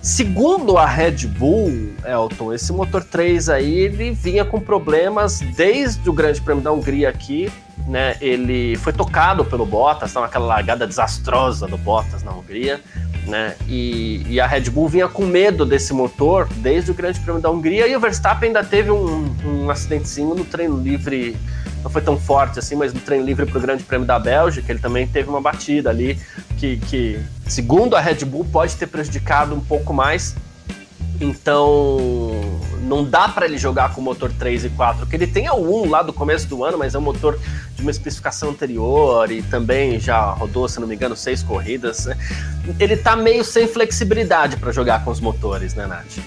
Segundo 0.00 0.78
a 0.78 0.86
Red 0.86 1.26
Bull, 1.26 1.92
Elton, 2.04 2.52
esse 2.52 2.72
motor 2.72 3.04
3 3.04 3.48
aí, 3.48 3.78
ele 3.80 4.12
vinha 4.12 4.44
com 4.44 4.60
problemas 4.60 5.40
desde 5.40 6.08
o 6.08 6.12
Grande 6.12 6.40
Prêmio 6.40 6.62
da 6.62 6.72
Hungria 6.72 7.08
aqui, 7.08 7.50
né? 7.86 8.16
Ele 8.20 8.76
foi 8.76 8.92
tocado 8.92 9.44
pelo 9.44 9.66
Bottas, 9.66 10.12
tá 10.12 10.20
naquela 10.20 10.46
largada 10.46 10.86
desastrosa 10.86 11.66
do 11.66 11.76
Bottas 11.76 12.22
na 12.22 12.32
Hungria, 12.32 12.80
né? 13.28 13.54
E, 13.68 14.24
e, 14.28 14.40
a 14.40 14.46
Red 14.46 14.70
Bull 14.70 14.88
vinha 14.88 15.06
com 15.06 15.26
medo 15.26 15.64
desse 15.64 15.92
motor 15.92 16.48
desde 16.56 16.90
o 16.90 16.94
Grande 16.94 17.20
Prêmio 17.20 17.40
da 17.40 17.50
Hungria 17.50 17.86
e 17.86 17.94
o 17.94 18.00
Verstappen 18.00 18.48
ainda 18.48 18.64
teve 18.64 18.90
um, 18.90 19.34
um 19.44 19.70
acidentezinho 19.70 20.34
no 20.34 20.44
treino 20.44 20.80
livre 20.80 21.36
não 21.82 21.90
foi 21.90 22.02
tão 22.02 22.18
forte 22.18 22.58
assim, 22.58 22.74
mas 22.74 22.92
no 22.92 23.00
treino 23.00 23.24
livre 23.24 23.46
para 23.46 23.58
o 23.58 23.60
Grande 23.60 23.84
Prêmio 23.84 24.06
da 24.06 24.18
Bélgica, 24.18 24.72
ele 24.72 24.80
também 24.80 25.06
teve 25.06 25.28
uma 25.28 25.40
batida 25.40 25.90
ali 25.90 26.18
que, 26.58 26.76
que, 26.78 27.20
segundo 27.46 27.94
a 27.94 28.00
Red 28.00 28.24
Bull, 28.24 28.44
pode 28.44 28.76
ter 28.76 28.86
prejudicado 28.86 29.54
um 29.54 29.60
pouco 29.60 29.92
mais. 29.92 30.34
Então, 31.20 31.98
não 32.82 33.04
dá 33.04 33.28
para 33.28 33.46
ele 33.46 33.58
jogar 33.58 33.92
com 33.92 34.00
o 34.00 34.04
motor 34.04 34.32
3 34.32 34.66
e 34.66 34.70
4, 34.70 35.06
que 35.06 35.16
ele 35.16 35.26
tem 35.26 35.50
o 35.50 35.84
1 35.84 35.90
lá 35.90 36.02
do 36.02 36.12
começo 36.12 36.46
do 36.46 36.64
ano, 36.64 36.78
mas 36.78 36.94
é 36.94 36.98
um 36.98 37.02
motor 37.02 37.38
de 37.74 37.82
uma 37.82 37.90
especificação 37.90 38.50
anterior 38.50 39.30
e 39.30 39.42
também 39.42 39.98
já 39.98 40.30
rodou, 40.30 40.68
se 40.68 40.78
não 40.80 40.86
me 40.86 40.94
engano, 40.94 41.16
seis 41.16 41.42
corridas. 41.42 42.06
Né? 42.06 42.16
Ele 42.78 42.96
tá 42.96 43.16
meio 43.16 43.44
sem 43.44 43.66
flexibilidade 43.66 44.56
para 44.56 44.70
jogar 44.70 45.04
com 45.04 45.10
os 45.10 45.20
motores, 45.20 45.74
né, 45.74 45.86
Nath? 45.86 46.18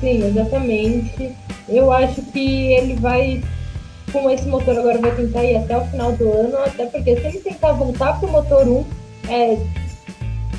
Sim, 0.00 0.26
exatamente. 0.26 1.32
Eu 1.68 1.92
acho 1.92 2.22
que 2.22 2.72
ele 2.72 2.96
vai 2.96 3.42
com 4.12 4.30
esse 4.30 4.46
motor 4.46 4.78
agora 4.78 4.98
vai 4.98 5.14
tentar 5.16 5.42
ir 5.42 5.56
até 5.56 5.76
o 5.76 5.86
final 5.86 6.12
do 6.12 6.30
ano, 6.30 6.58
até 6.58 6.84
porque 6.86 7.16
se 7.16 7.26
ele 7.26 7.38
tentar 7.38 7.72
voltar 7.72 8.18
pro 8.20 8.30
motor 8.30 8.68
1, 8.68 8.86
é, 9.28 9.58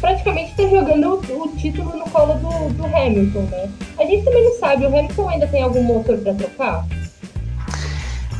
praticamente 0.03 0.51
está 0.51 0.67
jogando 0.67 1.21
o, 1.29 1.43
o, 1.43 1.55
título 1.55 1.95
no 1.95 2.03
colo 2.09 2.33
do, 2.33 2.73
do, 2.73 2.85
Hamilton, 2.85 3.43
né? 3.43 3.69
A 3.97 4.03
gente 4.03 4.25
também 4.25 4.43
não 4.43 4.59
sabe, 4.59 4.83
o 4.83 4.87
Hamilton 4.87 5.29
ainda 5.29 5.47
tem 5.47 5.63
algum 5.63 5.81
motor 5.81 6.17
para 6.17 6.33
trocar? 6.33 6.85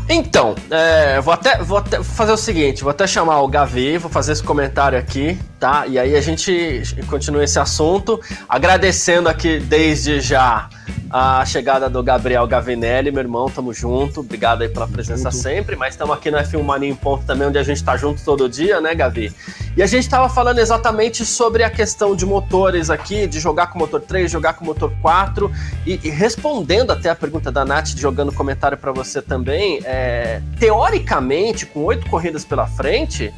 Então, 0.09 0.53
é, 0.69 1.21
vou, 1.21 1.33
até, 1.33 1.63
vou 1.63 1.77
até 1.77 2.03
fazer 2.03 2.33
o 2.33 2.37
seguinte, 2.37 2.83
vou 2.83 2.91
até 2.91 3.07
chamar 3.07 3.39
o 3.39 3.47
Gavi, 3.47 3.97
vou 3.97 4.11
fazer 4.11 4.33
esse 4.33 4.43
comentário 4.43 4.99
aqui, 4.99 5.39
tá? 5.57 5.87
E 5.87 5.97
aí 5.97 6.17
a 6.17 6.21
gente 6.21 6.81
continua 7.09 7.45
esse 7.45 7.57
assunto, 7.57 8.19
agradecendo 8.49 9.29
aqui 9.29 9.57
desde 9.57 10.19
já 10.19 10.67
a 11.09 11.45
chegada 11.45 11.89
do 11.89 12.01
Gabriel 12.01 12.47
Gavinelli, 12.47 13.11
meu 13.11 13.21
irmão, 13.21 13.47
tamo 13.47 13.71
junto. 13.71 14.21
Obrigado 14.21 14.63
aí 14.63 14.69
pela 14.69 14.87
presença 14.87 15.29
junto. 15.29 15.43
sempre, 15.43 15.75
mas 15.75 15.93
estamos 15.93 16.15
aqui 16.15 16.31
no 16.31 16.37
F1 16.37 16.63
Mania 16.63 16.89
em 16.89 16.95
Ponto 16.95 17.23
também, 17.23 17.47
onde 17.47 17.57
a 17.59 17.63
gente 17.63 17.83
tá 17.83 17.95
junto 17.95 18.23
todo 18.23 18.49
dia, 18.49 18.81
né, 18.81 18.95
Gavi? 18.95 19.31
E 19.77 19.83
a 19.83 19.85
gente 19.85 20.09
tava 20.09 20.27
falando 20.27 20.57
exatamente 20.57 21.23
sobre 21.23 21.63
a 21.63 21.69
questão 21.69 22.15
de 22.15 22.25
motores 22.25 22.89
aqui, 22.89 23.27
de 23.27 23.39
jogar 23.39 23.67
com 23.67 23.77
motor 23.77 24.01
3, 24.01 24.31
jogar 24.31 24.53
com 24.53 24.65
motor 24.65 24.91
4, 25.01 25.51
e, 25.85 25.99
e 26.03 26.09
respondendo 26.09 26.91
até 26.91 27.09
a 27.09 27.15
pergunta 27.15 27.51
da 27.51 27.63
Nath, 27.63 27.89
jogando 27.97 28.31
comentário 28.31 28.77
para 28.77 28.91
você 28.91 29.21
também, 29.21 29.81
é, 29.83 30.41
teoricamente, 30.59 31.65
com 31.65 31.83
oito 31.83 32.09
corridas 32.09 32.43
pela 32.43 32.65
frente, 32.65 33.31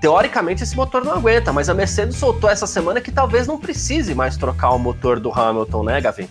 teoricamente 0.00 0.64
esse 0.64 0.74
motor 0.74 1.04
não 1.04 1.12
aguenta, 1.12 1.52
mas 1.52 1.68
a 1.68 1.74
Mercedes 1.74 2.16
soltou 2.16 2.50
essa 2.50 2.66
semana 2.66 3.00
que 3.00 3.12
talvez 3.12 3.46
não 3.46 3.56
precise 3.56 4.12
mais 4.12 4.36
trocar 4.36 4.70
o 4.70 4.78
motor 4.78 5.20
do 5.20 5.30
Hamilton, 5.30 5.84
né, 5.84 6.00
Gavin? 6.00 6.28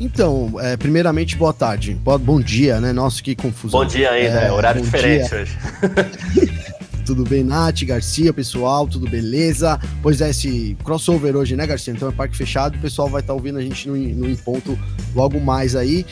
Então, 0.00 0.52
é, 0.60 0.76
primeiramente, 0.76 1.36
boa 1.36 1.52
tarde. 1.52 1.94
Boa, 1.94 2.18
bom 2.18 2.40
dia, 2.40 2.80
né? 2.80 2.92
Nossa, 2.92 3.22
que 3.22 3.34
confusão. 3.34 3.80
Bom 3.80 3.86
dia 3.86 4.10
ainda, 4.10 4.40
é, 4.40 4.52
horário 4.52 4.80
diferente 4.80 5.28
dia. 5.28 5.40
hoje. 5.40 5.58
tudo 7.08 7.24
bem, 7.24 7.42
Nath, 7.42 7.84
Garcia, 7.84 8.34
pessoal, 8.34 8.86
tudo 8.86 9.08
beleza? 9.08 9.80
Pois 10.02 10.20
é, 10.20 10.28
esse 10.28 10.76
crossover 10.84 11.34
hoje, 11.36 11.56
né, 11.56 11.66
Garcia? 11.66 11.94
Então 11.94 12.06
é 12.06 12.12
parque 12.12 12.36
fechado, 12.36 12.76
o 12.76 12.80
pessoal 12.82 13.08
vai 13.08 13.22
estar 13.22 13.32
tá 13.32 13.34
ouvindo 13.34 13.58
a 13.58 13.62
gente 13.62 13.88
no, 13.88 13.96
no 13.96 14.36
Ponto 14.36 14.78
logo 15.14 15.40
mais 15.40 15.74
aí. 15.74 16.04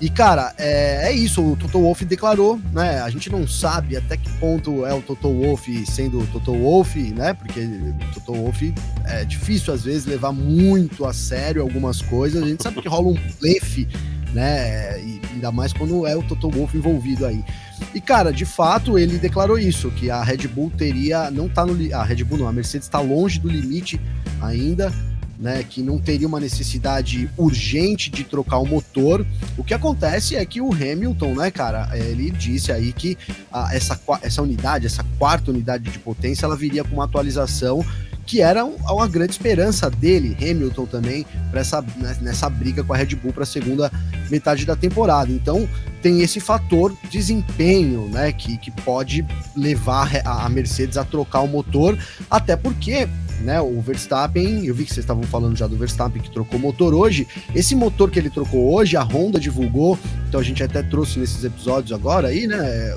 E, 0.00 0.08
cara, 0.08 0.54
é, 0.56 1.08
é, 1.08 1.12
isso, 1.12 1.42
o 1.42 1.56
Toto 1.56 1.80
Wolff 1.80 2.04
declarou, 2.04 2.60
né? 2.72 3.00
A 3.00 3.10
gente 3.10 3.28
não 3.30 3.48
sabe 3.48 3.96
até 3.96 4.16
que 4.16 4.30
ponto 4.38 4.86
é 4.86 4.94
o 4.94 5.02
Toto 5.02 5.28
Wolff 5.28 5.86
sendo 5.90 6.20
o 6.20 6.26
Toto 6.28 6.52
Wolff, 6.52 7.00
né? 7.00 7.34
Porque 7.34 7.60
o 7.60 8.14
Toto 8.14 8.34
Wolff 8.34 8.72
é 9.06 9.24
difícil, 9.24 9.74
às 9.74 9.82
vezes, 9.82 10.06
levar 10.06 10.30
muito 10.30 11.04
a 11.04 11.12
sério 11.12 11.62
algumas 11.62 12.00
coisas. 12.00 12.44
A 12.44 12.46
gente 12.46 12.62
sabe 12.62 12.80
que 12.80 12.88
rola 12.88 13.08
um 13.08 13.18
blefe, 13.40 13.88
né? 14.32 15.00
E 15.00 15.20
ainda 15.32 15.50
mais 15.50 15.72
quando 15.72 16.06
é 16.06 16.14
o 16.14 16.22
Toto 16.22 16.48
Wolff 16.48 16.76
envolvido 16.76 17.26
aí. 17.26 17.44
E, 17.94 18.00
cara, 18.00 18.32
de 18.32 18.44
fato, 18.44 18.98
ele 18.98 19.18
declarou 19.18 19.58
isso, 19.58 19.90
que 19.90 20.10
a 20.10 20.22
Red 20.22 20.48
Bull 20.48 20.70
teria. 20.70 21.30
Não 21.30 21.48
tá 21.48 21.64
no. 21.66 21.94
A 21.94 22.04
Red 22.04 22.24
Bull 22.24 22.38
não, 22.38 22.48
a 22.48 22.52
Mercedes 22.52 22.86
está 22.86 23.00
longe 23.00 23.38
do 23.38 23.48
limite 23.48 24.00
ainda. 24.40 24.92
Né, 25.36 25.64
que 25.68 25.82
não 25.82 25.98
teria 25.98 26.28
uma 26.28 26.38
necessidade 26.38 27.28
urgente 27.36 28.08
de 28.08 28.22
trocar 28.22 28.58
o 28.58 28.64
motor. 28.64 29.26
O 29.58 29.64
que 29.64 29.74
acontece 29.74 30.36
é 30.36 30.46
que 30.46 30.60
o 30.60 30.72
Hamilton, 30.72 31.34
né, 31.34 31.50
cara, 31.50 31.90
ele 31.92 32.30
disse 32.30 32.70
aí 32.70 32.92
que 32.92 33.18
a, 33.52 33.74
essa, 33.74 34.00
essa 34.22 34.40
unidade, 34.40 34.86
essa 34.86 35.04
quarta 35.18 35.50
unidade 35.50 35.90
de 35.90 35.98
potência, 35.98 36.46
ela 36.46 36.56
viria 36.56 36.84
com 36.84 36.94
uma 36.94 37.04
atualização 37.04 37.84
que 38.26 38.40
era 38.40 38.64
uma 38.64 39.08
grande 39.08 39.32
esperança 39.32 39.90
dele, 39.90 40.36
Hamilton 40.40 40.86
também, 40.86 41.26
para 41.50 41.60
essa 41.60 41.82
né, 41.96 42.16
nessa 42.20 42.48
briga 42.48 42.82
com 42.82 42.92
a 42.92 42.96
Red 42.96 43.14
Bull 43.16 43.32
para 43.32 43.42
a 43.42 43.46
segunda 43.46 43.90
metade 44.30 44.64
da 44.64 44.74
temporada. 44.74 45.30
Então 45.30 45.68
tem 46.00 46.20
esse 46.20 46.40
fator 46.40 46.94
desempenho, 47.10 48.08
né, 48.08 48.32
que, 48.32 48.58
que 48.58 48.70
pode 48.70 49.24
levar 49.56 50.10
a 50.24 50.48
Mercedes 50.48 50.96
a 50.96 51.04
trocar 51.04 51.40
o 51.40 51.48
motor, 51.48 51.98
até 52.30 52.56
porque 52.56 53.08
né, 53.40 53.60
o 53.60 53.80
Verstappen, 53.80 54.64
eu 54.64 54.74
vi 54.74 54.84
que 54.84 54.92
vocês 54.92 55.04
estavam 55.04 55.22
falando 55.24 55.56
já 55.56 55.66
do 55.66 55.76
Verstappen 55.76 56.22
que 56.22 56.30
trocou 56.30 56.58
motor 56.58 56.94
hoje. 56.94 57.26
Esse 57.54 57.74
motor 57.74 58.10
que 58.10 58.18
ele 58.18 58.30
trocou 58.30 58.72
hoje, 58.72 58.96
a 58.96 59.02
Honda 59.02 59.40
divulgou, 59.40 59.98
então 60.28 60.40
a 60.40 60.42
gente 60.42 60.62
até 60.62 60.82
trouxe 60.82 61.18
nesses 61.18 61.44
episódios 61.44 61.92
agora 61.92 62.28
aí, 62.28 62.46
né, 62.46 62.94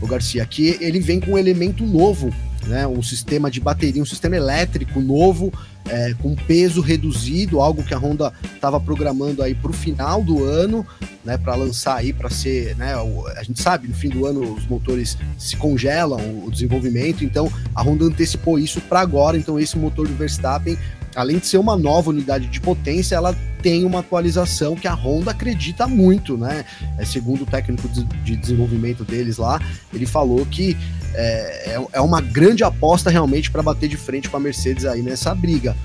o 0.00 0.06
Garcia, 0.06 0.44
que 0.46 0.76
ele 0.80 1.00
vem 1.00 1.20
com 1.20 1.32
um 1.32 1.38
elemento 1.38 1.84
novo 1.84 2.32
né, 2.68 2.86
um 2.86 3.02
sistema 3.02 3.50
de 3.50 3.60
bateria, 3.60 4.02
um 4.02 4.06
sistema 4.06 4.36
elétrico 4.36 5.00
novo, 5.00 5.52
é, 5.88 6.14
com 6.20 6.36
peso 6.36 6.80
reduzido, 6.80 7.60
algo 7.60 7.82
que 7.82 7.94
a 7.94 7.98
Honda 7.98 8.32
estava 8.54 8.78
programando 8.78 9.42
aí 9.42 9.54
para 9.54 9.70
o 9.70 9.74
final 9.74 10.22
do 10.22 10.44
ano, 10.44 10.86
né, 11.24 11.38
para 11.38 11.54
lançar 11.54 11.96
aí 11.96 12.12
para 12.12 12.28
ser, 12.28 12.76
né, 12.76 12.94
a 13.36 13.42
gente 13.42 13.60
sabe, 13.60 13.88
no 13.88 13.94
fim 13.94 14.10
do 14.10 14.26
ano 14.26 14.54
os 14.54 14.66
motores 14.66 15.16
se 15.38 15.56
congelam, 15.56 16.44
o 16.44 16.50
desenvolvimento, 16.50 17.24
então 17.24 17.50
a 17.74 17.82
Honda 17.82 18.04
antecipou 18.04 18.58
isso 18.58 18.80
para 18.82 19.00
agora, 19.00 19.36
então 19.36 19.58
esse 19.58 19.78
motor 19.78 20.06
do 20.06 20.14
Verstappen 20.14 20.76
além 21.18 21.38
de 21.38 21.46
ser 21.46 21.58
uma 21.58 21.76
nova 21.76 22.10
unidade 22.10 22.46
de 22.46 22.60
potência, 22.60 23.16
ela 23.16 23.36
tem 23.60 23.84
uma 23.84 24.00
atualização 24.00 24.76
que 24.76 24.86
a 24.86 24.94
Honda 24.94 25.32
acredita 25.32 25.86
muito, 25.86 26.36
né? 26.36 26.64
É, 26.96 27.04
segundo 27.04 27.42
o 27.42 27.46
técnico 27.46 27.88
de 27.88 28.36
desenvolvimento 28.36 29.04
deles 29.04 29.36
lá, 29.36 29.60
ele 29.92 30.06
falou 30.06 30.46
que 30.46 30.76
é, 31.14 31.72
é, 31.74 31.86
é 31.92 32.00
uma 32.00 32.20
grande 32.20 32.64
aposta 32.64 33.10
realmente 33.10 33.50
para 33.50 33.62
bater 33.62 33.88
de 33.88 33.96
frente 33.96 34.28
com 34.28 34.36
a 34.36 34.40
Mercedes 34.40 34.84
aí 34.84 35.02
nessa 35.02 35.34
briga. 35.34 35.76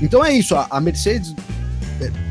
Então 0.00 0.24
é 0.24 0.32
isso, 0.32 0.54
a, 0.56 0.80
Mercedes 0.80 1.34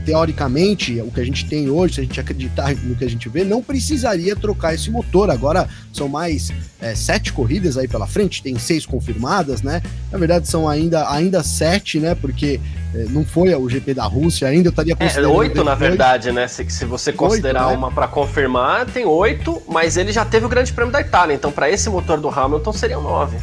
teoricamente, 0.06 1.00
o 1.02 1.12
que 1.12 1.20
a 1.20 1.26
gente 1.26 1.46
tem 1.46 1.70
hoje, 1.70 1.96
se 1.96 2.00
a 2.02 2.04
gente 2.04 2.20
acreditar 2.20 2.74
no 2.76 2.96
que 2.96 3.04
a 3.04 3.10
gente 3.10 3.30
vê, 3.30 3.44
não 3.44 3.62
precisaria 3.62 4.36
trocar 4.36 4.74
esse 4.74 4.90
motor. 4.90 5.30
Agora 5.30 5.68
são 5.94 6.08
mais 6.08 6.52
é, 6.82 6.96
sete 6.96 7.32
corridas 7.34 7.78
aí 7.78 7.88
pela 7.88 8.08
frente, 8.08 8.42
tem 8.42 8.58
seis 8.58 8.86
confirmadas, 8.86 9.62
né? 9.62 9.82
Na 10.12 10.18
verdade, 10.18 10.48
são 10.48 10.68
ainda, 10.68 11.10
ainda 11.12 11.44
sete, 11.44 12.00
né? 12.00 12.16
Porque 12.16 12.60
é, 12.96 13.06
não 13.10 13.24
foi 13.26 13.54
o 13.54 13.70
GP 13.70 13.94
da 13.94 14.06
Rússia 14.06 14.48
ainda, 14.48 14.70
eu 14.70 14.72
estaria 14.72 14.94
é, 14.94 14.96
considerando. 14.96 15.34
É, 15.34 15.38
oito, 15.38 15.64
na 15.64 15.76
verdade, 15.76 16.32
né? 16.32 16.48
Se, 16.48 16.68
se 16.70 16.86
você 16.86 17.14
considerar 17.14 17.68
oito, 17.68 17.72
né? 17.72 17.78
uma 17.78 17.92
para 17.92 18.08
confirmar, 18.08 18.86
tem 18.88 19.06
oito, 19.06 19.62
mas 19.68 19.98
ele 19.98 20.12
já 20.12 20.26
teve 20.26 20.46
o 20.46 20.50
Grande 20.50 20.74
Prêmio 20.74 20.92
da 20.92 21.02
Itália, 21.02 21.34
então 21.34 21.52
para 21.52 21.70
esse 21.70 21.90
motor 21.90 22.20
do 22.20 22.30
Hamilton 22.30 22.74
seriam 22.74 23.02
nove. 23.02 23.38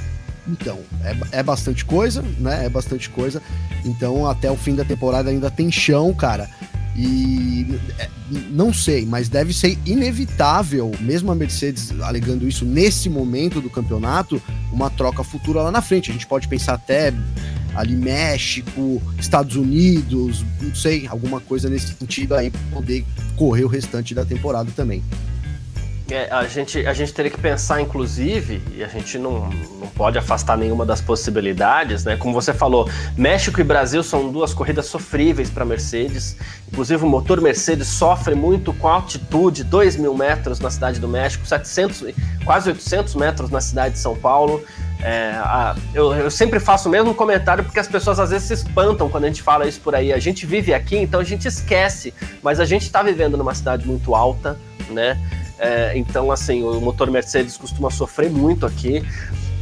Então, 0.49 0.79
é, 1.03 1.39
é 1.39 1.43
bastante 1.43 1.85
coisa, 1.85 2.23
né? 2.39 2.67
É 2.67 2.69
bastante 2.69 3.11
coisa. 3.11 3.43
Então, 3.85 4.27
até 4.27 4.51
o 4.51 4.57
fim 4.57 4.75
da 4.75 4.85
temporada 4.85 5.31
ainda 5.31 5.51
tem 5.51 5.71
chão, 5.71 6.13
cara. 6.15 6.49
E 6.97 7.79
é, 7.99 8.09
não 8.51 8.73
sei, 8.73 9.05
mas 9.05 9.29
deve 9.29 9.53
ser 9.53 9.79
inevitável, 9.85 10.91
mesmo 11.01 11.31
a 11.31 11.35
Mercedes 11.35 11.93
alegando 12.01 12.49
isso 12.49 12.65
nesse 12.65 13.11
momento 13.11 13.61
do 13.61 13.69
campeonato, 13.69 14.41
uma 14.73 14.89
troca 14.89 15.23
futura 15.23 15.61
lá 15.63 15.71
na 15.71 15.83
frente. 15.83 16.11
A 16.11 16.15
gente 16.15 16.27
pode 16.27 16.49
pensar 16.49 16.75
até 16.75 17.13
ali 17.75 17.95
México, 17.95 19.03
Estados 19.19 19.57
Unidos, 19.57 20.43
não 20.63 20.75
sei, 20.75 21.07
alguma 21.07 21.39
coisa 21.39 21.69
nesse 21.69 21.95
sentido 21.95 22.35
aí 22.35 22.51
para 22.51 22.61
poder 22.73 23.05
correr 23.37 23.65
o 23.65 23.69
restante 23.69 24.15
da 24.15 24.25
temporada 24.25 24.71
também. 24.75 25.05
É, 26.09 26.29
a, 26.31 26.47
gente, 26.47 26.87
a 26.87 26.93
gente 26.93 27.13
teria 27.13 27.31
que 27.31 27.41
pensar, 27.41 27.81
inclusive, 27.81 28.63
e 28.77 28.85
a 28.85 28.87
gente 28.87 29.19
não, 29.19 29.51
não 29.81 29.89
pode 29.89 30.17
afastar 30.17 30.57
nenhuma 30.57 30.87
das 30.87 31.01
possibilidades, 31.01 32.05
né? 32.05 32.17
Como 32.17 32.33
você 32.33 32.55
falou, 32.55 32.89
México 33.17 33.61
e 33.61 33.65
Brasil 33.65 34.05
são 34.05 34.31
duas 34.31 34.55
corridas 34.55 34.87
sofríveis 34.87 35.51
para 35.51 35.65
Mercedes. 35.65 36.37
Inclusive, 36.69 37.05
o 37.05 37.09
motor 37.09 37.41
Mercedes 37.41 37.89
sofre 37.89 38.37
muito 38.37 38.73
com 38.73 38.87
a 38.87 38.93
altitude, 38.93 39.65
2 39.65 39.97
mil 39.97 40.15
metros 40.15 40.61
na 40.61 40.71
cidade 40.71 41.01
do 41.01 41.09
México, 41.09 41.45
700, 41.45 42.05
quase 42.45 42.71
800 42.71 43.17
metros 43.17 43.51
na 43.51 43.61
cidade 43.61 43.95
de 43.95 44.01
São 44.01 44.15
Paulo. 44.15 44.63
É, 45.01 45.33
a, 45.39 45.75
eu, 45.93 46.15
eu, 46.15 46.31
sempre 46.31 46.61
faço 46.61 46.89
o 46.89 46.93
mesmo 46.93 47.15
comentário 47.15 47.65
porque 47.65 47.81
as 47.81 47.89
pessoas 47.89 48.21
às 48.21 48.31
vezes 48.31 48.47
se 48.47 48.55
espantam 48.55 49.09
quando 49.11 49.25
a 49.25 49.27
gente 49.27 49.43
fala 49.43 49.67
isso 49.67 49.81
por 49.81 49.95
aí. 49.95 50.13
A 50.13 50.21
gente 50.21 50.47
vive 50.47 50.73
aqui, 50.73 50.97
então 50.97 51.19
a 51.19 51.25
gente 51.25 51.49
esquece, 51.49 52.15
mas 52.45 52.61
a 52.61 52.65
gente 52.65 52.83
está 52.83 53.03
vivendo 53.03 53.37
numa 53.37 53.55
cidade 53.57 53.85
muito 53.89 54.15
alta, 54.15 54.57
né? 54.89 55.21
É, 55.59 55.97
então, 55.97 56.31
assim, 56.31 56.63
o 56.63 56.81
motor 56.81 57.11
Mercedes 57.11 57.57
costuma 57.57 57.91
sofrer 57.91 58.31
muito 58.31 58.67
aqui. 58.67 59.03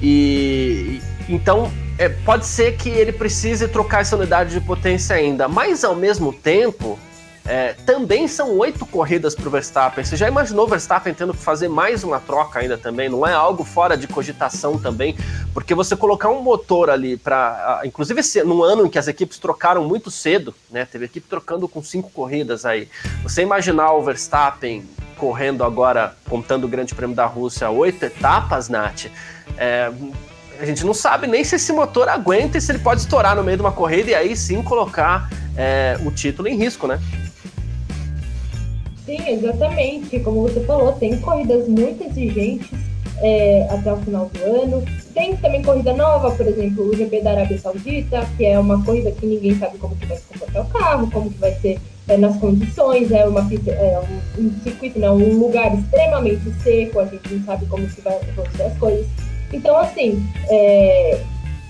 E 0.03 1.01
então 1.29 1.71
é, 1.99 2.09
pode 2.09 2.45
ser 2.47 2.77
que 2.77 2.89
ele 2.89 3.13
precise 3.13 3.67
trocar 3.69 4.03
essa 4.03 4.17
unidade 4.17 4.51
de 4.51 4.61
potência 4.61 5.17
ainda, 5.17 5.49
mas 5.49 5.85
ao 5.85 5.95
mesmo 5.95 6.33
tempo 6.33 6.99
é, 7.47 7.75
também 7.85 8.27
são 8.27 8.57
oito 8.59 8.87
corridas 8.87 9.35
para 9.35 9.47
o 9.47 9.51
Verstappen. 9.51 10.03
Você 10.05 10.17
já 10.17 10.27
imaginou 10.27 10.65
o 10.65 10.69
Verstappen 10.69 11.13
tendo 11.13 11.35
que 11.35 11.43
fazer 11.43 11.69
mais 11.69 12.03
uma 12.03 12.19
troca 12.19 12.59
ainda 12.59 12.79
também? 12.79 13.09
Não 13.09 13.27
é 13.27 13.35
algo 13.35 13.65
fora 13.65 13.97
de 13.97 14.09
cogitação 14.09 14.79
também, 14.79 15.17
porque 15.53 15.75
você 15.75 15.95
colocar 15.95 16.31
um 16.31 16.43
motor 16.43 16.89
ali 16.89 17.17
para, 17.17 17.83
inclusive 17.85 18.21
esse, 18.21 18.43
num 18.43 18.63
ano 18.63 18.87
em 18.87 18.91
que 18.91 18.99
as 18.99 19.09
equipes 19.09 19.39
trocaram 19.39 19.85
muito 19.85 20.11
cedo, 20.11 20.55
né? 20.71 20.87
Teve 20.87 21.05
equipe 21.05 21.27
trocando 21.29 21.69
com 21.69 21.83
cinco 21.83 22.11
corridas 22.11 22.65
aí. 22.65 22.89
Você 23.23 23.43
imaginar 23.43 23.93
o 23.93 24.03
Verstappen 24.03 24.85
correndo 25.25 25.65
agora, 25.65 26.15
contando 26.29 26.65
o 26.65 26.69
Grande 26.69 26.95
Prêmio 26.95 27.17
da 27.17 27.25
Rússia, 27.25 27.71
oito 27.71 28.05
etapas, 28.05 28.69
Nath, 28.69 29.07
é, 29.57 29.91
a 30.61 30.67
gente 30.67 30.85
não 30.85 30.93
sabe 30.93 31.27
nem 31.27 31.43
se 31.43 31.57
esse 31.57 31.73
motor 31.73 32.11
aguenta 32.11 32.59
e 32.59 32.61
se 32.61 32.71
ele 32.71 32.81
pode 32.81 33.01
estourar 33.01 33.35
no 33.35 33.43
meio 33.43 33.57
de 33.57 33.63
uma 33.63 33.73
corrida 33.73 34.11
e 34.11 34.15
aí 34.15 34.37
sim 34.37 34.63
colocar 34.63 35.31
é, 35.57 35.99
o 36.05 36.11
título 36.11 36.47
em 36.47 36.59
risco, 36.59 36.87
né? 36.87 37.01
Sim, 39.07 39.17
exatamente. 39.27 40.21
Como 40.21 40.43
você 40.43 40.61
falou, 40.67 40.93
tem 40.93 41.19
corridas 41.19 41.67
muito 41.69 42.05
exigentes 42.05 42.69
é, 43.23 43.67
até 43.71 43.95
o 43.95 43.97
final 43.97 44.27
do 44.27 44.45
ano. 44.45 44.85
Tem 45.15 45.35
também 45.39 45.63
corrida 45.63 45.95
nova, 45.95 46.33
por 46.33 46.47
exemplo, 46.47 46.87
o 46.87 46.95
GP 46.95 47.23
da 47.23 47.31
Arábia 47.31 47.59
Saudita, 47.59 48.29
que 48.37 48.45
é 48.45 48.59
uma 48.59 48.85
corrida 48.85 49.11
que 49.11 49.25
ninguém 49.25 49.59
sabe 49.59 49.79
como 49.79 49.97
que 49.97 50.05
vai 50.05 50.19
se 50.19 50.25
comportar 50.25 50.63
o 50.63 50.69
carro, 50.69 51.11
como 51.11 51.33
que 51.33 51.39
vai 51.39 51.55
ser 51.55 51.81
é, 52.09 52.17
nas 52.17 52.37
condições, 52.37 53.11
é 53.11 53.25
uma 53.25 53.41
é 53.41 54.01
um, 54.39 54.43
um, 54.43 54.53
circuito, 54.63 54.99
não, 54.99 55.17
um 55.17 55.39
lugar 55.39 55.75
extremamente 55.75 56.51
seco, 56.63 57.01
a 57.01 57.07
gente 57.07 57.35
não 57.35 57.45
sabe 57.45 57.67
como 57.67 57.87
que 57.87 58.01
vai 58.01 58.17
acontecer 58.17 58.63
as 58.63 58.79
coisas. 58.79 59.07
Então, 59.53 59.77
assim, 59.79 60.23
é, 60.49 61.21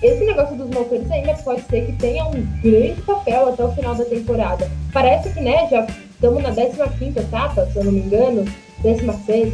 esse 0.01 0.25
negócio 0.25 0.55
dos 0.55 0.69
motores 0.69 1.09
ainda 1.09 1.33
pode 1.35 1.61
ser 1.63 1.85
que 1.85 1.93
tenha 1.93 2.25
um 2.25 2.45
grande 2.61 3.01
papel 3.01 3.49
até 3.49 3.63
o 3.63 3.71
final 3.71 3.95
da 3.95 4.05
temporada. 4.05 4.69
Parece 4.91 5.29
que, 5.31 5.39
né, 5.39 5.67
já 5.69 5.87
estamos 6.11 6.43
na 6.43 6.51
15 6.51 7.19
etapa, 7.19 7.65
se 7.67 7.77
eu 7.77 7.85
não 7.85 7.91
me 7.91 7.99
engano, 7.99 8.45
16 8.83 9.53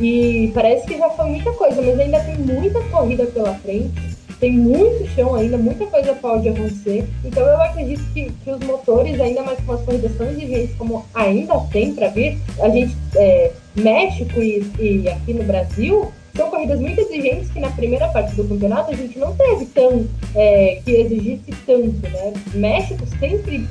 e 0.00 0.50
parece 0.54 0.86
que 0.86 0.96
já 0.96 1.10
foi 1.10 1.26
muita 1.26 1.52
coisa, 1.52 1.82
mas 1.82 1.98
ainda 1.98 2.20
tem 2.20 2.38
muita 2.38 2.80
corrida 2.84 3.26
pela 3.26 3.54
frente, 3.54 4.17
tem 4.40 4.52
muito 4.52 5.06
chão 5.14 5.34
ainda, 5.34 5.58
muita 5.58 5.86
coisa 5.86 6.14
pode 6.14 6.48
acontecer. 6.48 7.06
Então 7.24 7.42
eu 7.42 7.60
acredito 7.60 8.02
que, 8.12 8.30
que 8.44 8.50
os 8.50 8.60
motores, 8.60 9.20
ainda 9.20 9.42
mais 9.42 9.58
com 9.60 9.72
as 9.72 9.82
corridas 9.82 10.16
tão 10.16 10.28
exigentes 10.30 10.74
como 10.76 11.04
ainda 11.14 11.58
tem 11.72 11.94
para 11.94 12.08
vir, 12.08 12.38
a 12.60 12.68
gente, 12.68 12.96
é, 13.16 13.52
México 13.74 14.40
e, 14.40 14.64
e 14.78 15.08
aqui 15.08 15.34
no 15.34 15.44
Brasil, 15.44 16.12
são 16.36 16.50
corridas 16.50 16.78
muito 16.78 17.00
exigentes 17.00 17.50
que 17.50 17.58
na 17.58 17.70
primeira 17.70 18.08
parte 18.08 18.34
do 18.36 18.44
campeonato 18.44 18.92
a 18.92 18.94
gente 18.94 19.18
não 19.18 19.34
teve 19.34 19.66
tão 19.66 20.06
é, 20.34 20.80
que 20.84 20.92
exigisse 20.92 21.52
tanto, 21.66 22.08
né? 22.08 22.32
México 22.54 23.04
sempre 23.18 23.66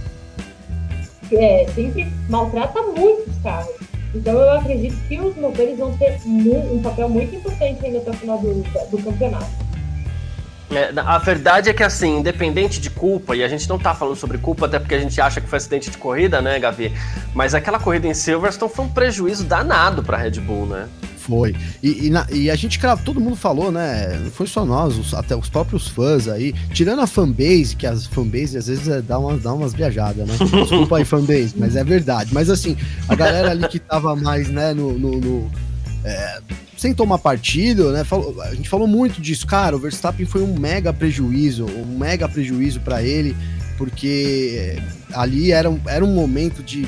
é, 1.32 1.66
sempre 1.74 2.08
maltrata 2.30 2.82
muito 2.82 3.30
os 3.30 3.38
carros. 3.38 3.76
Então 4.14 4.34
eu 4.34 4.52
acredito 4.52 4.96
que 5.08 5.20
os 5.20 5.36
motores 5.36 5.78
vão 5.78 5.96
ter 5.98 6.18
um 6.26 6.82
papel 6.82 7.10
muito 7.10 7.36
importante 7.36 7.86
ainda 7.86 8.00
até 8.00 8.12
o 8.12 8.14
final 8.14 8.38
do, 8.40 8.54
do 8.90 9.04
campeonato. 9.04 9.67
É, 10.70 10.92
a 10.98 11.18
verdade 11.18 11.70
é 11.70 11.74
que, 11.74 11.84
assim, 11.84 12.20
independente 12.20 12.82
de 12.82 12.90
culpa, 12.90 13.36
e 13.36 13.44
a 13.44 13.48
gente 13.48 13.70
não 13.70 13.80
tá 13.80 13.96
falando 13.96 14.18
sobre 14.18 14.38
culpa, 14.38 14.66
até 14.66 14.80
porque 14.80 14.96
a 14.96 15.00
gente 15.00 15.20
acha 15.22 15.40
que 15.40 15.48
foi 15.48 15.58
acidente 15.58 15.90
de 15.90 15.98
corrida, 15.98 16.42
né, 16.42 16.60
Gavi? 16.60 16.92
Mas 17.34 17.56
aquela 17.56 17.80
corrida 17.80 18.08
em 18.08 18.14
Silverstone 18.14 18.72
foi 18.72 18.86
um 18.86 18.90
prejuízo 18.90 19.46
danado 19.46 20.04
pra 20.04 20.18
Red 20.18 20.40
Bull, 20.42 20.66
né? 20.66 20.88
Foi. 21.28 21.54
E, 21.84 22.08
e, 22.08 22.10
na, 22.10 22.26
e, 22.32 22.50
a 22.50 22.56
gente, 22.56 22.80
todo 23.04 23.20
mundo 23.20 23.36
falou, 23.36 23.70
né? 23.70 24.18
Não 24.24 24.32
foi 24.32 24.48
só 24.48 24.66
nós, 24.66 24.98
os, 24.98 25.14
até 25.14 25.36
os 25.36 25.50
próprios 25.50 25.88
fãs 25.88 26.28
aí. 26.28 26.54
Tirando 26.72 27.02
a 27.02 27.08
fanbase, 27.08 27.76
que 27.76 27.86
as 27.86 28.06
fanbase 28.06 28.58
às 28.58 28.68
vezes 28.68 28.88
é, 28.88 29.02
dá, 29.02 29.20
umas, 29.20 29.42
dá 29.42 29.54
umas 29.54 29.74
viajadas, 29.74 30.26
né? 30.26 30.36
Desculpa 30.40 30.98
aí, 30.98 31.06
fanbase, 31.06 31.54
mas 31.58 31.76
é 31.76 31.84
verdade. 31.84 32.34
Mas 32.34 32.50
assim, 32.50 32.78
a 33.10 33.16
galera 33.16 33.52
ali 33.52 33.68
que 33.68 33.78
tava 33.78 34.16
mais, 34.16 34.48
né, 34.48 34.74
no. 34.74 34.98
no, 34.98 35.20
no 35.20 35.52
é, 36.06 36.40
sem 36.78 36.94
tomar 36.94 37.18
partido, 37.18 37.92
né? 37.92 38.04
Falou, 38.04 38.42
a 38.42 38.54
gente 38.54 38.70
falou 38.70 38.88
muito 38.88 39.20
disso. 39.20 39.46
Cara, 39.46 39.76
o 39.76 39.80
Verstappen 39.80 40.26
foi 40.26 40.42
um 40.42 40.58
mega 40.58 40.94
prejuízo, 40.94 41.66
um 41.66 41.98
mega 41.98 42.30
prejuízo 42.30 42.80
para 42.80 43.04
ele, 43.04 43.36
porque 43.78 44.78
ali 45.14 45.52
era 45.52 45.70
um, 45.70 45.80
era 45.88 46.06
um 46.06 46.14
momento 46.14 46.64
de. 46.64 46.88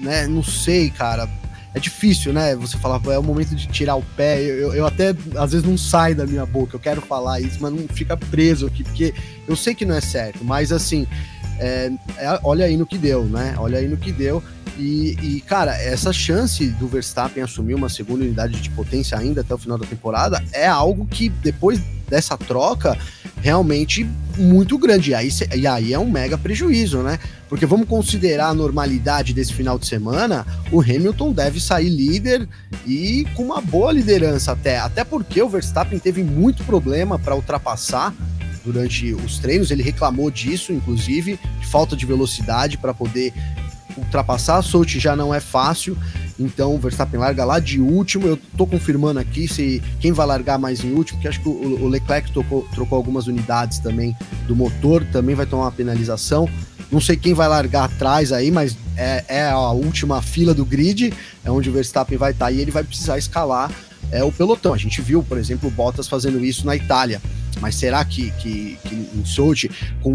Né, 0.00 0.26
não 0.26 0.42
sei, 0.42 0.90
cara 0.90 1.28
é 1.74 1.80
difícil, 1.80 2.32
né? 2.32 2.54
Você 2.56 2.76
falar, 2.76 3.00
é 3.10 3.18
o 3.18 3.22
momento 3.22 3.54
de 3.54 3.66
tirar 3.66 3.96
o 3.96 4.02
pé. 4.16 4.40
Eu, 4.42 4.74
eu, 4.74 4.86
até, 4.86 5.14
às 5.36 5.52
vezes, 5.52 5.66
não 5.66 5.78
sai 5.78 6.14
da 6.14 6.26
minha 6.26 6.44
boca. 6.44 6.76
Eu 6.76 6.80
quero 6.80 7.00
falar 7.00 7.40
isso, 7.40 7.58
mas 7.60 7.72
não 7.72 7.88
fica 7.88 8.16
preso 8.16 8.66
aqui, 8.66 8.84
porque 8.84 9.14
eu 9.48 9.56
sei 9.56 9.74
que 9.74 9.84
não 9.84 9.94
é 9.94 10.00
certo, 10.00 10.44
mas 10.44 10.70
assim, 10.70 11.06
é, 11.62 11.92
é, 12.18 12.40
olha 12.42 12.64
aí 12.64 12.76
no 12.76 12.84
que 12.84 12.98
deu, 12.98 13.24
né? 13.24 13.54
Olha 13.56 13.78
aí 13.78 13.86
no 13.86 13.96
que 13.96 14.10
deu. 14.10 14.42
E, 14.76 15.16
e, 15.22 15.40
cara, 15.42 15.76
essa 15.76 16.12
chance 16.12 16.66
do 16.70 16.88
Verstappen 16.88 17.42
assumir 17.42 17.74
uma 17.74 17.88
segunda 17.88 18.24
unidade 18.24 18.60
de 18.60 18.70
potência 18.70 19.16
ainda 19.16 19.42
até 19.42 19.54
o 19.54 19.58
final 19.58 19.78
da 19.78 19.86
temporada 19.86 20.42
é 20.52 20.66
algo 20.66 21.06
que 21.06 21.28
depois 21.28 21.78
dessa 22.08 22.36
troca 22.36 22.98
realmente 23.40 24.08
muito 24.36 24.76
grande. 24.76 25.10
E 25.10 25.14
aí, 25.14 25.28
e 25.54 25.66
aí 25.66 25.92
é 25.92 25.98
um 25.98 26.10
mega 26.10 26.36
prejuízo, 26.36 26.98
né? 26.98 27.18
Porque 27.48 27.66
vamos 27.66 27.86
considerar 27.86 28.48
a 28.48 28.54
normalidade 28.54 29.32
desse 29.32 29.52
final 29.52 29.78
de 29.78 29.86
semana, 29.86 30.46
o 30.72 30.80
Hamilton 30.80 31.32
deve 31.32 31.60
sair 31.60 31.90
líder 31.90 32.48
e 32.86 33.26
com 33.34 33.44
uma 33.44 33.60
boa 33.60 33.92
liderança 33.92 34.52
até. 34.52 34.78
Até 34.78 35.04
porque 35.04 35.40
o 35.40 35.48
Verstappen 35.48 35.98
teve 35.98 36.24
muito 36.24 36.64
problema 36.64 37.18
para 37.18 37.36
ultrapassar 37.36 38.14
durante 38.64 39.12
os 39.12 39.38
treinos, 39.38 39.70
ele 39.70 39.82
reclamou 39.82 40.30
disso, 40.30 40.72
inclusive, 40.72 41.38
de 41.60 41.66
falta 41.66 41.96
de 41.96 42.06
velocidade 42.06 42.78
para 42.78 42.94
poder 42.94 43.32
ultrapassar 43.96 44.58
a 44.58 44.62
Sochi 44.62 44.98
já 44.98 45.14
não 45.14 45.34
é 45.34 45.40
fácil, 45.40 45.96
então 46.38 46.74
o 46.74 46.78
Verstappen 46.78 47.20
larga 47.20 47.44
lá 47.44 47.58
de 47.58 47.80
último. 47.80 48.26
Eu 48.26 48.38
tô 48.56 48.66
confirmando 48.66 49.20
aqui 49.20 49.46
se 49.46 49.82
quem 50.00 50.12
vai 50.12 50.26
largar 50.26 50.58
mais 50.58 50.82
em 50.82 50.92
último, 50.92 51.18
porque 51.18 51.28
acho 51.28 51.40
que 51.40 51.48
o, 51.48 51.88
Leclerc 51.88 52.32
trocou, 52.32 52.66
trocou 52.74 52.96
algumas 52.96 53.26
unidades 53.26 53.78
também 53.78 54.16
do 54.46 54.56
motor, 54.56 55.04
também 55.12 55.34
vai 55.34 55.46
tomar 55.46 55.64
uma 55.64 55.72
penalização. 55.72 56.48
Não 56.90 57.00
sei 57.00 57.16
quem 57.16 57.32
vai 57.32 57.48
largar 57.48 57.84
atrás 57.84 58.32
aí, 58.32 58.50
mas 58.50 58.76
é, 58.96 59.24
é 59.28 59.48
a 59.48 59.70
última 59.70 60.20
fila 60.20 60.52
do 60.52 60.64
grid, 60.64 61.12
é 61.44 61.50
onde 61.50 61.70
o 61.70 61.72
Verstappen 61.72 62.18
vai 62.18 62.32
estar 62.32 62.46
tá, 62.46 62.52
e 62.52 62.60
ele 62.60 62.70
vai 62.70 62.84
precisar 62.84 63.18
escalar 63.18 63.70
é, 64.10 64.22
o 64.22 64.30
pelotão. 64.30 64.74
A 64.74 64.78
gente 64.78 65.00
viu, 65.00 65.22
por 65.22 65.38
exemplo, 65.38 65.68
o 65.68 65.72
Bottas 65.72 66.06
fazendo 66.06 66.44
isso 66.44 66.66
na 66.66 66.76
Itália. 66.76 67.20
Mas 67.60 67.74
será 67.74 68.04
que, 68.04 68.30
que, 68.32 68.78
que 68.84 68.94
em 68.94 69.24
Sochi, 69.24 69.70
com 70.02 70.12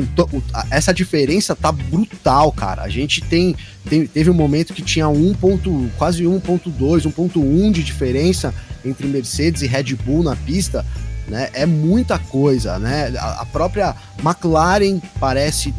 essa 0.71 0.93
diferença 0.93 1.55
tá 1.55 1.71
brutal, 1.71 2.51
cara. 2.51 2.83
A 2.83 2.89
gente 2.89 3.21
tem, 3.21 3.55
tem 3.89 4.05
teve 4.05 4.29
um 4.29 4.33
momento 4.33 4.73
que 4.73 4.81
tinha 4.81 5.07
1. 5.07 5.33
Ponto, 5.35 5.89
quase 5.97 6.23
1.2, 6.23 6.71
1.1 7.03 7.71
de 7.71 7.83
diferença 7.83 8.53
entre 8.83 9.07
Mercedes 9.07 9.61
e 9.61 9.67
Red 9.67 9.95
Bull 9.95 10.23
na 10.23 10.35
pista. 10.35 10.85
Né? 11.27 11.49
É 11.53 11.65
muita 11.65 12.17
coisa, 12.17 12.79
né? 12.79 13.13
A, 13.17 13.45
própria 13.45 13.95
McLaren 14.23 14.99
parece 15.19 15.73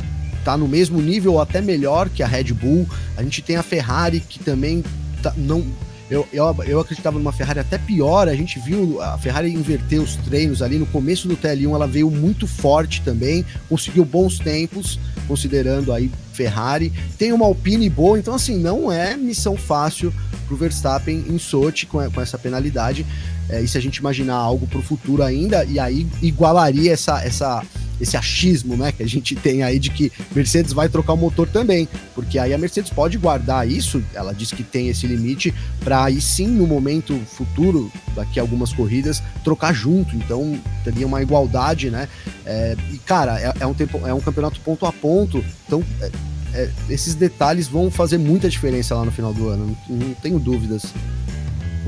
tá 0.45 0.57
no 0.57 0.69
mesmo 0.69 1.01
nível 1.01 1.35
ou 1.35 1.41
até 1.41 1.61
melhor 1.61 2.09
que 2.09 2.23
a 2.23 2.27
Red 2.27 2.53
Bull. 2.53 2.89
A 3.17 3.23
gente 3.23 3.43
tem 3.43 3.57
a 3.57 3.63
Ferrari 3.63 4.21
que 4.21 4.39
também 4.39 4.85
tá, 5.23 5.33
não 5.37 5.65
eu, 6.11 6.27
eu, 6.33 6.57
eu 6.67 6.81
acreditava 6.81 7.19
numa 7.19 7.33
Ferrari 7.33 7.61
até 7.61 7.77
pior. 7.77 8.29
A 8.29 8.35
gente 8.35 8.59
viu 8.59 9.01
a 9.01 9.19
Ferrari 9.19 9.53
inverter 9.53 10.01
os 10.01 10.17
treinos 10.17 10.63
ali. 10.63 10.79
No 10.79 10.87
começo 10.87 11.29
do 11.29 11.37
TL1 11.37 11.75
ela 11.75 11.87
veio 11.87 12.11
muito 12.11 12.47
forte 12.47 13.03
também, 13.03 13.45
conseguiu 13.69 14.05
bons 14.05 14.39
tempos, 14.39 14.99
considerando 15.27 15.93
aí 15.93 16.11
Ferrari. 16.33 16.93
Tem 17.19 17.33
uma 17.33 17.45
Alpine 17.45 17.91
boa, 17.91 18.19
então 18.19 18.35
assim, 18.35 18.59
não 18.59 18.91
é 18.91 19.17
missão 19.17 19.57
fácil 19.57 20.13
para 20.47 20.55
o 20.55 20.57
Verstappen 20.57 21.25
em 21.29 21.39
Sochi 21.39 21.85
com, 21.87 22.11
com 22.11 22.21
essa 22.21 22.39
penalidade. 22.39 23.05
É, 23.51 23.61
e 23.61 23.69
se 23.69 23.79
a 23.79 23.81
gente 23.81 23.97
imaginar 23.97 24.35
algo 24.35 24.67
para 24.67 24.79
o 24.79 24.83
futuro 24.83 25.23
ainda, 25.23 25.65
e 25.65 25.79
aí 25.79 26.07
igualaria 26.23 26.93
essa, 26.93 27.23
essa 27.23 27.63
esse 28.01 28.16
achismo, 28.16 28.76
né, 28.76 28.92
que 28.92 29.03
a 29.03 29.07
gente 29.07 29.34
tem 29.34 29.62
aí 29.62 29.78
de 29.78 29.90
que 29.90 30.12
Mercedes 30.34 30.72
vai 30.72 30.88
trocar 30.88 31.14
o 31.14 31.16
motor 31.16 31.49
também, 31.49 31.88
porque 32.14 32.38
aí 32.38 32.55
a 32.55 32.59
Mercedes 32.59 32.90
pode 32.90 33.18
guardar 33.18 33.68
isso, 33.68 34.03
ela 34.14 34.32
diz 34.32 34.53
que 34.53 34.62
tem 34.62 34.88
esse 34.88 35.07
limite 35.07 35.55
para 35.80 36.05
aí 36.05 36.20
sim 36.20 36.46
no 36.46 36.66
momento 36.66 37.18
futuro, 37.26 37.90
daqui 38.14 38.38
a 38.38 38.42
algumas 38.42 38.72
corridas, 38.72 39.22
trocar 39.42 39.72
junto, 39.72 40.14
então 40.16 40.59
teria 40.84 41.07
uma 41.07 41.22
igualdade, 41.22 41.90
né? 41.90 42.09
É, 42.44 42.76
e 42.92 42.99
cara, 42.99 43.40
é, 43.40 43.53
é, 43.61 43.66
um 43.66 43.74
tempo, 43.74 44.01
é 44.07 44.14
um 44.14 44.20
campeonato 44.20 44.61
ponto 44.61 44.86
a 44.86 44.92
ponto, 44.92 45.44
então 45.66 45.82
é, 46.01 46.11
é 46.55 46.70
esses 46.88 47.14
detalhes 47.14 47.68
vão 47.68 47.90
fazer 47.90 48.18
muita 48.18 48.49
diferença 48.49 48.94
lá 48.94 49.05
no 49.05 49.12
final 49.12 49.32
do 49.32 49.49
ano, 49.49 49.76
não, 49.88 49.96
não 49.96 50.14
tenho 50.14 50.38
dúvidas. 50.38 50.92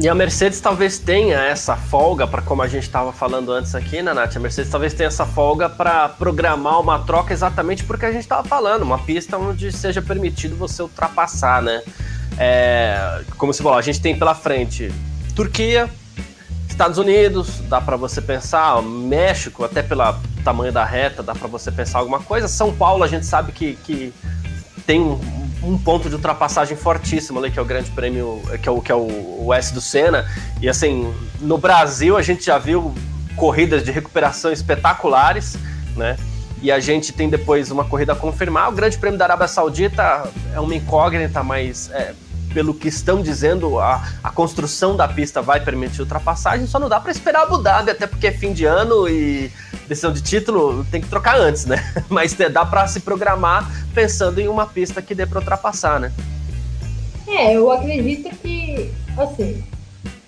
E 0.03 0.09
a 0.09 0.15
Mercedes 0.15 0.59
talvez 0.63 0.99
tenha 0.99 1.39
essa 1.39 1.77
folga, 1.77 2.27
para 2.27 2.41
como 2.41 2.63
a 2.63 2.67
gente 2.67 2.85
estava 2.85 3.13
falando 3.13 3.53
antes 3.53 3.75
aqui, 3.75 4.01
né, 4.01 4.15
Nath? 4.15 4.35
A 4.35 4.41
Mercedes 4.41 4.71
talvez 4.71 4.95
tenha 4.95 5.09
essa 5.09 5.27
folga 5.27 5.69
para 5.69 6.09
programar 6.09 6.81
uma 6.81 7.01
troca 7.01 7.35
exatamente 7.35 7.85
porque 7.85 8.07
a 8.07 8.11
gente 8.11 8.23
estava 8.23 8.43
falando, 8.43 8.81
uma 8.81 8.99
pista 8.99 9.37
onde 9.37 9.71
seja 9.71 10.01
permitido 10.01 10.57
você 10.57 10.81
ultrapassar, 10.81 11.61
né? 11.61 11.83
É, 12.39 13.21
como 13.37 13.53
você 13.53 13.63
falou, 13.63 13.77
a 13.77 13.83
gente 13.83 14.01
tem 14.01 14.19
pela 14.19 14.35
frente 14.35 14.91
Turquia, 15.37 15.91
Estados 16.67 16.97
Unidos, 16.97 17.61
dá 17.69 17.79
para 17.79 17.99
você 17.99 18.23
pensar, 18.23 18.81
México, 18.81 19.65
até 19.65 19.83
pelo 19.83 20.15
tamanho 20.43 20.73
da 20.73 20.83
reta, 20.83 21.23
dá 21.23 21.35
para 21.35 21.47
você 21.47 21.71
pensar 21.71 21.99
alguma 21.99 22.21
coisa. 22.21 22.49
São 22.49 22.75
Paulo, 22.75 23.05
a 23.05 23.07
gente 23.07 23.27
sabe 23.27 23.53
que, 23.53 23.75
que 23.85 24.15
tem 24.87 25.21
um 25.63 25.77
ponto 25.79 26.09
de 26.09 26.15
ultrapassagem 26.15 26.77
fortíssimo 26.77 27.39
ali, 27.39 27.51
que 27.51 27.59
é 27.59 27.63
o 27.63 27.65
grande 27.65 27.91
prêmio, 27.91 28.43
que 28.63 28.69
é 28.69 28.73
o, 28.73 28.81
que 28.81 28.93
é 28.93 28.95
o, 28.95 29.47
o 29.47 29.55
S 29.55 29.73
do 29.73 29.81
Senna. 29.81 30.27
E 30.61 30.69
assim, 30.69 31.13
no 31.41 31.59
Brasil 31.59 32.17
a 32.17 32.23
gente 32.23 32.45
já 32.45 32.59
viu 32.59 32.95
corridas 33.37 33.83
de 33.83 33.91
recuperação 33.91 34.53
espetaculares, 34.53 35.57
né? 35.97 36.17
E 36.63 36.71
a 36.71 36.79
gente 36.79 37.13
tem 37.13 37.29
depois 37.29 37.71
uma 37.71 37.85
corrida 37.85 38.13
a 38.13 38.17
confirmar. 38.17 38.69
O 38.69 38.73
Grande 38.73 38.99
Prêmio 38.99 39.19
da 39.19 39.25
Arábia 39.25 39.49
Saudita 39.49 40.31
é 40.53 40.61
uma 40.61 40.75
incógnita, 40.75 41.43
mas 41.43 41.91
é, 41.91 42.13
pelo 42.53 42.75
que 42.75 42.89
estão 42.89 43.23
dizendo, 43.23 43.79
a, 43.79 44.07
a 44.23 44.31
construção 44.31 44.95
da 44.95 45.09
pista 45.09 45.41
vai 45.41 45.61
permitir 45.61 46.03
ultrapassagem, 46.03 46.67
só 46.67 46.79
não 46.79 46.89
dá 46.89 47.01
para 47.01 47.11
esperar 47.11 47.43
Abu 47.43 47.59
Dhabi, 47.59 47.91
até 47.91 48.07
porque 48.07 48.27
é 48.27 48.33
fim 48.33 48.53
de 48.53 48.65
ano 48.67 49.09
e 49.09 49.51
decisão 49.91 50.13
de 50.13 50.23
título 50.23 50.87
tem 50.89 51.01
que 51.01 51.09
trocar 51.09 51.37
antes, 51.37 51.67
né? 51.67 51.77
Mas 52.09 52.33
dá 52.35 52.65
para 52.65 52.87
se 52.87 53.01
programar 53.01 53.69
pensando 53.93 54.41
em 54.41 54.47
uma 54.47 54.65
pista 54.65 55.03
que 55.03 55.15
dê 55.15 55.27
para 55.27 55.41
ultrapassar, 55.41 55.99
né? 55.99 56.13
É, 57.27 57.57
eu 57.57 57.71
acredito 57.71 58.31
que, 58.37 58.91
assim, 59.19 59.63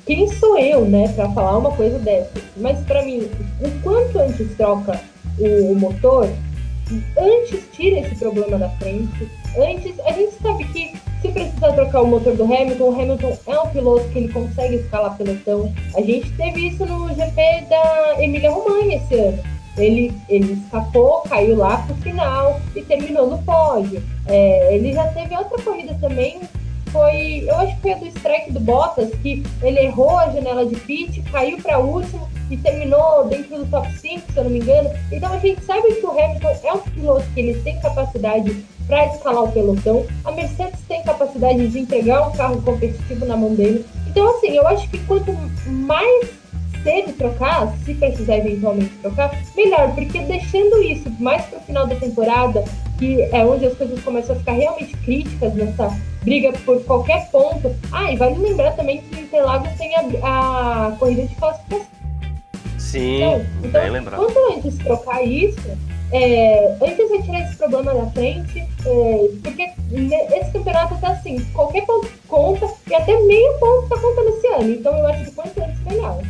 quem 0.05 0.27
sou 0.35 0.59
eu, 0.59 0.85
né, 0.85 1.09
para 1.15 1.31
falar 1.31 1.59
uma 1.59 1.71
coisa 1.73 1.99
dessa? 2.01 2.33
Mas 2.57 2.81
para 2.85 3.05
mim, 3.05 3.31
o 3.61 3.71
quanto 3.83 4.19
antes 4.19 4.55
troca 4.57 5.01
o 5.39 5.75
motor, 5.75 6.29
antes 7.17 7.61
tira 7.73 8.01
esse 8.01 8.17
problema 8.17 8.59
da 8.59 8.69
frente, 8.71 9.29
antes 9.57 9.99
a 10.01 10.13
gente 10.13 10.35
sabe 10.43 10.65
que 10.65 10.93
se 11.21 11.29
precisar 11.29 11.73
trocar 11.73 12.03
o 12.03 12.07
motor 12.09 12.35
do 12.35 12.45
Hamilton, 12.45 12.85
o 12.85 13.01
Hamilton 13.01 13.39
é 13.47 13.61
um 13.61 13.69
piloto 13.69 14.09
que 14.09 14.19
ele 14.19 14.33
consegue 14.33 14.77
escalar 14.77 15.17
pelotão. 15.17 15.73
A 15.95 16.01
gente 16.01 16.31
teve 16.33 16.69
isso 16.69 16.85
no 16.85 17.09
GP 17.09 17.67
da 17.69 18.23
Emília 18.23 18.51
Romagna 18.51 18.95
esse 18.95 19.15
ano. 19.15 19.52
Ele, 19.77 20.13
ele 20.29 20.53
escapou, 20.53 21.23
caiu 21.23 21.57
lá 21.57 21.79
pro 21.79 21.95
final 21.97 22.61
e 22.77 22.83
terminou 22.83 23.27
no 23.27 23.39
pódio. 23.43 24.03
É, 24.27 24.75
ele 24.75 24.93
já 24.93 25.07
teve 25.09 25.37
outra 25.37 25.63
corrida 25.63 25.97
também, 26.01 26.41
foi, 26.93 27.45
eu 27.49 27.57
acho 27.57 27.75
que 27.77 27.83
foi 27.83 27.93
a 27.93 27.97
do 27.97 28.07
strike 28.07 28.53
do 28.53 28.61
Bottas, 28.61 29.11
que 29.23 29.43
ele 29.63 29.81
errou 29.81 30.19
a 30.19 30.29
janela 30.29 30.67
de 30.67 30.77
pit, 30.77 31.23
caiu 31.33 31.57
para 31.57 31.79
último 31.79 32.29
e 32.51 32.57
terminou 32.59 33.27
dentro 33.29 33.57
do 33.57 33.71
top 33.71 33.91
5, 33.99 34.31
se 34.31 34.39
eu 34.39 34.45
não 34.45 34.51
me 34.51 34.59
engano. 34.59 34.91
Então 35.11 35.33
a 35.33 35.39
gente 35.39 35.65
sabe 35.65 35.95
que 35.95 36.05
o 36.05 36.11
Hamilton 36.11 36.55
é 36.63 36.73
um 36.75 36.79
piloto 36.81 37.25
que 37.33 37.41
ele 37.41 37.61
tem 37.63 37.81
capacidade 37.81 38.65
para 38.87 39.07
escalar 39.07 39.45
o 39.45 39.53
pelotão. 39.53 40.05
A 40.23 40.33
Mercedes 40.33 40.81
tem 40.87 41.03
capacidade 41.03 41.67
de 41.67 41.79
entregar 41.79 42.29
um 42.29 42.33
carro 42.33 42.61
competitivo 42.61 43.25
na 43.25 43.39
mão 43.39 43.55
dele. 43.55 43.87
Então, 44.07 44.29
assim, 44.37 44.49
eu 44.49 44.67
acho 44.67 44.87
que 44.91 44.99
quanto 45.07 45.33
mais 45.67 46.42
cedo 46.83 47.13
trocar, 47.15 47.73
se 47.85 47.95
precisar 47.95 48.39
eventualmente 48.39 48.93
trocar, 49.01 49.31
melhor, 49.57 49.95
porque 49.95 50.21
deixando 50.21 50.83
isso 50.83 51.11
mais 51.21 51.45
para 51.47 51.59
o 51.59 51.63
final 51.63 51.87
da 51.87 51.95
temporada, 51.97 52.65
que 52.99 53.23
é 53.23 53.45
onde 53.45 53.67
as 53.67 53.75
coisas 53.75 54.01
começam 54.03 54.37
a 54.37 54.39
ficar 54.39 54.53
realmente 54.53 54.97
críticas 54.99 55.55
nessa 55.55 55.97
briga 56.23 56.53
por 56.65 56.83
qualquer 56.85 57.29
ponto. 57.31 57.75
Ah, 57.91 58.13
e 58.13 58.17
vale 58.17 58.39
lembrar 58.39 58.73
também 58.73 59.03
que 59.03 59.21
Interlagos 59.21 59.73
tem 59.79 59.95
a, 59.97 60.01
a 60.23 60.97
corrida 60.99 61.27
de 61.27 61.35
classificação. 61.35 61.87
Sim, 62.79 63.17
então, 63.17 63.47
então 63.65 63.81
bem 63.81 63.91
lembrado. 63.91 64.21
Quanto 64.21 64.55
antes 64.55 64.77
trocar 64.79 65.23
isso, 65.23 65.71
é, 66.13 66.77
antes 66.83 67.11
de 67.11 67.23
tirar 67.23 67.41
esse 67.41 67.57
problema 67.57 67.95
da 67.95 68.07
frente, 68.11 68.59
é, 68.61 69.29
porque 69.43 69.63
esse 69.63 70.53
campeonato 70.53 70.99
tá 71.01 71.09
assim, 71.09 71.41
qualquer 71.55 71.87
ponto 71.87 72.09
conta 72.29 72.69
e 72.91 72.95
até 72.95 73.19
meio 73.23 73.59
ponto 73.59 73.89
tá 73.89 73.99
contando 73.99 74.29
esse 74.29 74.47
ano. 74.49 74.71
Então 74.71 74.97
eu 74.97 75.07
acho 75.07 75.25
que 75.25 75.31
quanto 75.31 75.63
antes 75.63 75.81
melhor. 75.85 76.23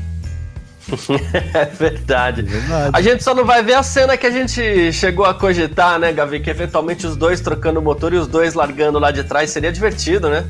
é 1.55 1.65
verdade. 1.67 2.41
é 2.41 2.45
verdade. 2.45 2.91
A 2.93 3.01
gente 3.01 3.23
só 3.23 3.35
não 3.35 3.45
vai 3.45 3.63
ver 3.63 3.75
a 3.75 3.83
cena 3.83 4.17
que 4.17 4.27
a 4.27 4.31
gente 4.31 4.93
chegou 4.93 5.25
a 5.25 5.35
cogitar, 5.35 5.99
né, 5.99 6.13
Gavi? 6.13 6.41
Que 6.41 6.51
eventualmente 6.51 7.07
os 7.07 7.17
dois 7.17 7.41
trocando 7.41 7.81
o 7.81 7.83
motor 7.83 8.13
e 8.13 8.17
os 8.17 8.27
dois 8.27 8.55
largando 8.55 8.99
lá 8.99 9.11
de 9.11 9.25
trás 9.25 9.51
seria 9.51 9.73
divertido, 9.73 10.29
né? 10.29 10.45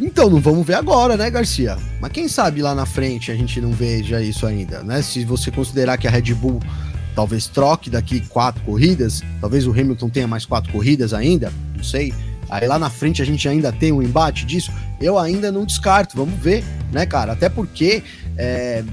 Então, 0.00 0.28
não 0.28 0.40
vamos 0.40 0.66
ver 0.66 0.74
agora, 0.74 1.16
né, 1.16 1.30
Garcia? 1.30 1.78
Mas 2.00 2.12
quem 2.12 2.28
sabe 2.28 2.60
lá 2.60 2.74
na 2.74 2.84
frente 2.84 3.30
a 3.30 3.34
gente 3.34 3.60
não 3.60 3.72
veja 3.72 4.20
isso 4.20 4.46
ainda, 4.46 4.82
né? 4.82 5.00
Se 5.00 5.24
você 5.24 5.50
considerar 5.50 5.96
que 5.96 6.06
a 6.06 6.10
Red 6.10 6.34
Bull 6.34 6.60
talvez 7.14 7.46
troque 7.46 7.88
daqui 7.88 8.20
quatro 8.28 8.62
corridas, 8.62 9.22
talvez 9.40 9.66
o 9.66 9.70
Hamilton 9.70 10.10
tenha 10.10 10.28
mais 10.28 10.44
quatro 10.44 10.70
corridas 10.70 11.14
ainda, 11.14 11.50
não 11.74 11.82
sei. 11.82 12.12
Aí 12.48 12.68
lá 12.68 12.78
na 12.78 12.90
frente 12.90 13.22
a 13.22 13.24
gente 13.24 13.48
ainda 13.48 13.72
tem 13.72 13.90
um 13.90 14.02
embate 14.02 14.44
disso. 14.44 14.70
Eu 15.00 15.18
ainda 15.18 15.50
não 15.50 15.64
descarto, 15.64 16.16
vamos 16.16 16.38
ver, 16.38 16.62
né, 16.92 17.06
cara? 17.06 17.32
Até 17.32 17.48
porque 17.48 18.02
é, 18.36 18.84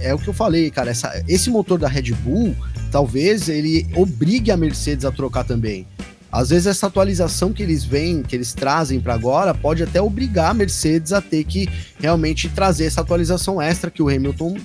é, 0.00 0.08
é 0.08 0.14
o 0.14 0.18
que 0.18 0.28
eu 0.28 0.34
falei, 0.34 0.70
cara. 0.70 0.90
Essa, 0.90 1.22
esse 1.28 1.50
motor 1.50 1.78
da 1.78 1.88
Red 1.88 2.12
Bull, 2.12 2.54
talvez 2.90 3.48
ele 3.48 3.86
obrigue 3.94 4.50
a 4.50 4.56
Mercedes 4.56 5.04
a 5.04 5.12
trocar 5.12 5.44
também. 5.44 5.86
Às 6.32 6.50
vezes 6.50 6.68
essa 6.68 6.86
atualização 6.86 7.52
que 7.52 7.62
eles 7.62 7.84
vêm, 7.84 8.22
que 8.22 8.36
eles 8.36 8.54
trazem 8.54 9.00
para 9.00 9.14
agora, 9.14 9.52
pode 9.52 9.82
até 9.82 10.00
obrigar 10.00 10.52
a 10.52 10.54
Mercedes 10.54 11.12
a 11.12 11.20
ter 11.20 11.42
que 11.42 11.68
realmente 11.98 12.48
trazer 12.48 12.84
essa 12.84 13.00
atualização 13.00 13.60
extra 13.60 13.90
que 13.90 14.00
o 14.00 14.08
Hamilton 14.08 14.56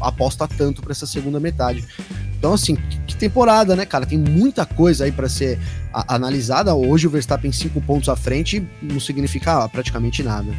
aposta 0.00 0.48
tanto 0.48 0.82
para 0.82 0.90
essa 0.90 1.06
segunda 1.06 1.38
metade. 1.38 1.84
Então, 2.36 2.52
assim, 2.52 2.76
que 3.06 3.14
temporada, 3.16 3.76
né, 3.76 3.86
cara? 3.86 4.04
Tem 4.04 4.18
muita 4.18 4.66
coisa 4.66 5.04
aí 5.04 5.12
para 5.12 5.28
ser 5.28 5.58
analisada. 5.92 6.74
Hoje 6.74 7.06
o 7.06 7.10
Verstappen 7.10 7.52
cinco 7.52 7.80
pontos 7.80 8.08
à 8.08 8.16
frente 8.16 8.66
não 8.82 8.98
significa 8.98 9.68
praticamente 9.68 10.22
nada. 10.22 10.52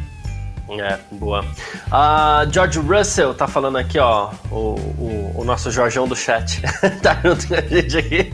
É, 0.68 0.98
boa. 1.12 1.42
Uh, 1.42 2.52
George 2.52 2.78
Russell 2.80 3.34
tá 3.34 3.46
falando 3.46 3.78
aqui, 3.78 3.98
ó, 3.98 4.30
o, 4.50 4.56
o, 4.56 5.32
o 5.36 5.44
nosso 5.44 5.70
Jorjão 5.70 6.08
do 6.08 6.16
chat. 6.16 6.60
tá 7.02 7.18
junto 7.24 7.46
com 7.46 7.54
a 7.54 7.60
gente 7.60 7.96
aqui. 7.96 8.32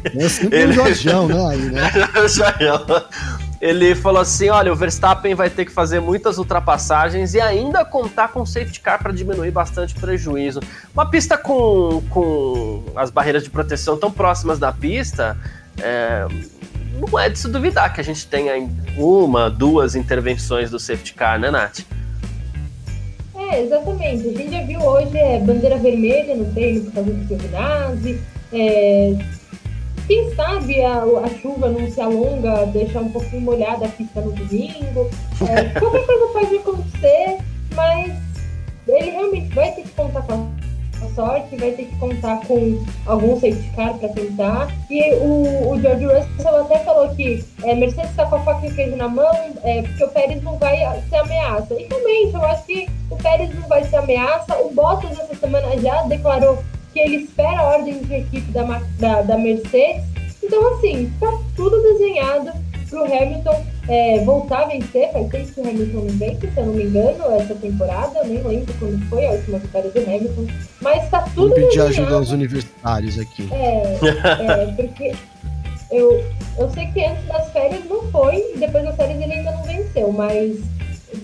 É 0.50 0.60
Ele... 0.60 0.72
o 0.72 0.72
Jorjão, 0.72 1.28
né? 1.28 1.46
Aí, 1.50 1.58
né? 1.58 1.90
o 2.24 2.28
Jorjão. 2.28 2.86
Ele 3.60 3.94
falou 3.94 4.22
assim: 4.22 4.48
olha, 4.48 4.72
o 4.72 4.76
Verstappen 4.76 5.34
vai 5.34 5.50
ter 5.50 5.66
que 5.66 5.70
fazer 5.70 6.00
muitas 6.00 6.38
ultrapassagens 6.38 7.34
e 7.34 7.40
ainda 7.40 7.84
contar 7.84 8.28
com 8.28 8.44
safety 8.46 8.80
car 8.80 9.02
para 9.02 9.12
diminuir 9.12 9.50
bastante 9.50 9.94
o 9.96 10.00
prejuízo. 10.00 10.60
Uma 10.94 11.08
pista 11.08 11.36
com, 11.36 12.02
com 12.08 12.82
as 12.96 13.10
barreiras 13.10 13.44
de 13.44 13.50
proteção 13.50 13.98
tão 13.98 14.10
próximas 14.10 14.58
da 14.58 14.72
pista. 14.72 15.36
É, 15.78 16.26
não 16.94 17.18
é 17.18 17.28
de 17.28 17.38
se 17.38 17.48
duvidar 17.48 17.92
que 17.92 18.00
a 18.00 18.04
gente 18.04 18.26
tenha 18.26 18.52
uma, 18.96 19.50
duas 19.50 19.94
intervenções 19.94 20.70
do 20.70 20.78
safety 20.78 21.14
car, 21.14 21.38
né, 21.38 21.50
Nath? 21.50 21.80
É, 23.50 23.62
exatamente. 23.62 24.28
A 24.28 24.32
gente 24.32 24.50
já 24.50 24.62
viu 24.62 24.80
hoje 24.80 25.16
é, 25.16 25.38
bandeira 25.38 25.76
vermelha 25.76 26.34
no 26.34 26.52
treino 26.52 26.84
por 26.84 26.92
causa 26.92 27.10
do 27.12 27.26
Giovinazzi. 27.26 28.20
É, 28.52 29.16
quem 30.06 30.34
sabe 30.34 30.82
a, 30.82 31.02
a, 31.02 31.28
chuva 31.40 31.68
não 31.68 31.90
se 31.90 32.00
alonga, 32.00 32.66
deixar 32.66 33.00
um 33.00 33.10
pouquinho 33.10 33.42
molhada 33.42 33.86
a 33.86 33.88
pista 33.88 34.20
no 34.20 34.32
domingo. 34.32 35.10
É, 35.48 35.68
qualquer 35.78 36.06
coisa 36.06 36.26
pode 36.32 36.56
acontecer, 36.56 37.38
mas 37.74 38.12
ele 38.86 39.10
realmente 39.10 39.54
vai 39.54 39.72
ter 39.72 39.82
que 39.82 39.90
contar 39.90 40.22
com 40.22 40.32
a 40.32 40.71
sorte, 41.10 41.56
vai 41.56 41.72
ter 41.72 41.86
que 41.86 41.96
contar 41.96 42.40
com 42.46 42.82
algum 43.06 43.34
safety 43.34 43.70
car 43.74 43.94
para 43.98 44.08
tentar. 44.10 44.68
E 44.90 45.14
o, 45.14 45.70
o 45.70 45.80
George 45.80 46.06
Russell 46.06 46.60
até 46.60 46.78
falou 46.80 47.08
que 47.14 47.44
é, 47.62 47.74
Mercedes 47.74 48.10
está 48.10 48.26
com 48.26 48.36
a 48.36 48.40
faca 48.40 48.66
e 48.66 48.74
queijo 48.74 48.96
na 48.96 49.08
mão, 49.08 49.34
é, 49.62 49.82
porque 49.82 50.04
o 50.04 50.08
Pérez 50.08 50.42
não 50.42 50.56
vai 50.58 50.78
ser 51.08 51.16
ameaça. 51.16 51.74
E 51.74 51.86
realmente, 51.86 52.34
eu 52.34 52.44
acho 52.44 52.64
que 52.64 52.88
o 53.10 53.16
Pérez 53.16 53.54
não 53.54 53.68
vai 53.68 53.84
ser 53.84 53.96
ameaça. 53.96 54.56
O 54.58 54.70
Bottas 54.70 55.18
essa 55.18 55.34
semana 55.34 55.78
já 55.80 56.02
declarou 56.02 56.62
que 56.92 57.00
ele 57.00 57.16
espera 57.16 57.60
a 57.60 57.68
ordem 57.76 57.98
de 58.02 58.14
equipe 58.14 58.50
da, 58.52 58.62
da, 58.98 59.22
da 59.22 59.38
Mercedes. 59.38 60.04
Então, 60.42 60.74
assim, 60.74 61.04
está 61.04 61.28
tudo 61.56 61.80
desenhado 61.82 62.52
para 62.92 63.00
o 63.00 63.04
Hamilton 63.04 63.64
é, 63.88 64.24
voltar 64.24 64.62
a 64.62 64.66
vencer. 64.66 65.10
Faz 65.12 65.28
tempo 65.30 65.52
que 65.52 65.60
o 65.60 65.68
Hamilton 65.68 66.00
não 66.00 66.18
vence, 66.18 66.50
se 66.52 66.60
eu 66.60 66.66
não 66.66 66.74
me 66.74 66.84
engano, 66.84 67.40
essa 67.40 67.54
temporada. 67.54 68.18
Eu 68.18 68.26
nem 68.26 68.42
lembro 68.42 68.74
quando 68.78 69.08
foi 69.08 69.26
a 69.26 69.30
última 69.30 69.58
vitória 69.58 69.90
do 69.90 69.98
Hamilton. 69.98 70.46
Mas 70.80 71.04
está 71.04 71.22
tudo 71.22 71.48
Vou 71.48 71.54
pedir 71.54 71.80
ajuda 71.80 72.14
aos 72.14 72.30
universitários 72.30 73.18
aqui. 73.18 73.48
É, 73.50 73.98
é 74.02 74.66
porque 74.76 75.14
eu, 75.90 76.24
eu 76.58 76.70
sei 76.70 76.86
que 76.88 77.04
antes 77.04 77.26
das 77.26 77.50
férias 77.52 77.84
não 77.86 78.02
foi, 78.10 78.54
depois 78.58 78.84
das 78.84 78.94
férias 78.96 79.20
ele 79.20 79.32
ainda 79.32 79.52
não 79.52 79.62
venceu, 79.62 80.12
mas 80.12 80.58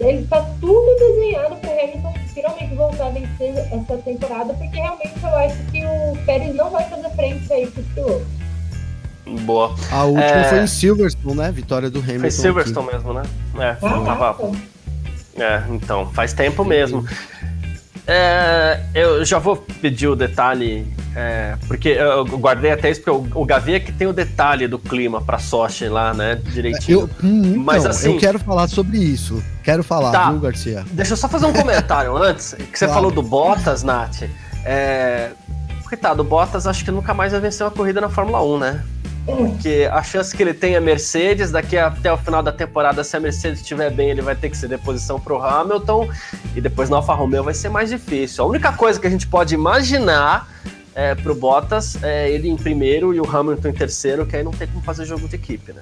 ele 0.01 0.23
está 0.23 0.43
tudo 0.61 0.99
desenhado 0.99 1.57
para 1.57 1.71
o 1.71 1.85
Hamilton 1.85 2.15
finalmente 2.35 2.75
voltar 2.75 3.07
a 3.07 3.11
vencer 3.11 3.55
essa 3.73 3.97
temporada, 3.99 4.55
porque 4.55 4.77
realmente 4.77 5.15
eu 5.23 5.37
acho 5.37 5.57
que 5.71 5.85
o 5.85 6.25
Pérez 6.25 6.55
não 6.55 6.71
vai 6.71 6.89
fazer 6.89 7.11
frente 7.11 7.53
aí 7.53 7.67
para 7.67 7.81
os 7.81 7.89
pilotos. 7.89 8.38
Boa. 9.43 9.75
A 9.91 10.05
última 10.05 10.25
é... 10.25 10.45
foi 10.45 10.59
em 10.61 10.67
Silverstone, 10.67 11.37
né? 11.37 11.51
Vitória 11.51 11.91
do 11.91 12.01
Hamilton. 12.01 12.21
Foi 12.21 12.31
Silverstone 12.31 12.87
aqui. 12.87 12.97
mesmo, 12.97 13.13
né? 13.13 13.23
É, 13.59 13.73
tava... 13.75 14.37
é, 15.37 15.63
então, 15.71 16.11
faz 16.13 16.33
tempo 16.33 16.65
mesmo. 16.65 17.05
É, 18.11 18.81
eu 18.95 19.23
já 19.23 19.39
vou 19.39 19.55
pedir 19.55 20.09
o 20.09 20.17
detalhe, 20.17 20.91
é, 21.15 21.57
porque 21.67 21.91
eu 21.91 22.25
guardei 22.25 22.71
até 22.71 22.91
isso, 22.91 23.03
porque 23.03 23.11
o, 23.11 23.43
o 23.43 23.45
Gavi 23.45 23.75
é 23.75 23.81
que 23.81 23.93
tem 23.93 24.07
o 24.07 24.15
detalhe 24.15 24.67
do 24.67 24.79
clima 24.79 25.21
para 25.21 25.39
Sochi 25.39 25.91
lá, 25.91 26.15
né? 26.15 26.37
Direitinho. 26.37 27.01
Eu, 27.01 27.11
hum, 27.23 27.43
então, 27.45 27.63
Mas 27.63 27.85
assim. 27.85 28.15
Eu 28.15 28.19
quero 28.19 28.39
falar 28.39 28.67
sobre 28.67 28.97
isso. 28.97 29.45
Quero 29.63 29.85
falar, 29.85 30.11
tá, 30.11 30.31
viu, 30.31 30.41
Garcia? 30.41 30.87
Deixa 30.91 31.13
eu 31.13 31.17
só 31.19 31.29
fazer 31.29 31.45
um 31.45 31.53
comentário 31.53 32.17
antes, 32.17 32.55
que 32.55 32.79
você 32.79 32.87
claro. 32.87 32.95
falou 32.95 33.11
do 33.11 33.23
Bottas, 33.23 33.83
Nath. 33.83 34.23
É, 34.65 35.33
coitado, 35.87 36.23
o 36.23 36.25
Bottas 36.25 36.67
acho 36.67 36.83
que 36.87 36.91
nunca 36.91 37.13
mais 37.13 37.33
vai 37.33 37.43
vencer 37.43 37.67
uma 37.67 37.71
corrida 37.71 38.01
na 38.01 38.09
Fórmula 38.09 38.43
1, 38.43 38.59
né? 38.59 38.85
Porque 39.37 39.87
a 39.93 40.03
chance 40.03 40.35
que 40.35 40.43
ele 40.43 40.55
tem 40.55 40.75
é 40.75 40.81
Mercedes, 40.81 41.51
daqui 41.51 41.77
até 41.77 42.11
o 42.11 42.17
final 42.17 42.43
da 42.43 42.51
temporada, 42.51 43.05
se 43.05 43.15
a 43.15 43.21
Mercedes 43.21 43.61
estiver 43.61 43.91
bem, 43.91 44.09
ele 44.09 44.23
vai 44.23 44.35
ter 44.35 44.49
que 44.49 44.57
ceder 44.57 44.79
posição 44.79 45.21
para 45.21 45.35
o 45.35 45.43
Hamilton, 45.43 46.09
e 46.57 46.63
depois 46.63 46.89
na 46.89 46.97
Alfa 46.97 47.13
Romeo 47.13 47.45
vai 47.45 47.53
ser 47.53 47.69
mais 47.69 47.91
difícil. 47.91 48.43
A 48.43 48.47
única 48.47 48.73
coisa 48.73 48.99
que 48.99 49.07
a 49.07 49.11
gente 49.11 49.27
pode 49.27 49.55
imaginar 49.55 50.49
é, 50.95 51.15
para 51.15 51.31
o 51.31 51.35
Bottas 51.35 52.03
é 52.03 52.31
ele 52.31 52.49
em 52.49 52.57
primeiro 52.57 53.13
e 53.13 53.21
o 53.21 53.37
Hamilton 53.37 53.69
em 53.69 53.73
terceiro, 53.75 54.25
que 54.25 54.35
aí 54.35 54.43
não 54.43 54.51
tem 54.51 54.67
como 54.67 54.83
fazer 54.83 55.05
jogo 55.05 55.29
de 55.29 55.37
equipe, 55.37 55.75
né? 55.75 55.81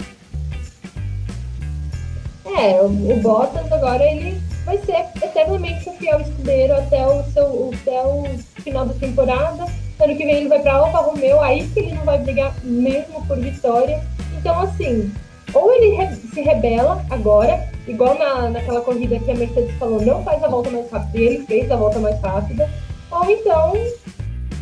É, 2.46 2.82
o, 2.82 3.20
Bottas 3.22 3.70
agora 3.70 4.02
ele 4.02 4.40
vai 4.64 4.76
ser 4.78 5.06
eternamente 5.22 5.88
o 5.88 5.92
fiel 5.92 6.20
escudeiro 6.20 6.74
até 6.74 7.06
o, 7.06 7.22
seu, 7.32 7.70
até 7.80 8.02
o 8.02 8.24
final 8.60 8.86
da 8.86 8.94
temporada 8.94 9.66
Ano 9.98 10.16
que 10.16 10.24
vem 10.24 10.36
ele 10.36 10.48
vai 10.48 10.60
para 10.60 10.74
Alfa 10.74 10.98
Romeo, 10.98 11.40
aí 11.40 11.66
que 11.68 11.80
ele 11.80 11.94
não 11.94 12.04
vai 12.04 12.18
brigar 12.18 12.54
mesmo 12.62 13.24
por 13.26 13.38
vitória. 13.38 14.02
Então, 14.38 14.60
assim, 14.60 15.10
ou 15.54 15.72
ele 15.72 15.96
re 15.96 16.14
se 16.16 16.40
rebela 16.42 17.04
agora, 17.10 17.68
igual 17.88 18.18
na, 18.18 18.50
naquela 18.50 18.82
corrida 18.82 19.18
que 19.18 19.30
a 19.30 19.34
Mercedes 19.34 19.74
falou, 19.78 20.00
não 20.02 20.22
faz 20.22 20.42
a 20.44 20.48
volta 20.48 20.70
mais 20.70 20.90
rápida, 20.90 21.18
e 21.18 21.22
ele 21.22 21.46
fez 21.46 21.70
a 21.70 21.76
volta 21.76 21.98
mais 21.98 22.20
rápida, 22.20 22.70
ou 23.10 23.30
então, 23.30 23.72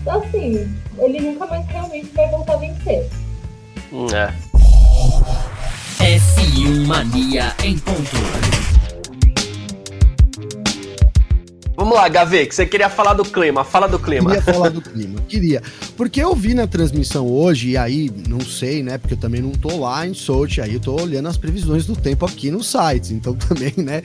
assim, 0.06 0.72
ele 0.98 1.20
nunca 1.20 1.46
mais 1.46 1.66
realmente 1.66 2.10
vai 2.14 2.28
voltar 2.28 2.54
a 2.54 2.58
vencer. 2.58 3.10
É. 4.12 4.32
F1 5.98 6.86
Mania 6.86 7.54
em 7.64 7.78
ponto. 7.78 8.83
Vamos 11.76 11.96
lá, 11.96 12.08
Gavi, 12.08 12.46
que 12.46 12.54
você 12.54 12.64
queria 12.64 12.88
falar 12.88 13.14
do 13.14 13.24
clima. 13.24 13.64
Fala 13.64 13.88
do 13.88 13.98
clima. 13.98 14.30
Queria 14.30 14.42
falar 14.42 14.68
do 14.68 14.80
clima. 14.80 15.20
Queria. 15.26 15.60
Porque 15.96 16.22
eu 16.22 16.32
vi 16.34 16.54
na 16.54 16.68
transmissão 16.68 17.26
hoje, 17.26 17.70
e 17.70 17.76
aí 17.76 18.12
não 18.28 18.40
sei, 18.40 18.80
né? 18.80 18.96
Porque 18.96 19.14
eu 19.14 19.18
também 19.18 19.42
não 19.42 19.50
tô 19.50 19.78
lá 19.78 20.06
em 20.06 20.14
Sochi, 20.14 20.60
aí 20.60 20.74
eu 20.74 20.80
tô 20.80 20.94
olhando 20.94 21.26
as 21.26 21.36
previsões 21.36 21.84
do 21.84 21.96
tempo 21.96 22.24
aqui 22.24 22.48
no 22.48 22.62
site. 22.62 23.12
Então 23.12 23.34
também, 23.48 23.72
né? 23.76 24.02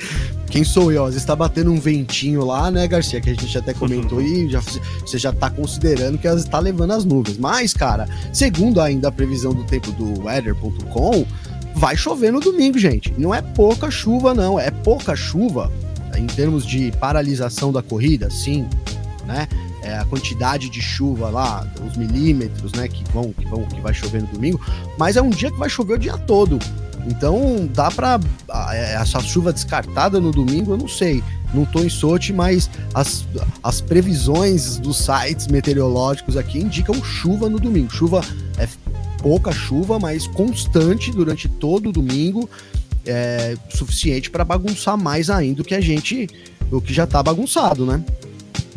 Quem 0.50 0.64
sou 0.64 0.92
eu? 0.92 1.06
Às 1.06 1.14
vezes 1.14 1.28
tá 1.28 1.36
batendo 1.36 1.72
um 1.72 1.80
ventinho 1.80 2.44
lá, 2.44 2.72
né, 2.72 2.88
Garcia? 2.88 3.22
Que 3.22 3.30
a 3.30 3.34
gente 3.36 3.56
até 3.56 3.72
comentou 3.72 4.20
e 4.20 4.50
já, 4.50 4.62
você 4.62 5.20
já 5.20 5.32
tá 5.32 5.52
considerando 5.52 6.18
que 6.18 6.28
elas 6.28 6.44
está 6.44 6.58
levando 6.58 6.92
as 6.94 7.06
nuvens. 7.06 7.38
Mas, 7.38 7.72
cara, 7.72 8.08
segundo 8.34 8.82
ainda 8.82 9.10
a 9.10 9.12
previsão 9.12 9.54
do 9.54 9.64
tempo 9.64 9.92
do 9.92 10.24
weather.com, 10.24 11.24
vai 11.76 11.96
chover 11.96 12.32
no 12.32 12.40
domingo, 12.40 12.80
gente. 12.80 13.14
Não 13.16 13.34
é 13.34 13.44
pouca 13.44 13.92
chuva, 13.92 14.34
não. 14.34 14.60
É 14.60 14.72
pouca 14.72 15.16
chuva 15.16 15.72
em 16.18 16.28
termos 16.28 16.66
de 16.66 16.92
paralisação 16.94 17.72
da 17.72 17.82
corrida, 17.82 18.30
sim, 18.30 18.68
né? 19.26 19.48
É, 19.82 19.98
a 19.98 20.06
quantidade 20.06 20.70
de 20.70 20.82
chuva 20.82 21.30
lá, 21.30 21.66
os 21.88 21.96
milímetros, 21.96 22.74
né, 22.74 22.88
que 22.88 23.02
vão, 23.14 23.32
que 23.32 23.46
vão, 23.48 23.64
que 23.64 23.80
vai 23.80 23.94
chover 23.94 24.22
no 24.22 24.28
domingo, 24.28 24.60
mas 24.98 25.16
é 25.16 25.22
um 25.22 25.30
dia 25.30 25.50
que 25.50 25.58
vai 25.58 25.70
chover 25.70 25.94
o 25.94 25.98
dia 25.98 26.18
todo. 26.18 26.60
Então 27.08 27.70
dá 27.74 27.90
para 27.90 28.20
é, 28.72 28.96
essa 28.96 29.22
chuva 29.22 29.54
descartada 29.54 30.20
no 30.20 30.32
domingo, 30.32 30.74
eu 30.74 30.78
não 30.78 30.88
sei. 30.88 31.24
Não 31.54 31.66
tô 31.66 31.80
em 31.80 31.90
Sochi, 31.90 32.32
mas 32.32 32.70
as, 32.94 33.26
as 33.64 33.82
previsões 33.82 34.78
dos 34.78 34.98
sites 34.98 35.48
meteorológicos 35.48 36.38
aqui 36.38 36.60
indicam 36.60 37.04
chuva 37.04 37.50
no 37.50 37.60
domingo. 37.60 37.92
Chuva 37.92 38.22
é 38.58 38.68
pouca 39.22 39.52
chuva, 39.52 39.98
mas 39.98 40.28
constante 40.28 41.12
durante 41.12 41.48
todo 41.48 41.90
o 41.90 41.92
domingo 41.92 42.50
é, 43.06 43.56
suficiente 43.70 44.30
para 44.30 44.44
bagunçar 44.44 44.98
mais 44.98 45.30
ainda 45.30 45.62
o 45.62 45.66
que 45.66 45.76
a 45.76 45.82
gente, 45.82 46.28
o 46.72 46.82
que 46.82 46.94
já 46.94 47.06
tá 47.08 47.22
bagunçado, 47.22 47.86
né? 47.86 48.04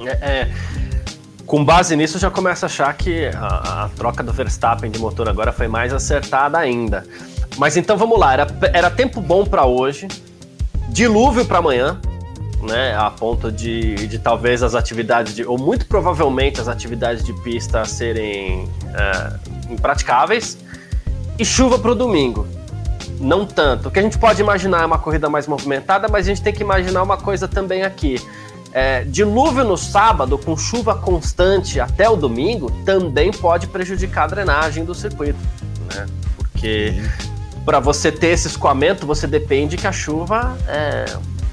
É, 0.01 0.11
é, 0.11 0.53
com 1.47 1.65
base 1.65 1.95
nisso, 1.97 2.19
já 2.19 2.31
começa 2.31 2.67
a 2.67 2.69
achar 2.69 2.93
que 2.97 3.27
a, 3.27 3.85
a, 3.85 3.89
troca 3.91 4.23
do 4.23 4.33
Verstappen 4.33 4.91
de 4.91 4.99
motor 4.99 5.29
agora 5.29 5.53
foi 5.53 5.69
mais 5.69 5.93
acertada 5.93 6.59
ainda. 6.59 7.07
Mas 7.57 7.77
então 7.77 7.97
vamos 7.97 8.19
lá, 8.19 8.33
era, 8.33 8.47
era 8.73 8.91
tempo 8.91 9.21
bom 9.21 9.45
para 9.45 9.67
hoje, 9.67 10.09
dilúvio 10.89 11.45
para 11.45 11.59
amanhã, 11.59 12.01
né? 12.63 12.97
A 12.97 13.11
ponto 13.11 13.53
de, 13.53 14.07
de 14.07 14.19
talvez 14.19 14.63
as 14.63 14.75
atividades 14.75 15.35
de, 15.35 15.45
ou 15.45 15.59
muito 15.59 15.87
provavelmente 15.87 16.61
as 16.61 16.69
atividades 16.69 17.23
de 17.23 17.33
pista 17.43 17.85
serem 17.85 18.67
é, 18.95 19.73
impraticáveis, 19.73 20.57
e 21.39 21.45
chuva 21.45 21.79
para 21.79 21.91
o 21.91 21.95
domingo 21.95 22.47
não 23.23 23.47
tanto. 23.47 23.89
O 23.89 23.91
que 23.91 23.99
a 23.99 24.03
gente 24.03 24.19
pode 24.19 24.41
imaginar 24.43 24.83
é 24.83 24.87
uma 24.87 24.99
corrida 24.99 25.31
mais 25.31 25.47
movimentada, 25.47 26.09
mas 26.09 26.27
a 26.27 26.29
gente 26.29 26.43
tem 26.43 26.53
que 26.53 26.63
imaginar 26.63 27.03
uma 27.03 27.17
coisa 27.17 27.47
também 27.47 27.83
aqui. 27.83 28.21
É, 28.73 29.05
dilúvio 29.05 29.65
no 29.65 29.77
sábado, 29.77 30.37
com 30.39 30.57
chuva 30.57 30.95
constante 30.95 31.79
até 31.79 32.09
o 32.09 32.17
domingo, 32.17 32.71
também 32.85 33.31
pode 33.31 33.67
prejudicar 33.67 34.25
a 34.25 34.27
drenagem 34.29 34.85
do 34.85 34.95
circuito, 34.95 35.39
né? 35.95 36.07
Porque 36.37 37.03
para 37.65 37.79
você 37.79 38.11
ter 38.11 38.29
esse 38.29 38.49
escoamento, 38.49 39.07
você 39.07 39.27
depende 39.27 39.77
que 39.77 39.87
a 39.87 39.93
chuva 39.93 40.57
é, 40.67 41.05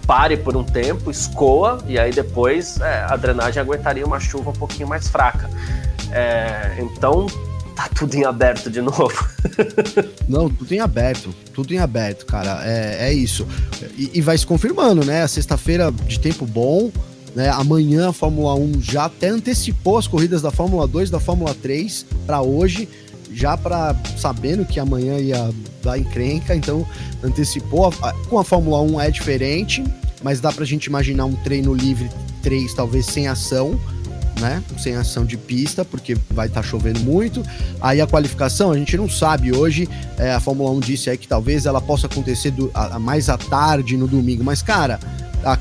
pare 0.07 0.38
por 0.38 0.55
um 0.55 0.63
tempo, 0.63 1.11
escoa, 1.11 1.80
e 1.86 1.99
aí 1.99 2.11
depois 2.11 2.80
é, 2.80 3.05
a 3.07 3.15
drenagem 3.15 3.61
aguentaria 3.61 4.05
uma 4.05 4.20
chuva 4.20 4.49
um 4.51 4.53
pouquinho 4.53 4.88
mais 4.88 5.07
fraca. 5.07 5.49
É, 6.11 6.78
então 6.80 7.28
tá 7.80 7.89
tudo 7.95 8.13
em 8.15 8.25
aberto 8.25 8.69
de 8.69 8.82
novo. 8.82 9.13
Não, 10.27 10.49
tudo 10.49 10.73
em 10.73 10.80
aberto, 10.80 11.34
tudo 11.53 11.73
em 11.73 11.77
aberto, 11.77 12.25
cara. 12.25 12.61
É, 12.65 13.09
é 13.09 13.13
isso. 13.13 13.47
E, 13.97 14.11
e 14.15 14.21
vai 14.21 14.38
se 14.38 14.45
confirmando, 14.45 15.05
né? 15.05 15.23
A 15.23 15.27
sexta-feira 15.27 15.89
de 15.89 16.19
tempo 16.19 16.45
bom, 16.45 16.91
né? 17.34 17.49
Amanhã 17.49 18.09
a 18.09 18.13
Fórmula 18.13 18.53
1 18.55 18.82
já 18.82 19.05
até 19.05 19.30
antecipou 19.30 19.97
as 19.97 20.07
corridas 20.07 20.41
da 20.41 20.51
Fórmula 20.51 20.86
2 20.86 21.09
da 21.09 21.21
Fórmula 21.21 21.55
3 21.55 22.05
para 22.25 22.41
hoje, 22.41 22.89
já 23.32 23.55
para 23.55 23.95
sabendo 24.17 24.65
que 24.65 24.80
amanhã 24.80 25.17
ia 25.17 25.49
dar 25.82 25.97
encrenca, 25.97 26.53
então 26.53 26.86
antecipou. 27.23 27.93
Com 28.27 28.39
a 28.39 28.43
Fórmula 28.43 28.82
1 28.82 28.99
é 28.99 29.09
diferente, 29.09 29.84
mas 30.21 30.41
dá 30.41 30.51
pra 30.51 30.65
gente 30.65 30.86
imaginar 30.86 31.25
um 31.25 31.36
treino 31.36 31.73
livre 31.73 32.09
3 32.41 32.73
talvez 32.73 33.05
sem 33.05 33.30
ação 33.30 33.80
né? 34.39 34.63
Sem 34.77 34.95
ação 34.95 35.25
de 35.25 35.37
pista, 35.37 35.83
porque 35.83 36.17
vai 36.31 36.47
estar 36.47 36.61
tá 36.61 36.67
chovendo 36.67 36.99
muito. 37.01 37.43
Aí 37.81 38.01
a 38.01 38.07
qualificação, 38.07 38.71
a 38.71 38.77
gente 38.77 38.95
não 38.97 39.09
sabe 39.09 39.55
hoje. 39.55 39.87
É, 40.17 40.33
a 40.33 40.39
Fórmula 40.39 40.71
1 40.71 40.79
disse 40.79 41.09
aí 41.09 41.17
que 41.17 41.27
talvez 41.27 41.65
ela 41.65 41.81
possa 41.81 42.07
acontecer 42.07 42.51
do, 42.51 42.71
a, 42.73 42.95
a 42.95 42.99
mais 42.99 43.29
à 43.29 43.37
tarde 43.37 43.95
no 43.97 44.07
domingo. 44.07 44.43
Mas, 44.43 44.61
cara, 44.61 44.99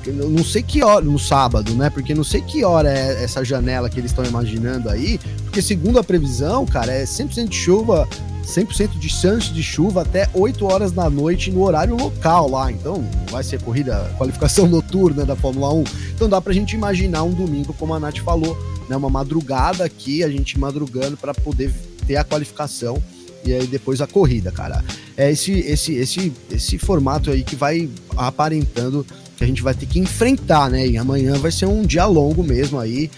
não 0.07 0.45
sei 0.45 0.63
que 0.63 0.83
hora, 0.83 1.05
no 1.05 1.19
sábado, 1.19 1.75
né? 1.75 1.89
Porque 1.91 2.15
não 2.15 2.25
sei 2.25 2.41
que 2.41 2.65
hora 2.65 2.91
é 2.91 3.23
essa 3.23 3.45
janela 3.45 3.89
que 3.89 3.99
eles 4.01 4.11
estão 4.11 4.25
imaginando 4.25 4.89
aí. 4.89 5.19
Porque, 5.45 5.63
segundo 5.63 5.99
a 5.99 6.05
previsão, 6.05 6.67
cara, 6.67 6.93
é 6.93 7.05
100% 7.05 7.49
de 7.49 7.57
chuva 7.57 8.09
100% 8.49 8.99
de 8.99 9.09
chance 9.09 9.53
de 9.53 9.63
chuva 9.63 10.03
até 10.03 10.29
8 10.33 10.65
horas 10.65 10.91
da 10.91 11.11
noite 11.11 11.51
no 11.51 11.63
horário 11.63 11.97
local 11.97 12.51
lá. 12.51 12.73
Então, 12.73 13.05
vai 13.31 13.45
ser 13.45 13.63
corrida, 13.63 14.11
qualificação 14.17 14.67
noturna 14.69 15.25
da 15.27 15.37
Fórmula 15.37 15.73
1. 15.75 15.85
Então, 16.15 16.29
dá 16.29 16.41
pra 16.41 16.53
gente 16.53 16.75
imaginar 16.75 17.23
um 17.25 17.33
domingo, 17.33 17.75
como 17.75 17.95
a 17.95 18.01
Nath 18.01 18.19
falou, 18.19 18.59
né, 18.89 18.97
uma 18.97 19.11
madrugada 19.11 19.85
aqui, 19.85 20.25
a 20.25 20.31
gente 20.31 20.59
madrugando 20.59 21.17
para 21.17 21.35
poder 21.35 21.73
ter 22.07 22.17
a 22.17 22.25
qualificação 22.25 23.03
e 23.45 23.53
aí 23.53 23.67
depois 23.67 24.01
a 24.01 24.07
corrida, 24.07 24.51
cara. 24.51 24.83
É 25.17 25.31
esse, 25.31 25.53
esse, 25.53 25.95
esse, 25.95 26.33
esse 26.51 26.79
formato 26.79 27.31
aí 27.31 27.43
que 27.43 27.55
vai 27.55 27.89
aparentando 28.17 29.07
que 29.37 29.45
a 29.45 29.47
gente 29.47 29.63
vai 29.63 29.75
ter 29.75 29.87
que 29.87 30.01
enfrentar, 30.01 30.69
né? 30.69 30.87
E 30.87 30.97
amanhã 30.97 31.35
vai 31.39 31.53
ser 31.53 31.67
um 31.67 31.83
dia 31.83 32.07
longo 32.07 32.43
mesmo 32.43 32.79
aí. 32.79 33.11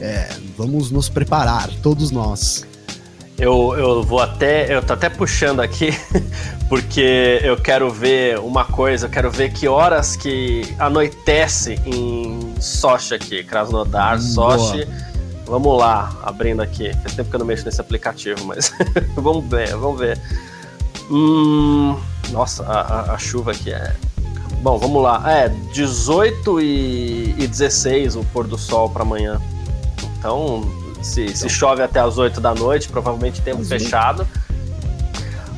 É, 0.00 0.28
vamos 0.56 0.90
nos 0.90 1.08
preparar, 1.08 1.70
todos 1.82 2.10
nós. 2.10 2.64
Eu, 3.38 3.74
eu 3.76 4.02
vou 4.02 4.20
até. 4.20 4.74
Eu 4.74 4.82
tô 4.82 4.94
até 4.94 5.10
puxando 5.10 5.60
aqui, 5.60 5.90
porque 6.68 7.40
eu 7.42 7.56
quero 7.56 7.90
ver 7.90 8.38
uma 8.38 8.64
coisa, 8.64 9.06
eu 9.06 9.10
quero 9.10 9.30
ver 9.30 9.52
que 9.52 9.68
horas 9.68 10.16
que 10.16 10.74
anoitece 10.78 11.78
em 11.84 12.54
Sochi 12.58 13.14
aqui, 13.14 13.44
Krasnodar, 13.44 14.16
hum, 14.16 14.20
Sochi. 14.20 14.88
Vamos 15.44 15.78
lá, 15.78 16.12
abrindo 16.22 16.62
aqui. 16.62 16.92
Faz 17.02 17.14
tempo 17.14 17.28
que 17.28 17.36
eu 17.36 17.40
não 17.40 17.46
mexo 17.46 17.64
nesse 17.66 17.80
aplicativo, 17.80 18.44
mas 18.46 18.72
vamos 19.14 19.44
ver, 19.48 19.76
vamos 19.76 20.00
ver. 20.00 20.18
Hum, 21.10 21.96
nossa, 22.30 22.64
a, 22.64 22.80
a, 22.80 23.14
a, 23.14 23.18
chuva 23.18 23.52
aqui 23.52 23.70
é. 23.70 23.94
Bom, 24.62 24.78
vamos 24.78 25.02
lá. 25.02 25.22
É, 25.30 25.48
18 25.72 26.60
e, 26.60 27.34
e 27.38 27.46
16 27.46 28.16
o 28.16 28.24
pôr 28.32 28.46
do 28.46 28.56
sol 28.56 28.88
para 28.88 29.02
amanhã. 29.02 29.40
Então, 30.18 30.68
se, 31.06 31.22
então. 31.22 31.36
se 31.36 31.48
chove 31.48 31.82
até 31.82 32.00
as 32.00 32.18
8 32.18 32.40
da 32.40 32.54
noite, 32.54 32.88
provavelmente 32.88 33.40
tempo 33.40 33.58
Mas 33.58 33.68
fechado. 33.68 34.26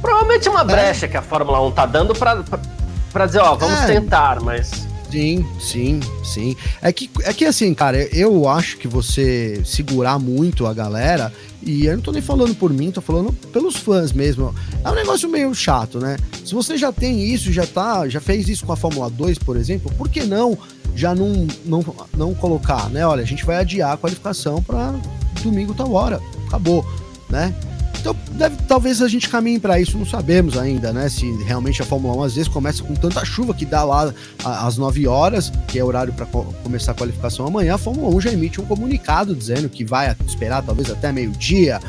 Provavelmente 0.00 0.48
uma 0.48 0.60
é. 0.60 0.64
brecha 0.64 1.08
que 1.08 1.16
a 1.16 1.22
Fórmula 1.22 1.60
1 1.66 1.70
tá 1.72 1.86
dando 1.86 2.14
para 2.14 3.26
dizer, 3.26 3.40
ó, 3.40 3.54
vamos 3.56 3.80
é. 3.80 3.86
tentar, 3.86 4.40
mas. 4.40 4.86
Sim, 5.10 5.46
sim, 5.58 6.00
sim. 6.22 6.54
É 6.82 6.92
que, 6.92 7.10
é 7.22 7.32
que 7.32 7.46
assim, 7.46 7.72
cara, 7.72 7.96
eu 8.14 8.46
acho 8.46 8.76
que 8.76 8.86
você 8.86 9.62
segurar 9.64 10.18
muito 10.18 10.66
a 10.66 10.74
galera, 10.74 11.32
e 11.62 11.86
eu 11.86 11.96
não 11.96 12.02
tô 12.02 12.12
nem 12.12 12.20
falando 12.20 12.54
por 12.54 12.70
mim, 12.70 12.90
tô 12.90 13.00
falando 13.00 13.32
pelos 13.32 13.76
fãs 13.76 14.12
mesmo. 14.12 14.54
É 14.84 14.90
um 14.90 14.94
negócio 14.94 15.26
meio 15.28 15.54
chato, 15.54 15.98
né? 15.98 16.18
Se 16.44 16.54
você 16.54 16.76
já 16.76 16.92
tem 16.92 17.24
isso, 17.24 17.50
já 17.50 17.66
tá, 17.66 18.06
já 18.06 18.20
fez 18.20 18.50
isso 18.50 18.66
com 18.66 18.72
a 18.72 18.76
Fórmula 18.76 19.08
2, 19.08 19.38
por 19.38 19.56
exemplo, 19.56 19.90
por 19.96 20.10
que 20.10 20.24
não 20.24 20.58
já 20.94 21.14
não, 21.14 21.46
não, 21.64 21.84
não 22.16 22.34
colocar, 22.34 22.90
né? 22.90 23.06
Olha, 23.06 23.22
a 23.22 23.26
gente 23.26 23.44
vai 23.44 23.56
adiar 23.56 23.92
a 23.92 23.96
qualificação 23.96 24.60
para 24.60 24.94
domingo 25.42 25.74
tal 25.74 25.92
hora, 25.92 26.20
acabou, 26.46 26.84
né? 27.28 27.54
Então, 28.00 28.14
deve, 28.32 28.56
talvez 28.68 29.02
a 29.02 29.08
gente 29.08 29.28
caminhe 29.28 29.58
para 29.58 29.80
isso, 29.80 29.98
não 29.98 30.06
sabemos 30.06 30.56
ainda, 30.56 30.92
né? 30.92 31.08
Se 31.08 31.30
realmente 31.42 31.82
a 31.82 31.84
Fórmula 31.84 32.16
1 32.18 32.22
às 32.22 32.34
vezes 32.34 32.48
começa 32.48 32.82
com 32.82 32.94
tanta 32.94 33.24
chuva 33.24 33.52
que 33.52 33.66
dá 33.66 33.82
lá 33.82 34.12
às 34.44 34.76
9 34.76 35.06
horas, 35.06 35.52
que 35.66 35.78
é 35.78 35.84
horário 35.84 36.12
para 36.12 36.26
co 36.26 36.44
começar 36.62 36.92
a 36.92 36.94
qualificação 36.94 37.46
amanhã, 37.46 37.74
a 37.74 37.78
Fórmula 37.78 38.14
1 38.16 38.20
já 38.20 38.32
emite 38.32 38.60
um 38.60 38.66
comunicado 38.66 39.34
dizendo 39.34 39.68
que 39.68 39.84
vai 39.84 40.14
esperar 40.26 40.62
talvez 40.62 40.90
até 40.90 41.10
meio-dia. 41.10 41.80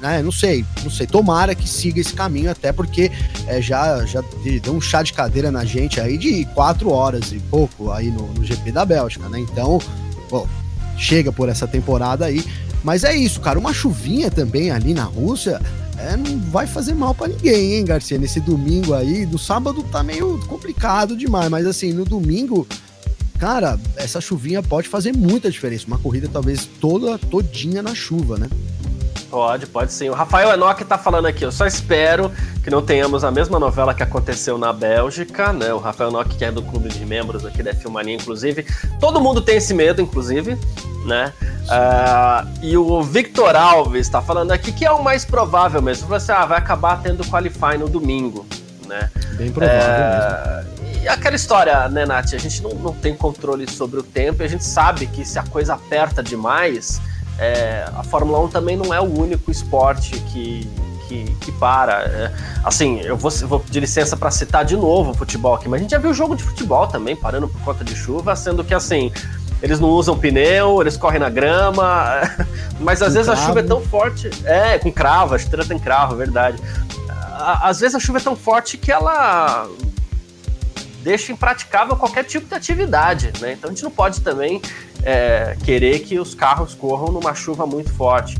Né, 0.00 0.20
não 0.20 0.32
sei, 0.32 0.64
não 0.82 0.90
sei. 0.90 1.06
Tomara 1.06 1.54
que 1.54 1.68
siga 1.68 2.00
esse 2.00 2.12
caminho, 2.12 2.50
até 2.50 2.72
porque 2.72 3.10
é, 3.46 3.62
já, 3.62 4.04
já 4.04 4.22
deu 4.60 4.74
um 4.74 4.80
chá 4.80 5.02
de 5.02 5.12
cadeira 5.12 5.50
na 5.50 5.64
gente 5.64 6.00
aí 6.00 6.18
de 6.18 6.44
quatro 6.46 6.90
horas 6.90 7.30
e 7.30 7.38
pouco 7.38 7.90
aí 7.92 8.10
no, 8.10 8.26
no 8.32 8.44
GP 8.44 8.72
da 8.72 8.84
Bélgica, 8.84 9.28
né? 9.28 9.38
Então, 9.38 9.80
bom, 10.28 10.46
chega 10.96 11.32
por 11.32 11.48
essa 11.48 11.66
temporada 11.66 12.26
aí. 12.26 12.44
Mas 12.82 13.04
é 13.04 13.14
isso, 13.14 13.40
cara. 13.40 13.58
Uma 13.58 13.72
chuvinha 13.72 14.30
também 14.30 14.70
ali 14.70 14.92
na 14.92 15.04
Rússia 15.04 15.60
é, 15.98 16.16
não 16.16 16.38
vai 16.50 16.66
fazer 16.66 16.94
mal 16.94 17.14
para 17.14 17.28
ninguém, 17.28 17.74
hein, 17.74 17.84
Garcia? 17.84 18.18
Nesse 18.18 18.40
domingo 18.40 18.92
aí, 18.92 19.24
no 19.24 19.38
sábado 19.38 19.82
tá 19.84 20.02
meio 20.02 20.38
complicado 20.48 21.16
demais, 21.16 21.48
mas 21.48 21.66
assim, 21.66 21.92
no 21.92 22.04
domingo, 22.04 22.66
cara, 23.38 23.78
essa 23.96 24.20
chuvinha 24.20 24.62
pode 24.62 24.88
fazer 24.88 25.14
muita 25.14 25.50
diferença. 25.50 25.86
Uma 25.86 25.98
corrida 25.98 26.28
talvez 26.32 26.68
toda, 26.80 27.16
todinha 27.18 27.82
na 27.82 27.94
chuva, 27.94 28.36
né? 28.36 28.48
Pode, 29.32 29.66
pode 29.66 29.94
sim. 29.94 30.10
O 30.10 30.12
Rafael 30.12 30.52
Enoch 30.52 30.84
tá 30.84 30.98
falando 30.98 31.24
aqui, 31.24 31.42
eu 31.42 31.50
só 31.50 31.66
espero 31.66 32.30
que 32.62 32.68
não 32.68 32.82
tenhamos 32.82 33.24
a 33.24 33.30
mesma 33.30 33.58
novela 33.58 33.94
que 33.94 34.02
aconteceu 34.02 34.58
na 34.58 34.74
Bélgica, 34.74 35.54
né? 35.54 35.72
O 35.72 35.78
Rafael 35.78 36.10
Enoch, 36.10 36.36
que 36.36 36.44
é 36.44 36.52
do 36.52 36.60
clube 36.60 36.90
de 36.90 37.02
membros 37.06 37.46
aqui 37.46 37.62
da 37.62 37.72
Filmania, 37.72 38.14
inclusive. 38.14 38.66
Todo 39.00 39.22
mundo 39.22 39.40
tem 39.40 39.56
esse 39.56 39.72
medo, 39.72 40.02
inclusive, 40.02 40.58
né? 41.06 41.32
Uh, 41.62 42.46
e 42.62 42.76
o 42.76 43.02
Victor 43.02 43.56
Alves 43.56 44.06
tá 44.06 44.20
falando 44.20 44.50
aqui 44.50 44.70
que 44.70 44.84
é 44.84 44.92
o 44.92 45.02
mais 45.02 45.24
provável 45.24 45.80
mesmo. 45.80 46.06
Você 46.08 46.30
ah, 46.30 46.44
vai 46.44 46.58
acabar 46.58 47.00
tendo 47.00 47.24
qualify 47.24 47.78
no 47.78 47.88
domingo, 47.88 48.46
né? 48.86 49.10
Bem 49.36 49.50
provável 49.50 49.80
é... 49.80 50.56
mesmo. 50.56 50.72
E 51.04 51.08
aquela 51.08 51.36
história, 51.36 51.88
né, 51.88 52.04
Nath? 52.04 52.34
A 52.34 52.38
gente 52.38 52.62
não, 52.62 52.74
não 52.74 52.92
tem 52.92 53.16
controle 53.16 53.66
sobre 53.68 53.98
o 53.98 54.02
tempo 54.02 54.42
e 54.42 54.44
a 54.44 54.48
gente 54.48 54.64
sabe 54.64 55.06
que 55.06 55.24
se 55.24 55.38
a 55.38 55.42
coisa 55.42 55.72
aperta 55.72 56.22
demais 56.22 57.00
é, 57.38 57.84
a 57.94 58.02
Fórmula 58.02 58.40
1 58.40 58.48
também 58.48 58.76
não 58.76 58.92
é 58.92 59.00
o 59.00 59.04
único 59.04 59.50
esporte 59.50 60.18
que, 60.20 60.68
que, 61.08 61.24
que 61.40 61.52
para. 61.52 62.02
É, 62.02 62.32
assim, 62.64 63.00
eu 63.00 63.16
vou, 63.16 63.30
vou 63.30 63.60
pedir 63.60 63.80
licença 63.80 64.16
para 64.16 64.30
citar 64.30 64.64
de 64.64 64.76
novo 64.76 65.10
o 65.10 65.14
futebol 65.14 65.54
aqui, 65.54 65.68
mas 65.68 65.80
a 65.80 65.82
gente 65.82 65.90
já 65.90 65.98
viu 65.98 66.12
jogo 66.14 66.36
de 66.36 66.42
futebol 66.42 66.86
também 66.86 67.16
parando 67.16 67.48
por 67.48 67.60
conta 67.62 67.84
de 67.84 67.94
chuva, 67.96 68.34
sendo 68.36 68.64
que 68.64 68.74
assim. 68.74 69.12
Eles 69.62 69.78
não 69.78 69.90
usam 69.90 70.18
pneu, 70.18 70.80
eles 70.80 70.96
correm 70.96 71.20
na 71.20 71.30
grama, 71.30 72.20
mas 72.80 73.00
às 73.00 73.10
com 73.10 73.14
vezes 73.14 73.26
cravo. 73.28 73.42
a 73.42 73.46
chuva 73.46 73.60
é 73.60 73.62
tão 73.62 73.80
forte. 73.80 74.30
É, 74.44 74.76
com 74.76 74.90
cravo, 74.90 75.36
a 75.36 75.38
chuteira 75.38 75.64
tem 75.64 75.78
cravo, 75.78 76.14
é 76.14 76.16
verdade. 76.16 76.58
Às 77.62 77.78
vezes 77.78 77.94
a 77.94 78.00
chuva 78.00 78.18
é 78.18 78.20
tão 78.20 78.34
forte 78.34 78.76
que 78.76 78.90
ela 78.90 79.68
deixa 81.02 81.32
impraticável 81.32 81.96
qualquer 81.96 82.24
tipo 82.24 82.48
de 82.48 82.54
atividade, 82.54 83.32
né? 83.40 83.52
Então 83.52 83.70
a 83.70 83.72
gente 83.72 83.84
não 83.84 83.90
pode 83.90 84.20
também 84.20 84.60
é, 85.04 85.56
querer 85.64 86.00
que 86.00 86.18
os 86.18 86.34
carros 86.34 86.74
corram 86.74 87.12
numa 87.12 87.34
chuva 87.34 87.66
muito 87.66 87.92
forte. 87.92 88.36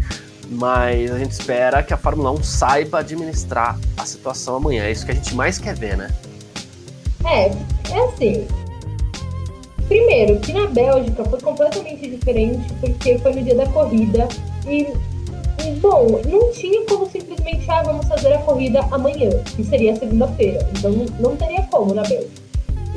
Mas 0.48 1.10
a 1.10 1.18
gente 1.18 1.30
espera 1.30 1.82
que 1.82 1.94
a 1.94 1.96
Fórmula 1.96 2.30
1 2.32 2.42
saiba 2.42 2.98
administrar 2.98 3.78
a 3.96 4.04
situação 4.04 4.56
amanhã. 4.56 4.84
É 4.84 4.92
isso 4.92 5.06
que 5.06 5.12
a 5.12 5.14
gente 5.14 5.34
mais 5.34 5.58
quer 5.58 5.74
ver, 5.74 5.96
né? 5.96 6.10
É, 7.24 7.46
é 7.46 8.04
assim. 8.04 8.46
Primeiro, 9.88 10.38
que 10.40 10.52
na 10.52 10.66
Bélgica 10.66 11.24
foi 11.24 11.40
completamente 11.40 12.08
diferente, 12.08 12.72
porque 12.80 13.18
foi 13.18 13.32
no 13.34 13.42
dia 13.42 13.54
da 13.54 13.66
corrida. 13.66 14.28
E, 14.66 14.86
bom, 15.80 16.20
não 16.26 16.52
tinha 16.52 16.84
como 16.86 17.08
simplesmente, 17.10 17.70
ah, 17.70 17.82
vamos 17.82 18.06
fazer 18.06 18.32
a 18.34 18.38
corrida 18.38 18.80
amanhã, 18.90 19.30
que 19.56 19.64
seria 19.64 19.96
segunda-feira. 19.96 20.68
Então 20.76 20.90
não 21.18 21.36
teria 21.36 21.62
como 21.70 21.94
na 21.94 22.02
Bélgica. 22.02 22.41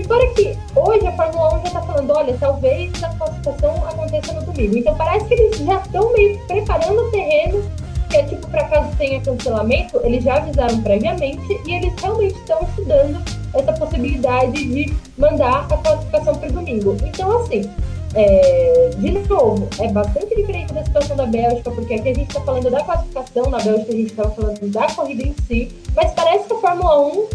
E 0.06 0.08
para 0.08 0.28
que 0.36 0.56
hoje 0.76 1.08
a 1.08 1.12
Fórmula 1.14 1.56
1 1.56 1.62
já 1.62 1.68
está 1.68 1.82
falando, 1.82 2.12
olha, 2.12 2.38
talvez 2.40 3.04
a 3.04 3.10
classificação 3.10 3.76
aconteça 3.88 4.34
no 4.34 4.42
domingo. 4.44 4.78
Então 4.78 4.96
parece 4.96 5.26
que 5.26 5.34
eles 5.34 5.58
já 5.58 5.80
estão 5.80 6.14
meio 6.14 6.40
preparando 6.46 7.02
o 7.02 7.12
terreno, 7.12 7.64
que 8.12 8.18
é 8.18 8.24
tipo, 8.24 8.48
para 8.48 8.66
caso 8.66 8.96
tenha 8.98 9.20
cancelamento, 9.22 10.00
eles 10.04 10.24
já 10.24 10.36
avisaram 10.36 10.80
previamente 10.84 11.60
e 11.66 11.74
eles 11.74 11.92
realmente 12.00 12.36
estão 12.36 12.62
estudando 12.62 13.20
essa 13.52 13.74
possibilidade 13.74 14.52
de 14.52 14.96
mandar 15.18 15.66
a 15.72 15.78
classificação 15.78 16.36
para 16.36 16.50
o 16.50 16.52
domingo. 16.52 16.96
Então, 17.04 17.42
assim, 17.42 17.68
é, 18.14 18.92
de 18.96 19.12
novo, 19.28 19.68
é 19.80 19.88
bastante 19.88 20.36
diferente 20.36 20.72
da 20.72 20.86
situação 20.86 21.16
da 21.16 21.26
Bélgica, 21.26 21.72
porque 21.72 21.96
aqui 21.96 22.10
a 22.10 22.14
gente 22.14 22.28
está 22.28 22.42
falando 22.42 22.70
da 22.70 22.84
classificação, 22.84 23.50
na 23.50 23.58
Bélgica 23.58 23.92
a 23.92 23.96
gente 23.96 24.12
estava 24.12 24.30
falando 24.30 24.72
da 24.72 24.88
corrida 24.88 25.24
em 25.24 25.36
si, 25.48 25.76
mas 25.96 26.12
parece 26.12 26.46
que 26.46 26.54
a 26.54 26.58
Fórmula 26.58 27.08
1 27.08 27.28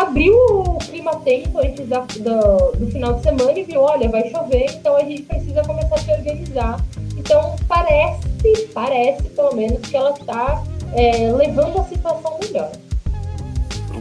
abriu 0.00 0.34
o 0.34 0.78
clima 0.78 1.16
tempo 1.16 1.58
antes 1.58 1.86
da, 1.86 2.00
do, 2.00 2.72
do, 2.76 2.90
final 2.90 3.14
de 3.14 3.22
semana 3.22 3.58
e 3.58 3.64
viu, 3.64 3.80
olha, 3.80 4.08
vai 4.08 4.30
chover, 4.30 4.66
então 4.70 4.96
a 4.96 5.04
gente 5.04 5.22
precisa 5.22 5.62
começar 5.62 5.94
a 5.94 5.98
se 5.98 6.10
organizar. 6.10 6.84
Então 7.16 7.56
parece, 7.68 8.28
parece 8.72 9.22
pelo 9.24 9.54
menos, 9.54 9.80
que 9.80 9.96
ela 9.96 10.10
está 10.10 10.62
é, 10.94 11.30
levando 11.32 11.80
a 11.80 11.84
situação 11.84 12.38
melhor. 12.40 12.72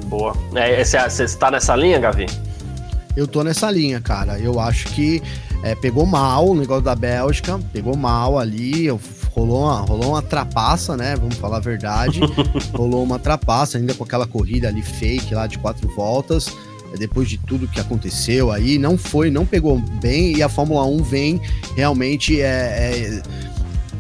Boa. 0.06 0.34
É, 0.56 0.84
você 0.84 1.24
está 1.24 1.52
nessa 1.52 1.76
linha, 1.76 2.00
Gavi? 2.00 2.26
Eu 3.16 3.28
tô 3.28 3.44
nessa 3.44 3.70
linha, 3.70 4.00
cara. 4.00 4.40
Eu 4.40 4.60
acho 4.60 4.88
que 4.90 5.22
é, 5.64 5.76
pegou 5.76 6.06
mal 6.06 6.48
o 6.48 6.56
negócio 6.56 6.84
da 6.84 6.96
Bélgica, 6.96 7.60
pegou 7.74 7.96
mal 7.96 8.40
ali. 8.40 8.86
Eu 8.86 9.00
rolou 9.40 9.64
uma, 9.64 9.80
rolou 9.82 10.10
uma 10.10 10.22
trapaça, 10.22 10.98
né? 10.98 11.16
Vamos 11.16 11.36
falar 11.36 11.58
a 11.58 11.62
verdade. 11.62 12.20
rolou 12.74 13.04
uma 13.04 13.18
trapaça 13.18 13.78
ainda 13.78 13.94
com 13.94 14.04
aquela 14.04 14.28
corrida 14.28 14.68
ali 14.68 14.82
fake 14.82 15.34
lá 15.34 15.48
de 15.48 15.58
quatro 15.58 15.88
voltas. 15.96 16.48
Depois 16.98 17.30
de 17.30 17.38
tudo 17.38 17.68
que 17.68 17.80
aconteceu 17.80 18.52
aí, 18.52 18.80
não 18.80 18.98
foi, 18.98 19.30
não 19.30 19.46
pegou 19.46 19.78
bem 20.02 20.38
e 20.38 20.42
a 20.42 20.50
Fórmula 20.50 20.86
1 20.86 21.04
vem 21.04 21.42
realmente 21.76 22.42
é, 22.42 22.48
é, 22.48 23.22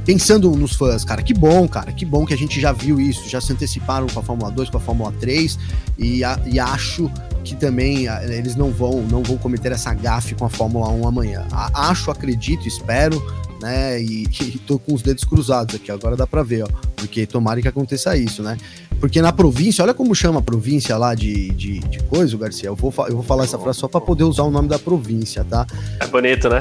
pensando 0.04 0.50
nos 0.56 0.74
fãs, 0.74 1.06
cara, 1.06 1.22
que 1.22 1.32
bom, 1.32 1.68
cara, 1.68 1.92
que 1.92 2.04
bom 2.04 2.26
que 2.26 2.34
a 2.34 2.38
gente 2.38 2.60
já 2.60 2.72
viu 2.72 3.00
isso, 3.00 3.30
já 3.30 3.40
se 3.40 3.54
anteciparam 3.54 4.08
com 4.08 4.20
a 4.20 4.24
Fórmula 4.24 4.50
2, 4.50 4.72
com 4.72 4.78
a 4.78 4.80
Fórmula 4.80 5.14
3 5.20 5.60
e, 6.00 6.24
a, 6.24 6.40
e 6.48 6.60
acho 6.60 7.12
que 7.44 7.56
também 7.56 8.08
eles 8.28 8.56
não 8.56 8.72
vão 8.72 9.04
não 9.04 9.22
vão 9.22 9.38
cometer 9.38 9.72
essa 9.72 9.94
gafe 9.94 10.34
com 10.34 10.46
a 10.46 10.50
Fórmula 10.50 10.90
1 10.90 11.08
amanhã. 11.08 11.48
A, 11.52 11.92
acho, 11.92 12.10
acredito, 12.10 12.68
espero 12.68 13.24
né? 13.62 14.02
E, 14.02 14.24
e 14.24 14.60
tô 14.60 14.80
com 14.80 14.94
os 14.94 15.02
dedos 15.02 15.24
cruzados 15.24 15.76
aqui, 15.76 15.92
agora 15.92 16.16
dá 16.16 16.26
pra 16.26 16.44
ver, 16.44 16.64
ó. 16.64 16.68
Porque 16.96 17.26
tomara 17.26 17.62
que 17.62 17.68
aconteça 17.68 18.16
isso, 18.18 18.42
né? 18.44 18.58
Porque 19.00 19.22
na 19.22 19.32
província, 19.32 19.84
olha 19.84 19.94
como 19.94 20.14
chama 20.14 20.40
a 20.40 20.44
província 20.44 20.98
lá 20.98 21.16
de, 21.16 21.50
de, 21.52 21.80
de 21.80 22.00
coisa, 22.04 22.38
Garcia. 22.38 22.68
Eu 22.68 22.76
vou, 22.76 22.94
eu 23.08 23.16
vou 23.16 23.24
falar 23.24 23.46
essa 23.46 23.58
frase 23.58 23.80
só 23.80 23.88
pra 23.88 24.02
poder 24.02 24.24
usar 24.24 24.44
o 24.44 24.52
nome 24.52 24.68
da 24.68 24.78
província, 24.78 25.46
tá? 25.50 25.66
É 26.00 26.08
bonito, 26.08 26.50
né? 26.50 26.60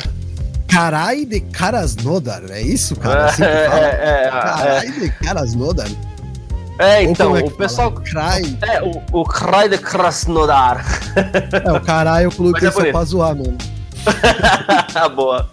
Carai 0.69 1.25
de 1.25 1.41
Karasnodar, 1.41 2.43
é 2.51 2.61
isso, 2.61 2.95
cara? 2.95 3.27
Assim 3.27 3.43
é, 3.45 3.47
é, 3.47 4.25
é, 4.27 4.31
Carai 4.31 4.91
de 4.93 5.11
Karasnodar. 5.11 5.89
É, 6.79 7.03
então, 7.03 7.37
é 7.37 7.41
o 7.41 7.51
pessoal. 7.51 7.91
Crai. 7.91 8.43
É, 8.63 8.81
o, 8.81 9.21
o 9.21 9.25
Crai 9.25 9.69
de 9.69 9.79
Krasnodar. 9.79 10.85
É, 11.65 11.73
o 11.73 11.81
caralho 11.81 12.27
eu 12.27 12.33
coloquei 12.33 12.69
é 12.69 12.71
só 12.71 12.85
pra 12.85 13.05
zoar, 13.05 13.35
mano. 13.35 13.59
Boa. 15.17 15.51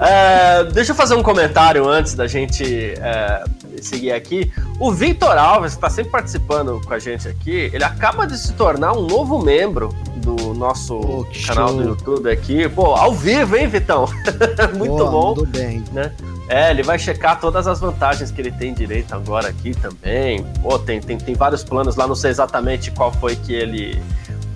É, 0.00 0.64
deixa 0.64 0.92
eu 0.92 0.96
fazer 0.96 1.14
um 1.14 1.22
comentário 1.22 1.88
antes 1.88 2.14
da 2.14 2.26
gente 2.26 2.64
é, 2.98 3.44
seguir 3.80 4.12
aqui. 4.12 4.52
O 4.78 4.92
Victor 4.92 5.36
Alves, 5.36 5.72
que 5.72 5.78
está 5.78 5.88
sempre 5.88 6.12
participando 6.12 6.80
com 6.84 6.92
a 6.92 6.98
gente 6.98 7.26
aqui, 7.28 7.70
ele 7.72 7.84
acaba 7.84 8.26
de 8.26 8.36
se 8.36 8.52
tornar 8.52 8.92
um 8.92 9.02
novo 9.02 9.42
membro 9.42 9.88
do 10.16 10.52
nosso 10.52 10.96
oh, 10.96 11.26
canal 11.46 11.68
show. 11.68 11.76
do 11.76 11.88
YouTube 11.90 12.30
aqui. 12.30 12.68
Pô, 12.68 12.94
ao 12.94 13.12
vivo, 13.12 13.56
hein, 13.56 13.68
Vitão? 13.68 14.06
Muito 14.76 14.96
Boa, 14.96 15.10
bom. 15.10 15.34
Tudo 15.34 15.46
bem. 15.46 15.82
Né? 15.92 16.12
É, 16.48 16.70
ele 16.70 16.82
vai 16.82 16.98
checar 16.98 17.40
todas 17.40 17.66
as 17.66 17.80
vantagens 17.80 18.30
que 18.30 18.40
ele 18.40 18.52
tem 18.52 18.74
direito 18.74 19.14
agora 19.14 19.48
aqui 19.48 19.74
também. 19.74 20.44
Pô, 20.62 20.78
tem, 20.78 21.00
tem, 21.00 21.16
tem 21.16 21.34
vários 21.34 21.64
planos 21.64 21.96
lá, 21.96 22.06
não 22.06 22.14
sei 22.14 22.30
exatamente 22.30 22.90
qual 22.90 23.12
foi 23.12 23.34
que 23.34 23.54
ele, 23.54 24.00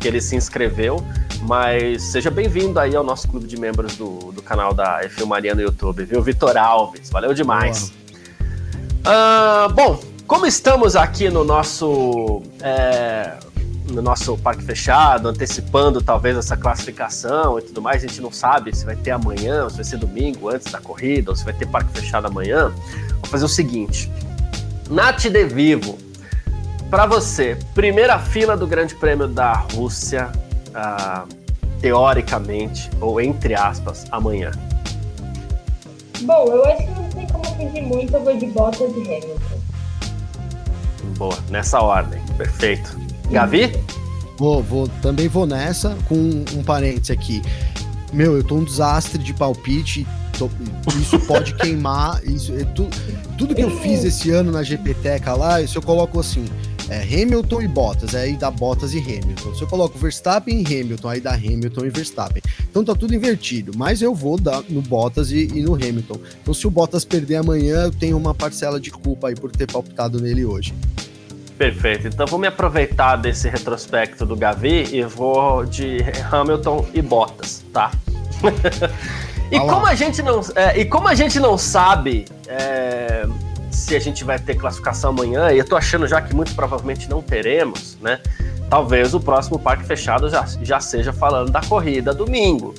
que 0.01 0.09
ele 0.09 0.21
se 0.21 0.35
inscreveu. 0.35 1.05
Mas 1.43 2.03
seja 2.03 2.31
bem-vindo 2.31 2.81
aí 2.81 2.97
ao 2.97 3.05
nosso 3.05 3.29
clube 3.29 3.47
de 3.47 3.57
membros 3.59 3.97
do, 3.97 4.33
do 4.33 4.43
canal 4.43 4.75
da 4.75 5.03
F 5.05 5.25
Maria 5.25 5.55
no 5.55 5.63
YouTube, 5.63 6.05
viu? 6.05 6.21
Vitor 6.23 6.57
Alves, 6.57 7.09
valeu 7.11 7.33
demais. 7.33 7.93
Uh, 9.01 9.73
bom, 9.73 10.01
como 10.27 10.47
estamos 10.47 10.97
aqui 10.97 11.31
no 11.31 11.43
nosso 11.45 12.43
é, 12.61 13.39
no 13.91 14.03
nosso 14.03 14.37
parque 14.39 14.63
fechado, 14.63 15.29
antecipando 15.29 16.01
talvez 16.01 16.37
essa 16.37 16.57
classificação 16.57 17.59
e 17.59 17.63
tudo 17.63 17.83
mais, 17.83 18.05
a 18.05 18.07
gente 18.07 18.21
não 18.21 18.31
sabe 18.31 18.75
se 18.77 18.85
vai 18.85 18.97
ter 18.97 19.11
amanhã, 19.11 19.69
se 19.69 19.77
vai 19.77 19.85
ser 19.85 19.97
domingo 19.97 20.49
antes 20.49 20.71
da 20.71 20.81
corrida, 20.81 21.31
ou 21.31 21.37
se 21.37 21.45
vai 21.45 21.55
ter 21.55 21.67
parque 21.67 21.99
fechado 21.99 22.27
amanhã. 22.27 22.73
Vou 23.17 23.27
fazer 23.27 23.45
o 23.45 23.49
seguinte: 23.49 24.11
Nath 24.89 25.23
De 25.23 25.45
Vivo, 25.45 25.99
para 26.91 27.07
você, 27.07 27.57
primeira 27.73 28.19
fila 28.19 28.57
do 28.57 28.67
Grande 28.67 28.97
Prêmio 28.97 29.29
da 29.29 29.53
Rússia 29.53 30.33
uh, 30.71 31.29
teoricamente, 31.81 32.91
ou 33.01 33.21
entre 33.21 33.55
aspas, 33.55 34.07
amanhã? 34.11 34.51
Bom, 36.23 36.47
eu 36.49 36.65
acho 36.65 36.79
que 36.79 36.91
não 36.91 37.09
tem 37.11 37.27
como 37.29 37.45
fugir 37.45 37.83
muito, 37.83 38.13
eu 38.13 38.25
vou 38.25 38.37
de 38.37 38.47
Bottas 38.47 38.91
e 38.97 39.01
Hamilton. 39.03 39.61
Boa, 41.17 41.39
nessa 41.49 41.81
ordem, 41.81 42.21
perfeito. 42.37 42.99
Gavi? 43.31 43.73
Vou, 44.37 44.61
vou, 44.61 44.89
também 45.01 45.29
vou 45.29 45.47
nessa, 45.47 45.97
com 46.09 46.45
um 46.55 46.63
parênteses 46.65 47.11
aqui. 47.11 47.41
Meu, 48.13 48.37
eu 48.37 48.43
tô 48.43 48.57
um 48.57 48.65
desastre 48.65 49.23
de 49.23 49.33
palpite, 49.33 50.05
tô, 50.37 50.51
isso 51.01 51.19
pode 51.21 51.55
queimar, 51.55 52.21
isso, 52.25 52.53
é 52.53 52.65
tu, 52.65 52.89
tudo 53.39 53.55
que 53.55 53.63
eu 53.63 53.71
fiz 53.79 54.03
esse 54.05 54.31
ano 54.31 54.51
na 54.51 54.65
GPTECA 54.65 55.35
lá, 55.35 55.65
se 55.65 55.77
eu 55.77 55.83
coloco 55.83 56.19
assim, 56.19 56.45
é 56.91 57.03
Hamilton 57.03 57.63
e 57.63 57.69
Bottas, 57.69 58.17
aí 58.17 58.37
dá 58.37 58.51
Bottas 58.51 58.93
e 58.93 58.99
Hamilton. 58.99 59.55
Se 59.55 59.63
eu 59.63 59.69
coloco 59.69 59.97
Verstappen 59.97 60.61
e 60.61 60.67
Hamilton, 60.67 61.09
aí 61.09 61.21
dá 61.21 61.33
Hamilton 61.35 61.85
e 61.87 61.91
Verstappen. 61.91 62.43
Então 62.69 62.85
tá 62.85 62.97
tudo 62.97 63.15
invertido, 63.15 63.71
mas 63.77 64.03
eu 64.03 64.13
vou 64.13 64.37
dar 64.37 64.61
no 64.69 64.83
Bottas 64.83 65.31
e, 65.31 65.47
e 65.55 65.63
no 65.63 65.75
Hamilton. 65.75 66.19
Então 66.43 66.53
se 66.53 66.67
o 66.67 66.71
Bottas 66.71 67.05
perder 67.05 67.37
amanhã, 67.37 67.85
eu 67.85 67.93
tenho 67.93 68.17
uma 68.17 68.35
parcela 68.35 68.81
de 68.81 68.91
culpa 68.91 69.29
aí 69.29 69.37
por 69.37 69.53
ter 69.53 69.71
palpitado 69.71 70.21
nele 70.21 70.45
hoje. 70.45 70.75
Perfeito. 71.57 72.09
Então 72.09 72.27
vou 72.27 72.41
me 72.41 72.49
aproveitar 72.49 73.15
desse 73.17 73.49
retrospecto 73.49 74.27
do 74.27 74.35
Gavi 74.35 74.89
e 74.93 75.05
vou 75.05 75.65
de 75.65 75.99
Hamilton 76.33 76.87
e 76.93 77.01
Bottas, 77.01 77.65
tá? 77.73 77.93
e, 79.49 79.61
como 79.61 79.87
a 79.87 79.95
gente 79.95 80.23
não, 80.23 80.41
é, 80.57 80.81
e 80.81 80.85
como 80.85 81.07
a 81.07 81.15
gente 81.15 81.39
não 81.39 81.57
sabe 81.57 82.25
é, 82.49 83.27
se 83.91 83.97
a 83.97 83.99
gente 83.99 84.23
vai 84.23 84.39
ter 84.39 84.55
classificação 84.55 85.11
amanhã, 85.11 85.51
e 85.51 85.59
eu 85.59 85.65
tô 85.65 85.75
achando 85.75 86.07
já 86.07 86.23
que 86.23 86.33
muito 86.33 86.55
provavelmente 86.55 87.11
não 87.11 87.21
teremos, 87.21 87.99
né? 88.01 88.21
Talvez 88.69 89.15
o 89.15 89.19
próximo 89.19 89.59
parque 89.59 89.85
fechado 89.85 90.31
já, 90.31 90.47
já 90.63 90.79
seja 90.79 91.13
falando 91.13 91.51
da 91.51 91.61
corrida 91.61 92.15
domingo. 92.15 92.73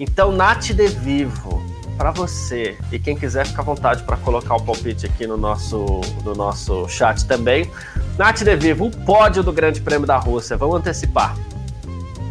Então, 0.00 0.32
Nath 0.32 0.68
de 0.68 0.86
Vivo, 0.86 1.62
para 1.98 2.10
você 2.10 2.74
e 2.90 2.98
quem 2.98 3.14
quiser 3.14 3.44
ficar 3.44 3.60
à 3.60 3.64
vontade 3.66 4.02
para 4.04 4.16
colocar 4.16 4.56
o 4.56 4.62
palpite 4.62 5.04
aqui 5.04 5.26
no 5.26 5.36
nosso, 5.36 6.00
no 6.24 6.34
nosso 6.34 6.88
chat 6.88 7.26
também. 7.26 7.70
Nath 8.16 8.42
de 8.42 8.56
Vivo, 8.56 8.86
o 8.86 8.90
pódio 8.90 9.42
do 9.42 9.52
Grande 9.52 9.82
Prêmio 9.82 10.06
da 10.06 10.16
Rússia, 10.16 10.56
vamos 10.56 10.76
antecipar. 10.76 11.36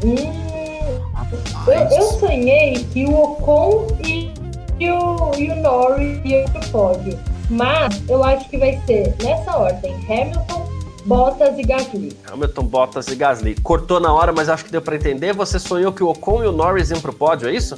Hum, 0.04 0.16
eu, 1.68 1.74
eu, 1.74 2.02
sonhei 2.14 2.88
que 2.92 3.06
o 3.06 3.14
Ocon 3.14 3.86
e, 4.04 4.34
e, 4.80 4.90
o, 4.90 5.32
e 5.38 5.52
o 5.52 5.56
Norris 5.58 6.26
iam 6.26 6.46
pro 6.46 6.70
pódio, 6.72 7.20
mas 7.50 8.02
eu 8.08 8.24
acho 8.24 8.50
que 8.50 8.58
vai 8.58 8.82
ser 8.86 9.16
nessa 9.24 9.58
ordem: 9.58 9.94
Hamilton, 10.10 10.70
Bottas 11.06 11.58
e 11.58 11.64
Gasly. 11.64 12.18
Hamilton, 12.32 12.64
Bottas 12.64 13.08
e 13.08 13.16
Gasly. 13.16 13.56
Cortou 13.56 14.00
na 14.00 14.12
hora, 14.12 14.34
mas 14.34 14.50
acho 14.50 14.66
que 14.66 14.72
deu 14.72 14.82
para 14.82 14.96
entender. 14.96 15.34
Você 15.34 15.60
sonhou 15.60 15.92
que 15.92 16.04
o 16.04 16.10
Ocon 16.10 16.44
e 16.44 16.48
o 16.48 16.52
Norris 16.52 16.90
iam 16.90 17.00
pro 17.00 17.14
pódio, 17.14 17.48
é 17.48 17.54
isso? 17.54 17.76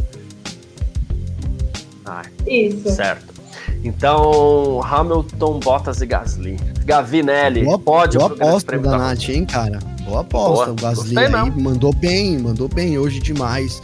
Ah, 2.05 2.23
isso. 2.45 2.89
Certo. 2.89 3.35
Então, 3.83 4.81
Hamilton, 4.83 5.59
Bottas 5.59 6.01
e 6.01 6.05
Gasly. 6.05 6.57
Gavinelli, 6.85 7.65
boa, 7.65 7.77
pódio 7.77 8.19
boa 8.19 8.31
aposta 8.31 8.79
da 8.79 8.97
Nath, 8.97 9.29
hein, 9.29 9.45
cara? 9.45 9.79
Boa 10.03 10.21
aposta. 10.21 10.65
Boa. 10.65 10.71
O 10.71 10.75
Gasly 10.75 11.15
Gostei, 11.15 11.35
aí 11.35 11.51
mandou 11.51 11.93
bem, 11.93 12.37
mandou 12.37 12.69
bem 12.69 12.97
hoje 12.97 13.19
demais. 13.19 13.81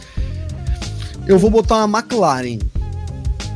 Eu 1.26 1.38
vou 1.38 1.50
botar 1.50 1.84
uma 1.84 1.98
McLaren. 1.98 2.58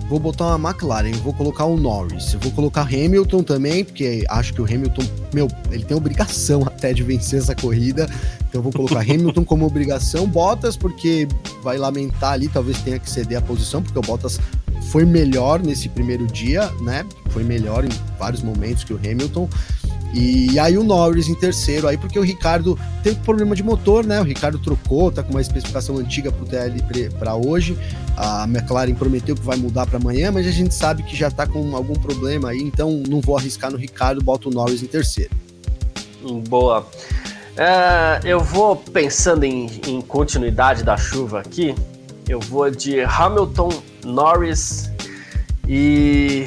Vou 0.08 0.18
botar 0.18 0.56
uma 0.56 0.70
McLaren, 0.70 1.12
vou 1.22 1.34
colocar 1.34 1.66
o 1.66 1.76
Norris. 1.76 2.32
Vou 2.40 2.50
colocar 2.52 2.82
Hamilton 2.82 3.42
também, 3.42 3.84
porque 3.84 4.24
acho 4.30 4.54
que 4.54 4.62
o 4.62 4.64
Hamilton, 4.64 5.02
meu, 5.34 5.48
ele 5.70 5.84
tem 5.84 5.94
obrigação 5.94 6.62
até 6.66 6.94
de 6.94 7.02
vencer 7.02 7.40
essa 7.40 7.54
corrida. 7.54 8.08
Então 8.48 8.62
vou 8.62 8.72
colocar 8.72 9.00
Hamilton 9.00 9.44
como 9.44 9.66
obrigação, 9.66 10.26
Bottas, 10.26 10.76
porque 10.78 11.28
vai 11.62 11.76
lamentar 11.76 12.32
ali, 12.32 12.48
talvez 12.48 12.80
tenha 12.80 12.98
que 12.98 13.10
ceder 13.10 13.36
a 13.36 13.42
posição, 13.42 13.82
porque 13.82 13.98
o 13.98 14.02
Bottas 14.02 14.40
foi 14.90 15.04
melhor 15.04 15.60
nesse 15.60 15.90
primeiro 15.90 16.26
dia, 16.26 16.70
né? 16.80 17.04
Foi 17.28 17.44
melhor 17.44 17.84
em 17.84 17.90
vários 18.18 18.42
momentos 18.42 18.84
que 18.84 18.94
o 18.94 18.96
Hamilton. 18.96 19.46
E 20.14 20.58
aí 20.58 20.78
o 20.78 20.82
Norris 20.82 21.28
em 21.28 21.34
terceiro, 21.34 21.86
aí 21.86 21.98
porque 21.98 22.18
o 22.18 22.22
Ricardo 22.22 22.78
teve 23.02 23.20
problema 23.20 23.54
de 23.54 23.62
motor, 23.62 24.06
né? 24.06 24.20
O 24.20 24.24
Ricardo 24.24 24.58
trocou, 24.58 25.12
tá 25.12 25.22
com 25.22 25.30
uma 25.30 25.40
especificação 25.40 25.98
antiga 25.98 26.32
pro 26.32 26.46
TL 26.46 26.82
para 27.18 27.34
hoje. 27.34 27.76
A 28.16 28.44
McLaren 28.44 28.94
prometeu 28.94 29.34
que 29.34 29.42
vai 29.42 29.56
mudar 29.56 29.86
para 29.86 29.98
amanhã, 29.98 30.32
mas 30.32 30.46
a 30.46 30.50
gente 30.50 30.74
sabe 30.74 31.02
que 31.02 31.14
já 31.14 31.30
tá 31.30 31.46
com 31.46 31.76
algum 31.76 31.94
problema 31.94 32.50
aí, 32.50 32.60
então 32.60 33.02
não 33.06 33.20
vou 33.20 33.36
arriscar 33.36 33.70
no 33.70 33.76
Ricardo, 33.76 34.22
boto 34.22 34.48
o 34.48 34.52
Norris 34.52 34.82
em 34.82 34.86
terceiro. 34.86 35.30
Boa. 36.48 36.86
É, 37.56 38.20
eu 38.24 38.40
vou 38.40 38.76
pensando 38.76 39.44
em, 39.44 39.68
em 39.86 40.00
continuidade 40.00 40.82
da 40.82 40.96
chuva 40.96 41.40
aqui. 41.40 41.74
Eu 42.28 42.40
vou 42.40 42.70
de 42.70 43.00
Hamilton, 43.00 43.70
Norris 44.04 44.90
e. 45.66 46.46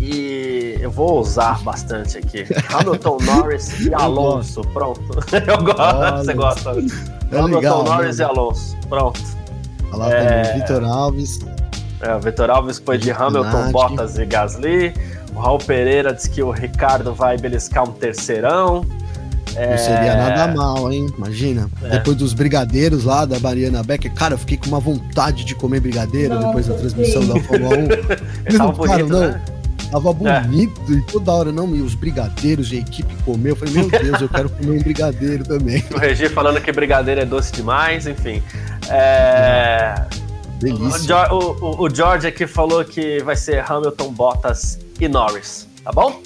E 0.00 0.41
eu 0.82 0.90
vou 0.90 1.20
usar 1.20 1.62
bastante 1.62 2.18
aqui. 2.18 2.44
Hamilton, 2.74 3.18
Norris 3.22 3.80
e 3.80 3.94
Alonso. 3.94 4.62
Pronto. 4.72 5.00
Eu 5.32 5.62
gosto. 5.62 5.80
Olha, 5.80 6.16
Você 6.16 6.34
gosta. 6.34 6.70
É 6.70 7.38
Hamilton, 7.38 7.56
legal, 7.56 7.84
Norris 7.84 8.18
né? 8.18 8.24
e 8.24 8.28
Alonso. 8.28 8.76
Pronto. 8.88 9.20
Olha 9.92 9.96
lá 9.96 10.10
é... 10.10 10.58
Vitor 10.58 10.84
Alves. 10.84 11.38
É, 12.00 12.14
o 12.16 12.20
Vitor 12.20 12.50
Alves 12.50 12.82
foi 12.84 12.98
de 12.98 13.12
Hamilton, 13.12 13.70
Bottas 13.70 14.18
e 14.18 14.26
Gasly. 14.26 14.92
O 15.36 15.38
Raul 15.38 15.58
Pereira 15.58 16.12
disse 16.12 16.28
que 16.28 16.42
o 16.42 16.50
Ricardo 16.50 17.14
vai 17.14 17.38
beliscar 17.38 17.84
um 17.84 17.92
terceirão. 17.92 18.84
É... 19.54 19.70
Não 19.70 19.78
seria 19.78 20.16
nada 20.16 20.54
mal, 20.54 20.90
hein? 20.90 21.06
Imagina. 21.16 21.70
É. 21.84 21.90
Depois 21.90 22.16
dos 22.16 22.34
brigadeiros 22.34 23.04
lá 23.04 23.24
da 23.24 23.38
Mariana 23.38 23.84
Becker, 23.84 24.12
cara, 24.14 24.34
eu 24.34 24.38
fiquei 24.38 24.56
com 24.56 24.66
uma 24.66 24.80
vontade 24.80 25.44
de 25.44 25.54
comer 25.54 25.78
brigadeiro 25.78 26.34
Nossa, 26.34 26.46
depois 26.48 26.66
da 26.66 26.74
transmissão 26.74 27.22
sim. 27.22 27.32
da 27.32 27.40
Fórmula 27.40 27.76
1. 28.50 28.58
não, 28.58 28.72
bonito, 28.72 28.88
cara, 28.90 29.06
não. 29.06 29.20
Né? 29.20 29.42
Tava 29.92 30.08
é. 30.08 30.40
bonito 30.40 30.80
é. 30.88 30.92
e 30.92 31.02
toda 31.02 31.30
hora, 31.30 31.52
não, 31.52 31.76
e 31.76 31.82
os 31.82 31.94
brigadeiros 31.94 32.72
e 32.72 32.76
a 32.76 32.80
equipe 32.80 33.14
comeu. 33.24 33.52
Eu 33.52 33.56
falei, 33.56 33.74
meu 33.74 33.90
Deus, 33.90 34.22
eu 34.22 34.28
quero 34.28 34.48
comer 34.48 34.70
um 34.70 34.82
brigadeiro 34.82 35.44
também. 35.44 35.84
O 35.92 35.98
Regi 35.98 36.30
falando 36.30 36.60
que 36.62 36.72
brigadeiro 36.72 37.20
é 37.20 37.26
doce 37.26 37.52
demais, 37.52 38.06
enfim. 38.06 38.42
É... 38.88 39.94
Delícia. 40.58 41.30
O, 41.30 41.52
o, 41.60 41.84
o 41.84 41.94
George 41.94 42.26
aqui 42.26 42.46
falou 42.46 42.82
que 42.82 43.22
vai 43.22 43.36
ser 43.36 43.62
Hamilton, 43.70 44.12
Bottas 44.12 44.78
e 44.98 45.06
Norris, 45.08 45.68
tá 45.84 45.92
bom? 45.92 46.22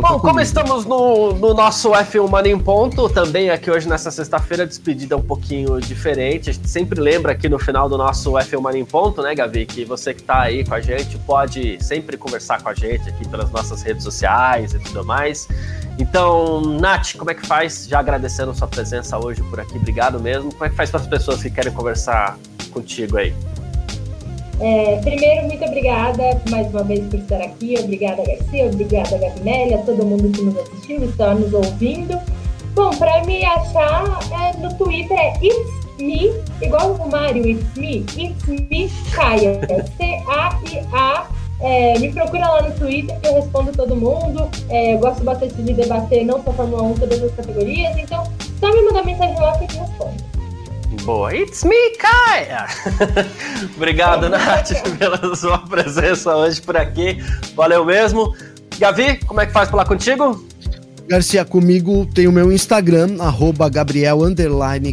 Bom, 0.00 0.18
como 0.18 0.40
estamos 0.40 0.84
no, 0.84 1.34
no, 1.34 1.54
nosso 1.54 1.92
F1 1.92 2.28
Mania 2.28 2.52
em 2.52 2.58
Ponto, 2.58 3.08
também 3.08 3.48
aqui 3.48 3.70
hoje 3.70 3.88
nessa 3.88 4.10
sexta-feira, 4.10 4.66
despedida 4.66 5.16
um 5.16 5.22
pouquinho 5.22 5.80
diferente. 5.80 6.50
A 6.50 6.52
gente 6.52 6.68
sempre 6.68 7.00
lembra 7.00 7.30
aqui 7.32 7.48
no 7.48 7.58
final 7.58 7.88
do 7.88 7.96
nosso 7.96 8.32
F1 8.32 8.60
Mania 8.60 8.80
em 8.80 8.84
Ponto, 8.84 9.22
né, 9.22 9.34
Gavi, 9.34 9.64
que 9.64 9.84
você 9.84 10.12
que 10.12 10.20
está 10.20 10.42
aí 10.42 10.64
com 10.64 10.74
a 10.74 10.80
gente 10.80 11.16
pode 11.18 11.82
sempre 11.82 12.16
conversar 12.16 12.60
com 12.60 12.70
a 12.70 12.74
gente 12.74 13.08
aqui 13.08 13.26
pelas 13.28 13.50
nossas 13.50 13.82
redes 13.82 14.02
sociais 14.02 14.74
e 14.74 14.80
tudo 14.80 15.04
mais. 15.04 15.46
Então, 15.98 16.60
Nath, 16.60 17.14
como 17.16 17.30
é 17.30 17.34
que 17.34 17.46
faz? 17.46 17.86
Já 17.86 18.00
agradecendo 18.00 18.52
sua 18.54 18.66
presença 18.66 19.16
hoje 19.16 19.42
por 19.44 19.60
aqui, 19.60 19.76
obrigado 19.76 20.18
mesmo. 20.18 20.50
Como 20.52 20.64
é 20.64 20.70
que 20.70 20.74
faz 20.74 20.90
para 20.90 21.00
as 21.00 21.06
pessoas 21.06 21.40
que 21.40 21.50
querem 21.50 21.72
conversar 21.72 22.36
contigo 22.72 23.16
aí? 23.16 23.32
É, 24.62 24.96
primeiro, 24.98 25.46
muito 25.46 25.64
obrigada 25.64 26.40
mais 26.48 26.68
uma 26.68 26.84
vez 26.84 27.04
por 27.08 27.18
estar 27.18 27.40
aqui. 27.40 27.74
Obrigada, 27.80 28.22
Garcia. 28.22 28.66
Obrigada, 28.66 29.18
Gavinelli, 29.18 29.74
a 29.74 29.78
todo 29.78 30.06
mundo 30.06 30.30
que 30.30 30.40
nos 30.40 30.56
assistiu, 30.56 31.04
está 31.04 31.34
nos 31.34 31.52
ouvindo. 31.52 32.16
Bom, 32.72 32.90
para 32.90 33.24
me 33.24 33.44
achar 33.44 34.20
é, 34.30 34.56
no 34.58 34.72
Twitter 34.74 35.18
é 35.18 35.34
It's 35.42 35.98
Me, 35.98 36.32
igual 36.62 36.92
o 36.92 37.10
Mario, 37.10 37.44
It's 37.44 37.76
Me, 37.76 38.06
It's 38.16 38.46
Me 38.46 38.88
Caia. 39.10 39.60
C-A-I-A. 39.98 41.26
É, 41.60 41.98
me 41.98 42.12
procura 42.12 42.46
lá 42.48 42.62
no 42.62 42.74
Twitter 42.76 43.18
que 43.20 43.26
eu 43.26 43.34
respondo 43.34 43.72
todo 43.72 43.96
mundo. 43.96 44.48
É, 44.68 44.96
gosto 44.96 45.24
bastante 45.24 45.54
de 45.54 45.74
debater 45.74 46.24
não 46.24 46.40
só 46.42 46.52
Fórmula 46.52 46.84
1, 46.84 46.94
todas 46.94 47.20
as 47.20 47.34
categorias. 47.34 47.96
Então, 47.98 48.22
só 48.60 48.72
me 48.72 48.82
mandar 48.82 49.04
mensagem 49.04 49.40
lá 49.40 49.58
que 49.58 49.64
eu 49.64 49.68
te 49.68 49.78
respondo. 49.78 50.31
Boa. 51.04 51.34
It's 51.34 51.64
me, 51.64 51.96
Kaia! 51.96 52.66
Obrigado, 53.76 54.28
Nath, 54.28 54.72
pela 54.98 55.34
sua 55.34 55.58
presença 55.58 56.36
hoje 56.36 56.60
por 56.60 56.76
aqui. 56.76 57.18
Valeu 57.54 57.84
mesmo. 57.84 58.34
Gavi, 58.78 59.16
como 59.26 59.40
é 59.40 59.46
que 59.46 59.52
faz 59.52 59.70
falar 59.70 59.84
contigo? 59.84 60.44
Garcia, 61.08 61.44
comigo 61.44 62.06
tem 62.06 62.26
o 62.26 62.32
meu 62.32 62.52
Instagram, 62.52 63.16
arroba 63.20 63.68
Gabriel 63.68 64.20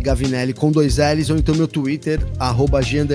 Gavinelli 0.02 0.54
com 0.54 0.72
dois 0.72 0.98
L's, 0.98 1.30
ou 1.30 1.38
então 1.38 1.56
meu 1.56 1.68
Twitter, 1.68 2.20
arroba 2.40 2.82
G 2.82 3.06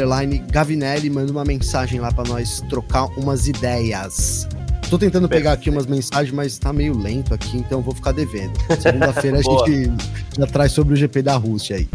Gavinelli, 0.51 1.11
manda 1.11 1.31
uma 1.31 1.45
mensagem 1.45 2.01
lá 2.01 2.13
para 2.13 2.29
nós 2.29 2.63
trocar 2.69 3.07
umas 3.19 3.49
ideias. 3.49 4.49
Tô 4.89 4.99
tentando 4.99 5.29
pegar 5.29 5.53
aqui 5.53 5.71
umas 5.71 5.87
mensagens, 5.87 6.33
mas 6.33 6.59
tá 6.59 6.73
meio 6.73 6.97
lento 6.97 7.35
aqui, 7.35 7.57
então 7.57 7.83
vou 7.83 7.95
ficar 7.95 8.13
devendo. 8.13 8.53
Segunda-feira 8.81 9.39
a 9.39 9.43
gente 9.43 9.93
já 10.39 10.47
traz 10.47 10.73
sobre 10.73 10.95
o 10.95 10.97
GP 10.97 11.23
da 11.23 11.37
Rússia 11.37 11.77
aí. 11.77 11.89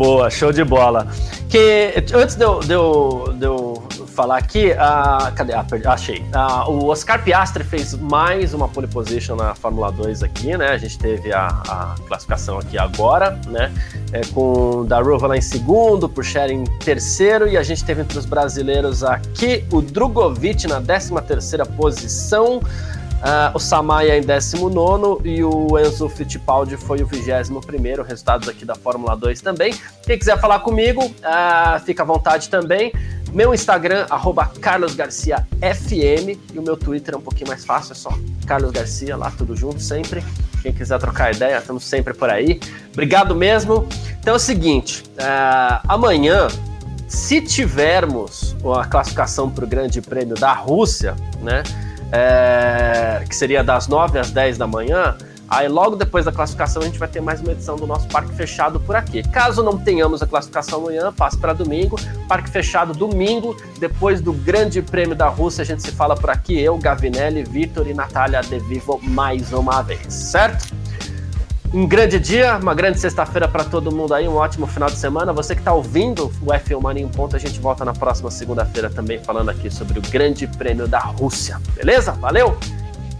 Boa, 0.00 0.30
show 0.30 0.50
de 0.50 0.64
bola. 0.64 1.06
Que 1.50 2.02
antes 2.14 2.34
de 2.34 2.42
eu, 2.42 2.60
de 2.60 2.72
eu, 2.72 3.34
de 3.36 3.44
eu 3.44 3.82
falar 4.06 4.38
aqui, 4.38 4.70
uh, 4.70 5.30
cadê? 5.34 5.52
Ah, 5.52 5.62
achei. 5.92 6.20
Uh, 6.20 6.70
o 6.70 6.86
Oscar 6.86 7.22
Piastri 7.22 7.62
fez 7.62 7.92
mais 7.92 8.54
uma 8.54 8.66
pole 8.66 8.86
position 8.86 9.36
na 9.36 9.54
Fórmula 9.54 9.92
2 9.92 10.22
aqui, 10.22 10.56
né? 10.56 10.68
A 10.68 10.78
gente 10.78 10.98
teve 10.98 11.34
a, 11.34 11.48
a 11.48 11.94
classificação 12.08 12.58
aqui 12.58 12.78
agora, 12.78 13.38
né? 13.48 13.70
É, 14.10 14.22
com 14.32 14.40
o 14.80 14.86
lá 15.26 15.36
em 15.36 15.42
segundo, 15.42 16.08
por 16.08 16.24
em 16.48 16.64
terceiro, 16.64 17.46
e 17.46 17.58
a 17.58 17.62
gente 17.62 17.84
teve 17.84 18.00
entre 18.00 18.18
os 18.18 18.24
brasileiros 18.24 19.04
aqui 19.04 19.66
o 19.70 19.82
Drogovic 19.82 20.66
na 20.66 20.80
13 20.80 21.12
terceira 21.20 21.66
posição. 21.66 22.62
Uh, 23.20 23.54
o 23.54 23.58
Samaya 23.58 24.16
em 24.16 24.22
19 24.22 25.28
e 25.28 25.44
o 25.44 25.78
Enzo 25.78 26.08
Fittipaldi 26.08 26.78
foi 26.78 27.02
o 27.02 27.06
21. 27.06 28.02
Resultados 28.02 28.48
aqui 28.48 28.64
da 28.64 28.74
Fórmula 28.74 29.14
2 29.14 29.42
também. 29.42 29.74
Quem 30.04 30.18
quiser 30.18 30.40
falar 30.40 30.60
comigo, 30.60 31.04
uh, 31.04 31.80
fica 31.84 32.02
à 32.02 32.06
vontade 32.06 32.48
também. 32.48 32.92
Meu 33.30 33.52
Instagram, 33.52 34.06
carlosgarciafm. 34.60 36.38
E 36.54 36.58
o 36.58 36.62
meu 36.62 36.78
Twitter 36.78 37.14
é 37.14 37.18
um 37.18 37.20
pouquinho 37.20 37.48
mais 37.48 37.64
fácil, 37.64 37.92
é 37.92 37.94
só 37.94 38.10
Carlos 38.46 38.70
Garcia, 38.70 39.16
lá 39.16 39.30
tudo 39.30 39.54
junto 39.54 39.80
sempre. 39.80 40.24
Quem 40.62 40.72
quiser 40.72 40.98
trocar 40.98 41.34
ideia, 41.34 41.58
estamos 41.58 41.84
sempre 41.84 42.14
por 42.14 42.30
aí. 42.30 42.58
Obrigado 42.92 43.34
mesmo. 43.34 43.86
Então 44.18 44.32
é 44.32 44.36
o 44.36 44.40
seguinte: 44.40 45.04
uh, 45.10 45.80
amanhã, 45.86 46.48
se 47.06 47.42
tivermos 47.42 48.56
a 48.78 48.86
classificação 48.86 49.50
para 49.50 49.64
o 49.64 49.68
Grande 49.68 50.00
Prêmio 50.00 50.36
da 50.36 50.52
Rússia, 50.54 51.14
né? 51.42 51.62
É, 52.12 53.24
que 53.28 53.34
seria 53.34 53.62
das 53.62 53.88
9 53.88 54.18
às 54.18 54.30
10 54.30 54.58
da 54.58 54.66
manhã, 54.66 55.16
Aí 55.50 55.66
logo 55.66 55.96
depois 55.96 56.24
da 56.24 56.30
classificação 56.30 56.80
a 56.80 56.84
gente 56.84 56.96
vai 56.96 57.08
ter 57.08 57.20
mais 57.20 57.40
uma 57.40 57.50
edição 57.50 57.74
do 57.74 57.84
nosso 57.84 58.06
Parque 58.06 58.32
Fechado 58.36 58.78
por 58.78 58.94
aqui. 58.94 59.20
Caso 59.20 59.64
não 59.64 59.76
tenhamos 59.76 60.22
a 60.22 60.26
classificação 60.26 60.82
amanhã, 60.82 61.12
passe 61.12 61.36
para 61.36 61.52
domingo. 61.52 61.96
Parque 62.28 62.48
Fechado 62.48 62.92
domingo, 62.92 63.56
depois 63.80 64.20
do 64.20 64.32
Grande 64.32 64.80
Prêmio 64.80 65.16
da 65.16 65.26
Rússia, 65.26 65.62
a 65.62 65.64
gente 65.64 65.82
se 65.82 65.90
fala 65.90 66.14
por 66.14 66.30
aqui. 66.30 66.56
Eu, 66.56 66.78
Gavinelli, 66.78 67.42
Vitor 67.42 67.88
e 67.88 67.92
Natália 67.92 68.40
De 68.42 68.60
Vivo 68.60 69.00
mais 69.02 69.52
uma 69.52 69.82
vez, 69.82 70.14
certo? 70.14 70.72
Um 71.72 71.86
grande 71.86 72.18
dia, 72.18 72.58
uma 72.60 72.74
grande 72.74 72.98
sexta-feira 72.98 73.46
para 73.46 73.62
todo 73.62 73.94
mundo 73.94 74.12
aí, 74.12 74.26
um 74.26 74.34
ótimo 74.34 74.66
final 74.66 74.90
de 74.90 74.96
semana. 74.96 75.32
Você 75.32 75.54
que 75.54 75.60
está 75.60 75.72
ouvindo 75.72 76.24
o 76.42 76.46
F1 76.46 76.82
Mania 76.82 77.04
em 77.04 77.08
Ponto, 77.08 77.36
a 77.36 77.38
gente 77.38 77.60
volta 77.60 77.84
na 77.84 77.92
próxima 77.92 78.28
segunda-feira 78.28 78.90
também 78.90 79.22
falando 79.22 79.50
aqui 79.50 79.70
sobre 79.70 80.00
o 80.00 80.02
Grande 80.02 80.48
Prêmio 80.48 80.88
da 80.88 80.98
Rússia. 80.98 81.60
Beleza? 81.76 82.10
Valeu? 82.12 82.58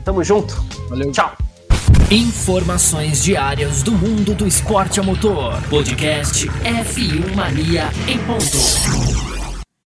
Tamo 0.05 0.24
junto. 0.24 0.61
Valeu. 0.88 1.12
Tchau. 1.12 1.32
Informações 2.11 3.22
diárias 3.22 3.84
do 3.84 3.92
mundo 3.92 4.34
do 4.34 4.44
esporte 4.44 4.98
a 4.98 5.03
motor. 5.03 5.62
Podcast 5.68 6.48
F1 6.48 7.36
Mania 7.36 7.88
em 8.09 8.18
ponto. 8.18 9.39